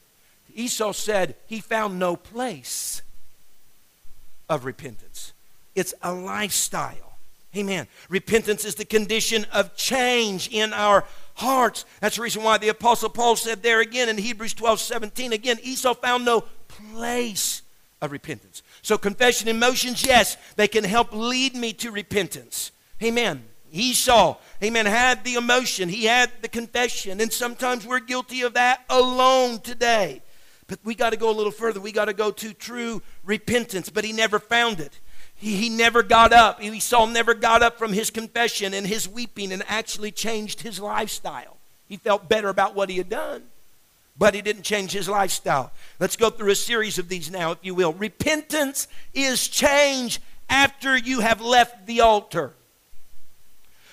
Esau 0.54 0.92
said 0.92 1.34
he 1.46 1.60
found 1.60 1.98
no 1.98 2.16
place 2.16 3.02
of 4.48 4.64
repentance, 4.64 5.32
it's 5.74 5.94
a 6.02 6.12
lifestyle. 6.12 7.07
Amen. 7.58 7.88
Repentance 8.08 8.64
is 8.64 8.76
the 8.76 8.84
condition 8.84 9.44
of 9.52 9.74
change 9.74 10.48
in 10.52 10.72
our 10.72 11.04
hearts. 11.34 11.84
That's 12.00 12.16
the 12.16 12.22
reason 12.22 12.44
why 12.44 12.58
the 12.58 12.68
Apostle 12.68 13.08
Paul 13.08 13.34
said 13.34 13.62
there 13.62 13.80
again 13.80 14.08
in 14.08 14.16
Hebrews 14.16 14.54
12 14.54 14.80
17, 14.80 15.32
again, 15.32 15.58
Esau 15.62 15.94
found 15.94 16.24
no 16.24 16.44
place 16.68 17.62
of 18.00 18.12
repentance. 18.12 18.62
So, 18.82 18.96
confession 18.96 19.48
and 19.48 19.56
emotions, 19.56 20.04
yes, 20.04 20.36
they 20.54 20.68
can 20.68 20.84
help 20.84 21.12
lead 21.12 21.54
me 21.56 21.72
to 21.74 21.90
repentance. 21.90 22.70
Amen. 23.02 23.44
Esau, 23.72 24.36
amen, 24.62 24.86
had 24.86 25.24
the 25.24 25.34
emotion, 25.34 25.90
he 25.90 26.06
had 26.06 26.30
the 26.40 26.48
confession, 26.48 27.20
and 27.20 27.30
sometimes 27.30 27.86
we're 27.86 28.00
guilty 28.00 28.42
of 28.42 28.54
that 28.54 28.82
alone 28.88 29.58
today. 29.58 30.22
But 30.68 30.78
we 30.84 30.94
got 30.94 31.10
to 31.10 31.16
go 31.16 31.30
a 31.30 31.32
little 31.32 31.52
further. 31.52 31.80
We 31.80 31.92
got 31.92 32.06
to 32.06 32.12
go 32.12 32.30
to 32.30 32.52
true 32.54 33.02
repentance, 33.24 33.90
but 33.90 34.04
he 34.04 34.12
never 34.12 34.38
found 34.38 34.80
it. 34.80 35.00
He, 35.38 35.56
he 35.56 35.68
never 35.68 36.02
got 36.02 36.32
up. 36.32 36.62
Esau 36.62 37.06
never 37.06 37.32
got 37.32 37.62
up 37.62 37.78
from 37.78 37.92
his 37.92 38.10
confession 38.10 38.74
and 38.74 38.86
his 38.86 39.08
weeping 39.08 39.52
and 39.52 39.62
actually 39.68 40.10
changed 40.10 40.60
his 40.60 40.80
lifestyle. 40.80 41.56
He 41.88 41.96
felt 41.96 42.28
better 42.28 42.48
about 42.48 42.74
what 42.74 42.90
he 42.90 42.98
had 42.98 43.08
done, 43.08 43.44
but 44.18 44.34
he 44.34 44.42
didn't 44.42 44.62
change 44.62 44.92
his 44.92 45.08
lifestyle. 45.08 45.72
Let's 45.98 46.16
go 46.16 46.28
through 46.28 46.50
a 46.50 46.56
series 46.56 46.98
of 46.98 47.08
these 47.08 47.30
now, 47.30 47.52
if 47.52 47.58
you 47.62 47.74
will. 47.74 47.94
Repentance 47.94 48.88
is 49.14 49.48
change 49.48 50.20
after 50.50 50.96
you 50.96 51.20
have 51.20 51.40
left 51.40 51.86
the 51.86 52.00
altar. 52.00 52.52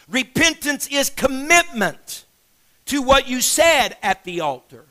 Repentance 0.10 0.88
is 0.88 1.10
commitment 1.10 2.26
to 2.88 3.02
what 3.02 3.28
you 3.28 3.40
said 3.40 3.98
at 4.04 4.24
the 4.24 4.42
altar. 4.42 4.86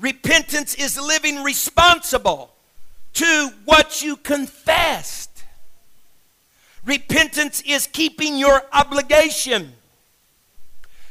Repentance 0.00 0.74
is 0.74 1.00
living 1.00 1.42
responsible 1.42 2.52
to 3.14 3.52
what 3.64 4.02
you 4.02 4.16
confessed. 4.16 5.44
Repentance 6.84 7.62
is 7.62 7.86
keeping 7.86 8.36
your 8.36 8.62
obligation. 8.72 9.74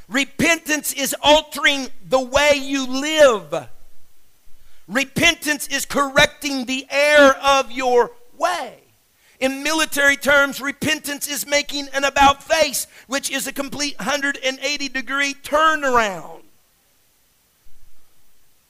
Repentance 0.09 0.91
is 0.91 1.15
altering 1.21 1.87
the 2.09 2.21
way 2.21 2.53
you 2.55 2.85
live. 2.85 3.67
Repentance 4.87 5.67
is 5.69 5.85
correcting 5.85 6.65
the 6.65 6.85
error 6.89 7.35
of 7.41 7.71
your 7.71 8.11
way. 8.37 8.79
In 9.39 9.63
military 9.63 10.17
terms, 10.17 10.59
repentance 10.59 11.27
is 11.27 11.47
making 11.47 11.87
an 11.93 12.03
about 12.03 12.43
face, 12.43 12.87
which 13.07 13.31
is 13.31 13.47
a 13.47 13.53
complete 13.53 13.97
180 13.97 14.89
degree 14.89 15.33
turnaround. 15.33 16.40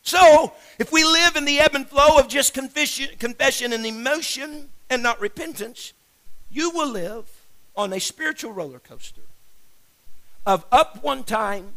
So, 0.04 0.54
if 0.80 0.91
we 0.91 1.04
live 1.04 1.36
in 1.36 1.45
the 1.45 1.60
ebb 1.60 1.76
and 1.76 1.88
flow 1.88 2.18
of 2.18 2.28
just 2.28 2.54
confession, 2.54 3.74
and 3.74 3.86
emotion 3.86 4.70
and 4.89 5.04
not 5.04 5.22
repentance, 5.22 5.93
you 6.52 6.72
will 6.72 6.89
live 6.89 7.30
on 7.76 7.93
a 7.93 7.99
spiritual 7.99 8.52
roller 8.52 8.80
coaster 8.80 9.22
of 10.45 10.66
up 10.72 11.04
one 11.04 11.24
time, 11.24 11.74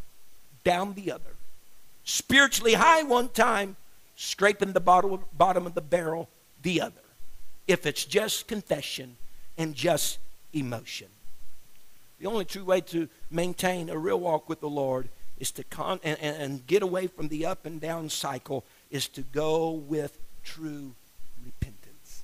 down 0.65 0.95
the 0.95 1.13
other. 1.13 1.37
Spiritually 2.05 2.75
high 2.75 3.03
one 3.03 3.29
time, 3.29 3.77
scraping 4.17 4.73
the 4.73 4.81
bottom 4.81 5.67
of 5.67 5.75
the 5.75 5.81
barrel 5.83 6.29
the 6.63 6.81
other 6.81 6.93
if 7.67 7.87
it's 7.87 8.05
just 8.05 8.47
confession 8.47 9.17
and 9.57 9.75
just 9.75 10.19
emotion. 10.53 11.09
The 12.21 12.27
only 12.27 12.45
true 12.45 12.65
way 12.65 12.81
to 12.83 13.09
maintain 13.31 13.89
a 13.89 13.99
real 13.99 14.21
walk 14.21 14.49
with 14.49 14.61
the 14.61 14.69
Lord 14.69 15.09
is 15.45 15.51
to 15.51 15.63
con- 15.65 16.01
and, 16.03 16.19
and 16.19 16.67
get 16.67 16.83
away 16.83 17.07
from 17.07 17.29
the 17.29 17.45
up 17.45 17.67
and 17.67 17.79
down 17.79 18.09
cycle 18.09 18.65
is 18.91 19.09
to 19.09 19.21
go 19.21 19.73
with 19.73 20.19
true 20.43 20.95
repentance. 21.45 22.23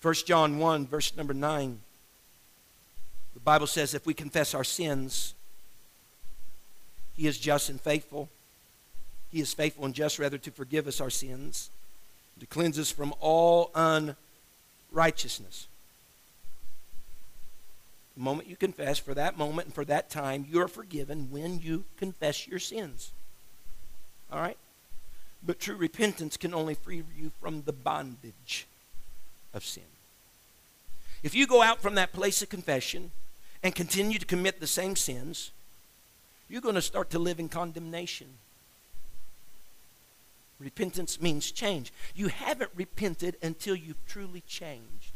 1 0.00 0.14
John 0.26 0.58
1, 0.58 0.86
verse 0.86 1.16
number 1.16 1.34
9. 1.34 1.80
The 3.34 3.40
Bible 3.40 3.66
says 3.66 3.94
if 3.94 4.06
we 4.06 4.14
confess 4.14 4.54
our 4.54 4.62
sins, 4.62 5.34
he 7.16 7.26
is 7.26 7.36
just 7.36 7.68
and 7.68 7.80
faithful 7.80 8.28
He 9.32 9.40
is 9.40 9.52
faithful 9.52 9.84
and 9.84 9.94
just, 9.94 10.18
rather, 10.20 10.38
to 10.38 10.50
forgive 10.52 10.86
us 10.86 11.00
our 11.00 11.10
sins, 11.10 11.68
to 12.40 12.46
cleanse 12.46 12.78
us 12.78 12.90
from 12.92 13.12
all 13.20 13.70
unrighteousness. 13.74 15.66
The 18.18 18.24
moment 18.24 18.48
you 18.48 18.56
confess, 18.56 18.98
for 18.98 19.14
that 19.14 19.38
moment 19.38 19.66
and 19.66 19.74
for 19.76 19.84
that 19.84 20.10
time, 20.10 20.44
you 20.50 20.60
are 20.60 20.66
forgiven 20.66 21.28
when 21.30 21.60
you 21.60 21.84
confess 21.96 22.48
your 22.48 22.58
sins. 22.58 23.12
All 24.32 24.40
right? 24.40 24.56
But 25.46 25.60
true 25.60 25.76
repentance 25.76 26.36
can 26.36 26.52
only 26.52 26.74
free 26.74 27.04
you 27.16 27.30
from 27.40 27.62
the 27.62 27.72
bondage 27.72 28.66
of 29.54 29.64
sin. 29.64 29.84
If 31.22 31.32
you 31.32 31.46
go 31.46 31.62
out 31.62 31.80
from 31.80 31.94
that 31.94 32.12
place 32.12 32.42
of 32.42 32.48
confession 32.48 33.12
and 33.62 33.72
continue 33.72 34.18
to 34.18 34.26
commit 34.26 34.58
the 34.58 34.66
same 34.66 34.96
sins, 34.96 35.52
you're 36.48 36.60
going 36.60 36.74
to 36.74 36.82
start 36.82 37.10
to 37.10 37.20
live 37.20 37.38
in 37.38 37.48
condemnation. 37.48 38.26
Repentance 40.58 41.20
means 41.20 41.52
change. 41.52 41.92
You 42.16 42.28
haven't 42.28 42.72
repented 42.74 43.36
until 43.44 43.76
you've 43.76 44.04
truly 44.08 44.42
changed. 44.48 45.12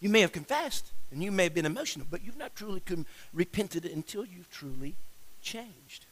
You 0.00 0.08
may 0.08 0.20
have 0.20 0.32
confessed 0.32 0.90
and 1.10 1.22
you 1.22 1.30
may 1.30 1.44
have 1.44 1.54
been 1.54 1.66
emotional, 1.66 2.06
but 2.10 2.24
you've 2.24 2.36
not 2.36 2.54
truly 2.54 2.82
repented 3.32 3.84
until 3.84 4.24
you've 4.24 4.50
truly 4.50 4.94
changed. 5.42 6.06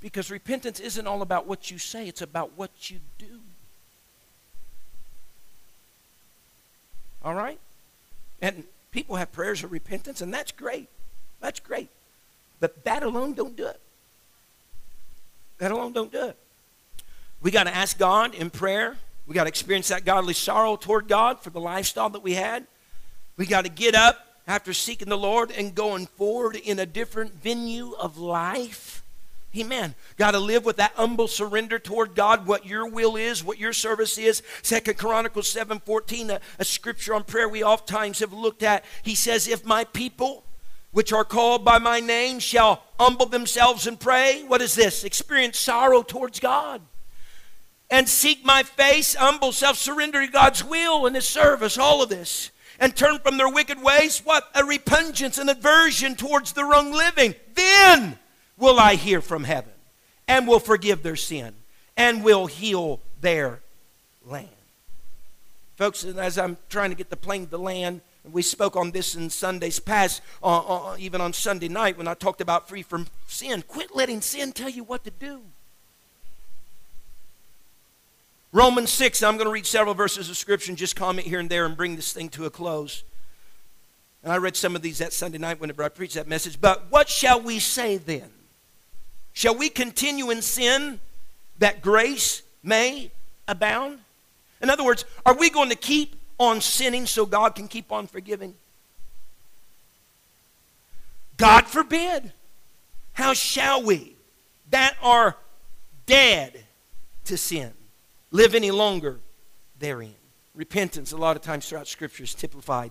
Because 0.00 0.30
repentance 0.30 0.80
isn't 0.80 1.06
all 1.06 1.22
about 1.22 1.46
what 1.46 1.70
you 1.70 1.78
say, 1.78 2.08
it's 2.08 2.22
about 2.22 2.52
what 2.56 2.90
you 2.90 2.98
do. 3.18 3.40
All 7.24 7.34
right? 7.34 7.58
And 8.40 8.64
people 8.92 9.16
have 9.16 9.32
prayers 9.32 9.64
of 9.64 9.72
repentance, 9.72 10.20
and 10.20 10.32
that's 10.32 10.52
great. 10.52 10.88
That's 11.40 11.60
great. 11.60 11.88
But 12.60 12.84
that 12.84 13.02
alone 13.02 13.34
don't 13.34 13.56
do 13.56 13.66
it. 13.66 13.80
That 15.58 15.72
alone 15.72 15.92
don't 15.92 16.12
do 16.12 16.26
it. 16.26 16.36
We 17.40 17.50
got 17.50 17.64
to 17.64 17.74
ask 17.74 17.98
God 17.98 18.34
in 18.34 18.50
prayer. 18.50 18.96
We 19.28 19.34
got 19.34 19.44
to 19.44 19.48
experience 19.48 19.88
that 19.88 20.06
godly 20.06 20.32
sorrow 20.32 20.76
toward 20.76 21.06
God 21.06 21.40
for 21.40 21.50
the 21.50 21.60
lifestyle 21.60 22.08
that 22.10 22.22
we 22.22 22.32
had. 22.32 22.66
We 23.36 23.44
got 23.44 23.66
to 23.66 23.70
get 23.70 23.94
up 23.94 24.16
after 24.46 24.72
seeking 24.72 25.10
the 25.10 25.18
Lord 25.18 25.50
and 25.50 25.74
going 25.74 26.06
forward 26.06 26.56
in 26.56 26.78
a 26.78 26.86
different 26.86 27.34
venue 27.34 27.92
of 27.92 28.16
life. 28.16 29.04
Amen. 29.54 29.94
Got 30.16 30.30
to 30.30 30.38
live 30.38 30.64
with 30.64 30.76
that 30.76 30.92
humble 30.94 31.28
surrender 31.28 31.78
toward 31.78 32.14
God, 32.14 32.46
what 32.46 32.64
your 32.64 32.88
will 32.88 33.16
is, 33.16 33.44
what 33.44 33.58
your 33.58 33.74
service 33.74 34.16
is. 34.16 34.42
Second 34.62 34.96
Chronicles 34.96 35.54
7:14, 35.54 36.30
a, 36.30 36.40
a 36.58 36.64
scripture 36.64 37.14
on 37.14 37.24
prayer 37.24 37.50
we 37.50 37.62
oftentimes 37.62 38.20
have 38.20 38.32
looked 38.32 38.62
at. 38.62 38.82
He 39.02 39.14
says, 39.14 39.46
If 39.46 39.62
my 39.62 39.84
people, 39.84 40.42
which 40.92 41.12
are 41.12 41.24
called 41.24 41.66
by 41.66 41.78
my 41.78 42.00
name, 42.00 42.38
shall 42.38 42.82
humble 42.98 43.26
themselves 43.26 43.86
and 43.86 44.00
pray, 44.00 44.42
what 44.46 44.62
is 44.62 44.74
this? 44.74 45.04
Experience 45.04 45.58
sorrow 45.58 46.02
towards 46.02 46.40
God. 46.40 46.80
And 47.90 48.08
seek 48.08 48.44
my 48.44 48.62
face, 48.62 49.14
humble 49.14 49.52
self, 49.52 49.78
surrender 49.78 50.24
to 50.24 50.30
God's 50.30 50.62
will 50.62 51.06
and 51.06 51.16
his 51.16 51.28
service, 51.28 51.78
all 51.78 52.02
of 52.02 52.10
this 52.10 52.50
and 52.78 52.94
turn 52.94 53.18
from 53.18 53.36
their 53.36 53.48
wicked 53.48 53.82
ways, 53.82 54.20
what? 54.24 54.48
A 54.54 54.64
repugnance, 54.64 55.38
and 55.38 55.50
aversion 55.50 56.14
towards 56.14 56.52
the 56.52 56.64
wrong 56.64 56.92
living. 56.92 57.34
Then 57.54 58.18
will 58.56 58.78
I 58.78 58.94
hear 58.94 59.20
from 59.20 59.44
heaven 59.44 59.72
and 60.26 60.46
will 60.46 60.60
forgive 60.60 61.02
their 61.02 61.16
sin 61.16 61.54
and 61.96 62.22
will 62.22 62.46
heal 62.46 63.00
their 63.20 63.60
land. 64.24 64.48
Folks, 65.76 66.04
as 66.04 66.38
I'm 66.38 66.56
trying 66.68 66.90
to 66.90 66.96
get 66.96 67.10
the 67.10 67.16
plane 67.16 67.46
to 67.48 67.58
land, 67.58 68.00
we 68.30 68.42
spoke 68.42 68.76
on 68.76 68.90
this 68.90 69.14
in 69.14 69.30
Sundays 69.30 69.78
past, 69.78 70.20
uh, 70.42 70.58
uh, 70.58 70.96
even 70.98 71.20
on 71.20 71.32
Sunday 71.32 71.68
night 71.68 71.96
when 71.96 72.08
I 72.08 72.14
talked 72.14 72.40
about 72.40 72.68
free 72.68 72.82
from 72.82 73.06
sin. 73.26 73.62
Quit 73.66 73.94
letting 73.94 74.20
sin 74.20 74.52
tell 74.52 74.68
you 74.68 74.84
what 74.84 75.04
to 75.04 75.10
do. 75.10 75.42
Romans 78.52 78.90
6, 78.90 79.22
I'm 79.22 79.36
going 79.36 79.46
to 79.46 79.52
read 79.52 79.66
several 79.66 79.94
verses 79.94 80.30
of 80.30 80.36
Scripture 80.36 80.70
and 80.70 80.78
just 80.78 80.96
comment 80.96 81.26
here 81.26 81.38
and 81.38 81.50
there 81.50 81.66
and 81.66 81.76
bring 81.76 81.96
this 81.96 82.12
thing 82.12 82.30
to 82.30 82.46
a 82.46 82.50
close. 82.50 83.04
And 84.22 84.32
I 84.32 84.36
read 84.38 84.56
some 84.56 84.74
of 84.74 84.80
these 84.80 84.98
that 84.98 85.12
Sunday 85.12 85.38
night 85.38 85.60
whenever 85.60 85.82
I 85.82 85.90
preached 85.90 86.14
that 86.14 86.26
message. 86.26 86.60
But 86.60 86.90
what 86.90 87.08
shall 87.08 87.40
we 87.40 87.58
say 87.58 87.98
then? 87.98 88.30
Shall 89.34 89.54
we 89.54 89.68
continue 89.68 90.30
in 90.30 90.40
sin 90.40 90.98
that 91.58 91.82
grace 91.82 92.42
may 92.62 93.10
abound? 93.46 93.98
In 94.62 94.70
other 94.70 94.84
words, 94.84 95.04
are 95.26 95.36
we 95.36 95.50
going 95.50 95.68
to 95.68 95.76
keep 95.76 96.16
on 96.38 96.60
sinning 96.62 97.06
so 97.06 97.26
God 97.26 97.54
can 97.54 97.68
keep 97.68 97.92
on 97.92 98.06
forgiving? 98.06 98.54
God 101.36 101.66
forbid. 101.66 102.32
How 103.12 103.34
shall 103.34 103.82
we 103.82 104.14
that 104.70 104.96
are 105.02 105.36
dead 106.06 106.64
to 107.26 107.36
sin 107.36 107.72
live 108.30 108.54
any 108.54 108.70
longer 108.70 109.18
therein? 109.78 110.14
Repentance, 110.54 111.12
a 111.12 111.16
lot 111.16 111.36
of 111.36 111.42
times 111.42 111.68
throughout 111.68 111.88
Scripture, 111.88 112.24
is 112.24 112.34
typified 112.34 112.90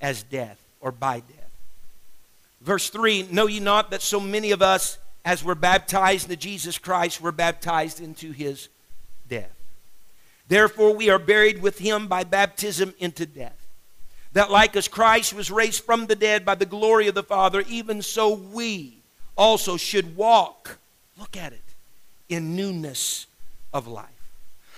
as 0.00 0.22
death 0.22 0.62
or 0.80 0.90
by 0.90 1.20
death. 1.20 1.50
Verse 2.60 2.90
3 2.90 3.28
Know 3.30 3.46
ye 3.46 3.60
not 3.60 3.90
that 3.90 4.02
so 4.02 4.18
many 4.18 4.50
of 4.50 4.62
us 4.62 4.98
as 5.24 5.42
we're 5.42 5.54
baptized 5.54 6.30
into 6.30 6.36
Jesus 6.36 6.78
Christ, 6.78 7.20
we're 7.20 7.32
baptized 7.32 8.00
into 8.00 8.32
his 8.32 8.68
death. 9.28 9.50
Therefore, 10.48 10.94
we 10.94 11.08
are 11.08 11.18
buried 11.18 11.62
with 11.62 11.78
him 11.78 12.06
by 12.06 12.24
baptism 12.24 12.94
into 12.98 13.24
death. 13.24 13.58
That 14.34 14.50
like 14.50 14.76
as 14.76 14.88
Christ 14.88 15.32
was 15.32 15.50
raised 15.50 15.84
from 15.84 16.06
the 16.06 16.16
dead 16.16 16.44
by 16.44 16.56
the 16.56 16.66
glory 16.66 17.08
of 17.08 17.14
the 17.14 17.22
Father, 17.22 17.64
even 17.68 18.02
so 18.02 18.34
we 18.34 18.98
also 19.36 19.76
should 19.76 20.16
walk, 20.16 20.78
look 21.18 21.36
at 21.36 21.52
it, 21.52 21.62
in 22.28 22.56
newness 22.56 23.26
of 23.72 23.86
life. 23.86 24.08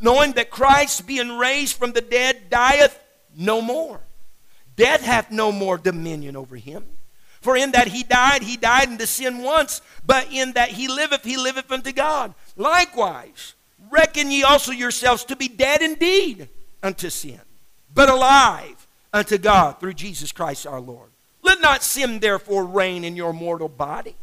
knowing 0.00 0.32
that 0.32 0.50
Christ, 0.50 1.06
being 1.06 1.36
raised 1.36 1.76
from 1.76 1.92
the 1.92 2.00
dead, 2.00 2.50
dieth 2.50 2.98
no 3.36 3.60
more. 3.60 4.00
Death 4.76 5.02
hath 5.02 5.30
no 5.30 5.52
more 5.52 5.76
dominion 5.78 6.36
over 6.36 6.56
him. 6.56 6.84
For 7.40 7.56
in 7.56 7.72
that 7.72 7.88
he 7.88 8.02
died, 8.02 8.42
he 8.42 8.56
died 8.56 8.88
unto 8.88 9.06
sin 9.06 9.38
once, 9.42 9.80
but 10.04 10.30
in 10.30 10.52
that 10.52 10.70
he 10.70 10.88
liveth, 10.88 11.24
he 11.24 11.36
liveth 11.36 11.70
unto 11.70 11.92
God. 11.92 12.34
Likewise, 12.56 13.54
reckon 13.90 14.30
ye 14.30 14.42
also 14.42 14.72
yourselves 14.72 15.24
to 15.24 15.36
be 15.36 15.48
dead 15.48 15.80
indeed 15.80 16.48
unto 16.82 17.08
sin, 17.08 17.40
but 17.94 18.08
alive 18.08 18.86
unto 19.12 19.38
God 19.38 19.80
through 19.80 19.94
Jesus 19.94 20.32
Christ 20.32 20.66
our 20.66 20.80
Lord. 20.80 21.10
Let 21.42 21.60
not 21.60 21.82
sin 21.82 22.20
therefore 22.20 22.64
reign 22.64 23.04
in 23.04 23.16
your 23.16 23.32
mortal 23.32 23.68
body, 23.68 24.14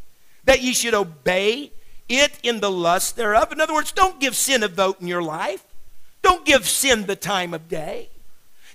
that 0.46 0.62
ye 0.62 0.74
should 0.74 0.94
obey 0.94 1.72
it 2.08 2.38
in 2.44 2.60
the 2.60 2.72
lust 2.72 3.16
thereof. 3.16 3.52
In 3.52 3.60
other 3.60 3.74
words, 3.74 3.92
don't 3.92 4.20
give 4.20 4.36
sin 4.36 4.64
a 4.64 4.68
vote 4.68 5.02
in 5.02 5.08
your 5.08 5.24
life. 5.24 5.64
Don't 6.22 6.46
give 6.46 6.68
sin 6.68 7.06
the 7.06 7.16
time 7.16 7.54
of 7.54 7.68
day. 7.68 8.10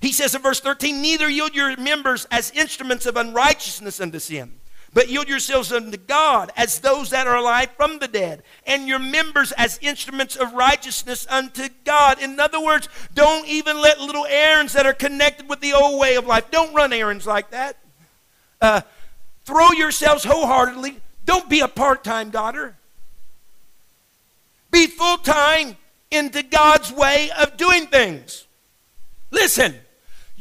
He 0.01 0.12
says 0.12 0.34
in 0.34 0.43
verse 0.43 0.61
13, 0.61 1.01
Neither 1.01 1.28
yield 1.28 1.55
your 1.55 1.76
members 1.76 2.26
as 2.30 2.51
instruments 2.51 3.07
of 3.07 3.16
unrighteousness 3.16 4.01
unto 4.01 4.18
sin, 4.18 4.53
but 4.93 5.09
yield 5.09 5.28
yourselves 5.28 5.72
unto 5.72 5.97
God 5.97 6.51
as 6.57 6.80
those 6.80 7.11
that 7.11 7.28
are 7.28 7.36
alive 7.36 7.70
from 7.76 8.01
the 8.01 8.09
dead, 8.09 8.43
and 8.66 8.88
your 8.88 8.99
members 8.99 9.53
as 9.53 9.78
instruments 9.80 10.34
of 10.34 10.55
righteousness 10.55 11.24
unto 11.30 11.68
God. 11.84 12.20
In 12.20 12.40
other 12.40 12.61
words, 12.61 12.88
don't 13.14 13.47
even 13.47 13.80
let 13.80 14.01
little 14.01 14.26
errands 14.26 14.72
that 14.72 14.86
are 14.86 14.93
connected 14.93 15.49
with 15.49 15.61
the 15.61 15.72
old 15.72 16.01
way 16.01 16.16
of 16.16 16.26
life, 16.26 16.51
don't 16.51 16.74
run 16.74 16.93
errands 16.93 17.26
like 17.26 17.51
that. 17.51 17.76
Uh, 18.61 18.80
throw 19.45 19.70
yourselves 19.70 20.24
wholeheartedly. 20.24 21.01
Don't 21.24 21.49
be 21.49 21.61
a 21.61 21.68
part 21.68 22.03
time 22.03 22.30
daughter. 22.30 22.76
Be 24.72 24.86
full 24.88 25.18
time 25.18 25.76
into 26.12 26.42
God's 26.42 26.92
way 26.92 27.30
of 27.38 27.56
doing 27.56 27.86
things. 27.86 28.46
Listen, 29.30 29.74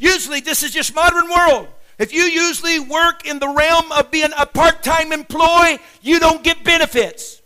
Usually, 0.02 0.40
this 0.40 0.64
is 0.64 0.72
just 0.72 0.96
modern 0.96 1.30
world. 1.30 1.68
If 1.96 2.12
you 2.12 2.22
usually 2.22 2.80
work 2.80 3.24
in 3.24 3.38
the 3.38 3.48
realm 3.48 3.92
of 3.92 4.10
being 4.10 4.32
a 4.36 4.44
part 4.44 4.82
time 4.82 5.12
employee, 5.12 5.78
you 6.00 6.18
don't 6.18 6.42
get 6.42 6.64
benefits. 6.64 7.40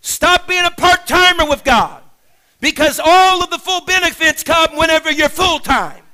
Stop 0.00 0.46
being 0.46 0.64
a 0.64 0.70
part 0.70 1.08
timer 1.08 1.44
with 1.48 1.64
God 1.64 2.04
because 2.60 3.00
all 3.04 3.42
of 3.42 3.50
the 3.50 3.58
full 3.58 3.80
benefits 3.80 4.44
come 4.44 4.76
whenever 4.76 5.10
you're 5.10 5.28
full 5.28 5.58
time. 5.58 6.04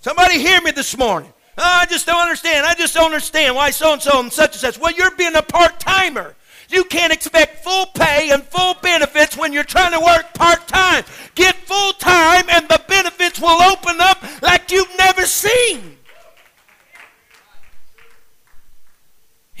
Somebody 0.00 0.40
hear 0.40 0.60
me 0.60 0.72
this 0.72 0.98
morning. 0.98 1.32
Oh, 1.60 1.62
I 1.64 1.86
just 1.86 2.06
don't 2.06 2.20
understand. 2.20 2.64
I 2.64 2.74
just 2.74 2.94
don't 2.94 3.06
understand 3.06 3.56
why 3.56 3.70
so 3.70 3.92
and 3.92 4.00
so 4.00 4.20
and 4.20 4.32
such 4.32 4.52
and 4.52 4.60
such. 4.60 4.78
Well, 4.78 4.92
you're 4.92 5.10
being 5.10 5.34
a 5.34 5.42
part 5.42 5.80
timer. 5.80 6.36
You 6.68 6.84
can't 6.84 7.12
expect 7.12 7.64
full 7.64 7.86
pay 7.86 8.30
and 8.30 8.44
full 8.44 8.74
benefits 8.74 9.36
when 9.36 9.52
you're 9.52 9.64
trying 9.64 9.92
to 9.92 10.00
work 10.00 10.34
part 10.34 10.68
time. 10.68 11.02
Get 11.34 11.56
full 11.56 11.94
time, 11.94 12.44
and 12.48 12.68
the 12.68 12.80
benefits 12.86 13.40
will 13.40 13.60
open 13.60 13.96
up 14.00 14.22
like 14.40 14.70
you've 14.70 14.96
never 14.98 15.26
seen. 15.26 15.96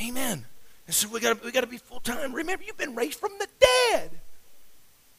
Amen. 0.00 0.44
And 0.86 0.94
so 0.94 1.08
we 1.08 1.18
got 1.18 1.42
we 1.44 1.50
got 1.50 1.62
to 1.62 1.66
be 1.66 1.78
full 1.78 2.00
time. 2.00 2.32
Remember, 2.32 2.64
you've 2.64 2.78
been 2.78 2.94
raised 2.94 3.18
from 3.18 3.32
the 3.40 3.48
dead. 3.58 4.10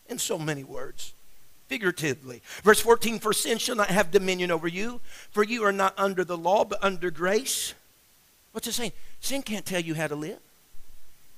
In 0.08 0.18
so 0.18 0.40
many 0.40 0.64
words, 0.64 1.14
figuratively. 1.70 2.42
Verse 2.64 2.82
14: 2.82 3.20
For 3.20 3.32
sin 3.32 3.58
shall 3.58 3.78
not 3.78 3.90
have 3.90 4.12
dominion 4.12 4.52
over 4.52 4.68
you, 4.68 5.00
for 5.32 5.44
you 5.44 5.64
are 5.64 5.72
not 5.72 5.94
under 5.98 6.26
the 6.26 6.38
law, 6.38 6.66
but 6.66 6.84
under 6.84 7.10
grace. 7.10 7.74
What's 8.52 8.68
it 8.68 8.74
saying? 8.74 8.92
Sin 9.22 9.42
can't 9.42 9.66
tell 9.66 9.80
you 9.80 9.96
how 9.96 10.08
to 10.08 10.16
live. 10.16 10.40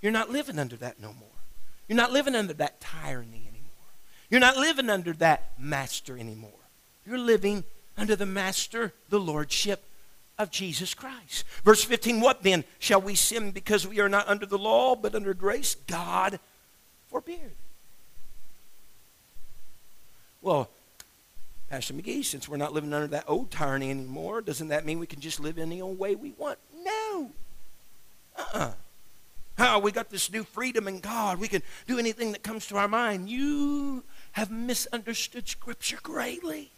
You're 0.01 0.11
not 0.11 0.31
living 0.31 0.57
under 0.57 0.75
that 0.77 0.99
no 0.99 1.13
more. 1.13 1.27
You're 1.87 1.97
not 1.97 2.11
living 2.11 2.35
under 2.35 2.53
that 2.53 2.81
tyranny 2.81 3.43
anymore. 3.47 3.61
You're 4.29 4.39
not 4.39 4.57
living 4.57 4.89
under 4.89 5.13
that 5.13 5.51
master 5.59 6.17
anymore. 6.17 6.51
You're 7.05 7.19
living 7.19 7.65
under 7.97 8.15
the 8.15 8.25
master, 8.25 8.93
the 9.09 9.19
lordship 9.19 9.83
of 10.37 10.49
Jesus 10.51 10.93
Christ. 10.93 11.43
Verse 11.63 11.83
15 11.83 12.21
What 12.21 12.43
then? 12.43 12.63
Shall 12.79 13.01
we 13.01 13.15
sin 13.15 13.51
because 13.51 13.85
we 13.85 13.99
are 13.99 14.09
not 14.09 14.27
under 14.27 14.45
the 14.45 14.57
law 14.57 14.95
but 14.95 15.13
under 15.13 15.33
grace? 15.33 15.75
God 15.75 16.39
forbid. 17.09 17.51
Well, 20.41 20.69
Pastor 21.69 21.93
McGee, 21.93 22.25
since 22.25 22.49
we're 22.49 22.57
not 22.57 22.73
living 22.73 22.93
under 22.93 23.07
that 23.07 23.25
old 23.27 23.51
tyranny 23.51 23.89
anymore, 23.89 24.41
doesn't 24.41 24.69
that 24.69 24.85
mean 24.85 24.99
we 24.99 25.07
can 25.07 25.21
just 25.21 25.39
live 25.39 25.57
any 25.57 25.81
old 25.81 25.97
way 25.97 26.15
we 26.15 26.31
want? 26.37 26.59
No. 26.83 27.31
Uh 28.37 28.41
uh-uh. 28.41 28.59
uh 28.59 28.73
how 29.57 29.79
we 29.79 29.91
got 29.91 30.09
this 30.09 30.31
new 30.31 30.43
freedom 30.43 30.87
in 30.87 30.99
God. 30.99 31.39
We 31.39 31.47
can 31.47 31.61
do 31.85 31.99
anything 31.99 32.31
that 32.31 32.41
comes 32.41 32.65
to 32.67 32.77
our 32.77 32.87
mind. 32.87 33.29
You 33.29 34.03
have 34.31 34.49
misunderstood 34.49 35.47
Scripture 35.47 35.99
greatly. 36.01 36.71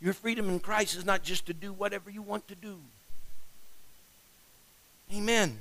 Your 0.00 0.12
freedom 0.12 0.48
in 0.48 0.60
Christ 0.60 0.96
is 0.96 1.04
not 1.04 1.22
just 1.22 1.46
to 1.46 1.54
do 1.54 1.72
whatever 1.72 2.10
you 2.10 2.22
want 2.22 2.46
to 2.48 2.54
do. 2.54 2.78
Amen. 5.12 5.58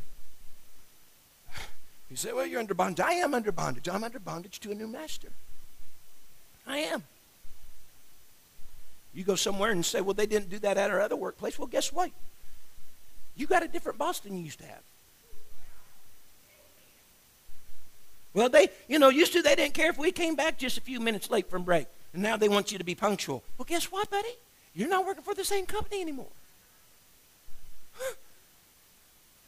You 2.09 2.17
say, 2.17 2.33
well, 2.33 2.45
you're 2.45 2.59
under 2.59 2.73
bondage. 2.73 3.03
I 3.03 3.13
am 3.13 3.33
under 3.33 3.51
bondage. 3.51 3.89
I'm 3.89 4.03
under 4.03 4.19
bondage 4.19 4.59
to 4.59 4.71
a 4.71 4.75
new 4.75 4.87
master. 4.87 5.29
I 6.65 6.77
am. 6.79 7.03
You 9.13 9.23
go 9.23 9.35
somewhere 9.35 9.71
and 9.71 9.85
say, 9.85 10.01
well, 10.01 10.13
they 10.13 10.25
didn't 10.25 10.49
do 10.49 10.59
that 10.59 10.77
at 10.77 10.89
our 10.89 11.01
other 11.01 11.15
workplace. 11.15 11.59
Well, 11.59 11.67
guess 11.67 11.93
what? 11.93 12.11
You 13.35 13.47
got 13.47 13.63
a 13.63 13.67
different 13.67 13.97
boss 13.97 14.19
than 14.19 14.37
you 14.37 14.43
used 14.43 14.59
to 14.59 14.65
have. 14.65 14.81
Well, 18.33 18.49
they, 18.49 18.69
you 18.87 18.97
know, 18.97 19.09
used 19.09 19.33
to 19.33 19.43
they 19.43 19.55
didn't 19.55 19.75
care 19.75 19.91
if 19.91 19.97
we 19.97 20.11
came 20.11 20.35
back 20.35 20.57
just 20.57 20.77
a 20.77 20.81
few 20.81 20.99
minutes 20.99 21.29
late 21.29 21.49
from 21.49 21.63
break. 21.63 21.87
And 22.13 22.23
now 22.23 22.37
they 22.37 22.49
want 22.49 22.71
you 22.71 22.79
to 22.79 22.83
be 22.83 22.95
punctual. 22.95 23.43
Well, 23.57 23.65
guess 23.67 23.91
what, 23.91 24.09
buddy? 24.09 24.35
You're 24.73 24.89
not 24.89 25.05
working 25.05 25.23
for 25.23 25.35
the 25.35 25.45
same 25.45 25.65
company 25.65 26.01
anymore. 26.01 26.31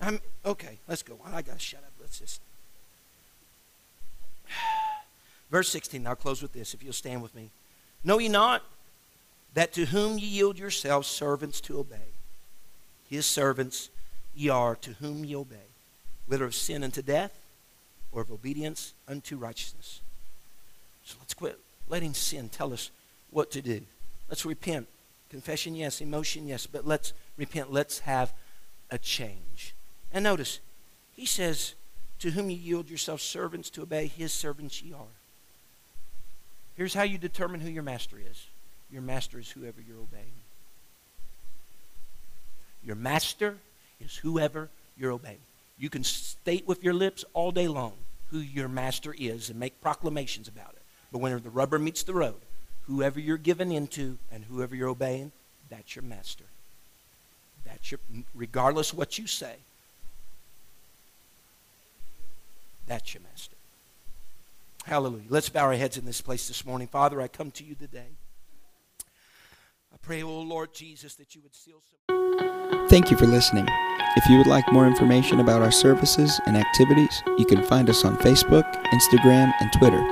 I'm 0.01 0.19
okay, 0.45 0.77
let's 0.87 1.01
go. 1.01 1.17
I 1.25 1.41
gotta 1.41 1.57
shut 1.57 1.79
up. 1.79 1.91
Let's 1.99 2.19
just 2.19 2.41
Verse 5.51 5.69
16, 5.69 6.05
I'll 6.07 6.15
close 6.15 6.41
with 6.41 6.53
this 6.53 6.73
if 6.73 6.83
you'll 6.83 6.93
stand 6.93 7.21
with 7.21 7.35
me. 7.35 7.49
Know 8.03 8.19
ye 8.19 8.29
not 8.29 8.63
that 9.53 9.73
to 9.73 9.85
whom 9.85 10.17
ye 10.17 10.27
yield 10.27 10.59
yourselves 10.59 11.07
servants 11.07 11.61
to 11.61 11.79
obey, 11.79 12.13
his 13.09 13.25
servants 13.25 13.89
ye 14.35 14.49
are 14.49 14.75
to 14.75 14.91
whom 14.93 15.23
ye 15.23 15.35
obey, 15.35 15.69
whether 16.27 16.45
of 16.45 16.55
sin 16.55 16.83
unto 16.83 17.01
death 17.01 17.37
or 18.11 18.21
of 18.21 18.31
obedience 18.31 18.93
unto 19.07 19.37
righteousness. 19.37 20.01
So 21.05 21.15
let's 21.19 21.33
quit 21.33 21.59
letting 21.87 22.13
sin 22.13 22.49
tell 22.49 22.73
us 22.73 22.91
what 23.31 23.51
to 23.51 23.61
do. 23.61 23.81
Let's 24.29 24.45
repent. 24.45 24.87
Confession, 25.29 25.75
yes. 25.75 26.01
Emotion, 26.01 26.47
yes. 26.47 26.65
But 26.65 26.87
let's 26.87 27.13
repent. 27.37 27.71
Let's 27.71 27.99
have 27.99 28.33
a 28.89 28.97
change. 28.97 29.75
And 30.11 30.23
notice, 30.23 30.59
he 31.15 31.25
says, 31.25 31.75
To 32.19 32.31
whom 32.31 32.49
you 32.49 32.57
yield 32.57 32.89
yourselves 32.89 33.23
servants 33.23 33.69
to 33.71 33.83
obey, 33.83 34.07
his 34.07 34.33
servants 34.33 34.81
ye 34.81 34.93
are. 34.93 35.05
Here's 36.75 36.93
how 36.93 37.03
you 37.03 37.17
determine 37.17 37.61
who 37.61 37.69
your 37.69 37.83
master 37.83 38.17
is 38.17 38.47
your 38.91 39.01
master 39.01 39.39
is 39.39 39.49
whoever 39.49 39.81
you're 39.81 39.97
obeying. 39.97 40.31
Your 42.83 42.95
master 42.95 43.57
is 43.99 44.15
whoever 44.17 44.69
you're 44.97 45.11
obeying. 45.11 45.39
You 45.77 45.89
can 45.89 46.03
state 46.03 46.67
with 46.67 46.83
your 46.83 46.93
lips 46.93 47.25
all 47.33 47.51
day 47.51 47.67
long 47.67 47.93
who 48.31 48.39
your 48.39 48.67
master 48.67 49.13
is 49.17 49.49
and 49.49 49.59
make 49.59 49.81
proclamations 49.81 50.47
about 50.47 50.73
it. 50.73 50.81
But 51.11 51.19
when 51.19 51.41
the 51.41 51.49
rubber 51.49 51.79
meets 51.79 52.03
the 52.03 52.13
road, 52.13 52.39
whoever 52.87 53.19
you're 53.19 53.37
given 53.37 53.71
into 53.71 54.17
and 54.31 54.43
whoever 54.45 54.75
you're 54.75 54.89
obeying, 54.89 55.31
that's 55.69 55.95
your 55.95 56.03
master. 56.03 56.45
That's 57.65 57.91
your, 57.91 57.99
regardless 58.33 58.93
what 58.93 59.17
you 59.17 59.27
say, 59.27 59.55
that's 62.87 63.13
your 63.13 63.23
master. 63.23 63.54
Hallelujah. 64.85 65.25
Let's 65.29 65.49
bow 65.49 65.63
our 65.63 65.73
heads 65.73 65.97
in 65.97 66.05
this 66.05 66.21
place 66.21 66.47
this 66.47 66.63
morning. 66.63 66.87
Father, 66.87 67.19
I 67.19 67.27
come 67.27 67.49
to 67.51 67.63
you 67.63 67.73
today. 67.73 68.09
I 69.91 69.97
pray, 69.99 70.21
oh 70.21 70.41
Lord 70.41 70.75
Jesus, 70.75 71.15
that 71.15 71.33
you 71.33 71.41
would 71.41 71.55
seal 71.55 71.81
some. 71.81 72.87
Thank 72.87 73.09
you 73.09 73.17
for 73.17 73.25
listening. 73.25 73.65
If 74.15 74.29
you 74.29 74.37
would 74.37 74.45
like 74.45 74.71
more 74.71 74.85
information 74.85 75.39
about 75.39 75.63
our 75.63 75.71
services 75.71 76.39
and 76.45 76.55
activities, 76.55 77.23
you 77.39 77.45
can 77.45 77.63
find 77.63 77.89
us 77.89 78.05
on 78.05 78.15
Facebook, 78.17 78.71
Instagram, 78.85 79.51
and 79.59 79.73
Twitter 79.73 80.03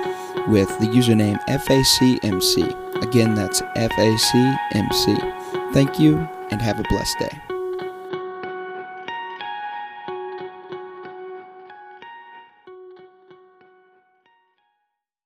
with 0.52 0.70
the 0.80 0.88
username 0.88 1.40
FACMC. 1.46 3.04
Again, 3.04 3.36
that's 3.36 3.62
FACMC. 3.62 5.74
Thank 5.74 6.00
you 6.00 6.18
and 6.50 6.60
have 6.62 6.80
a 6.80 6.84
blessed 6.90 7.20
day. 7.20 7.53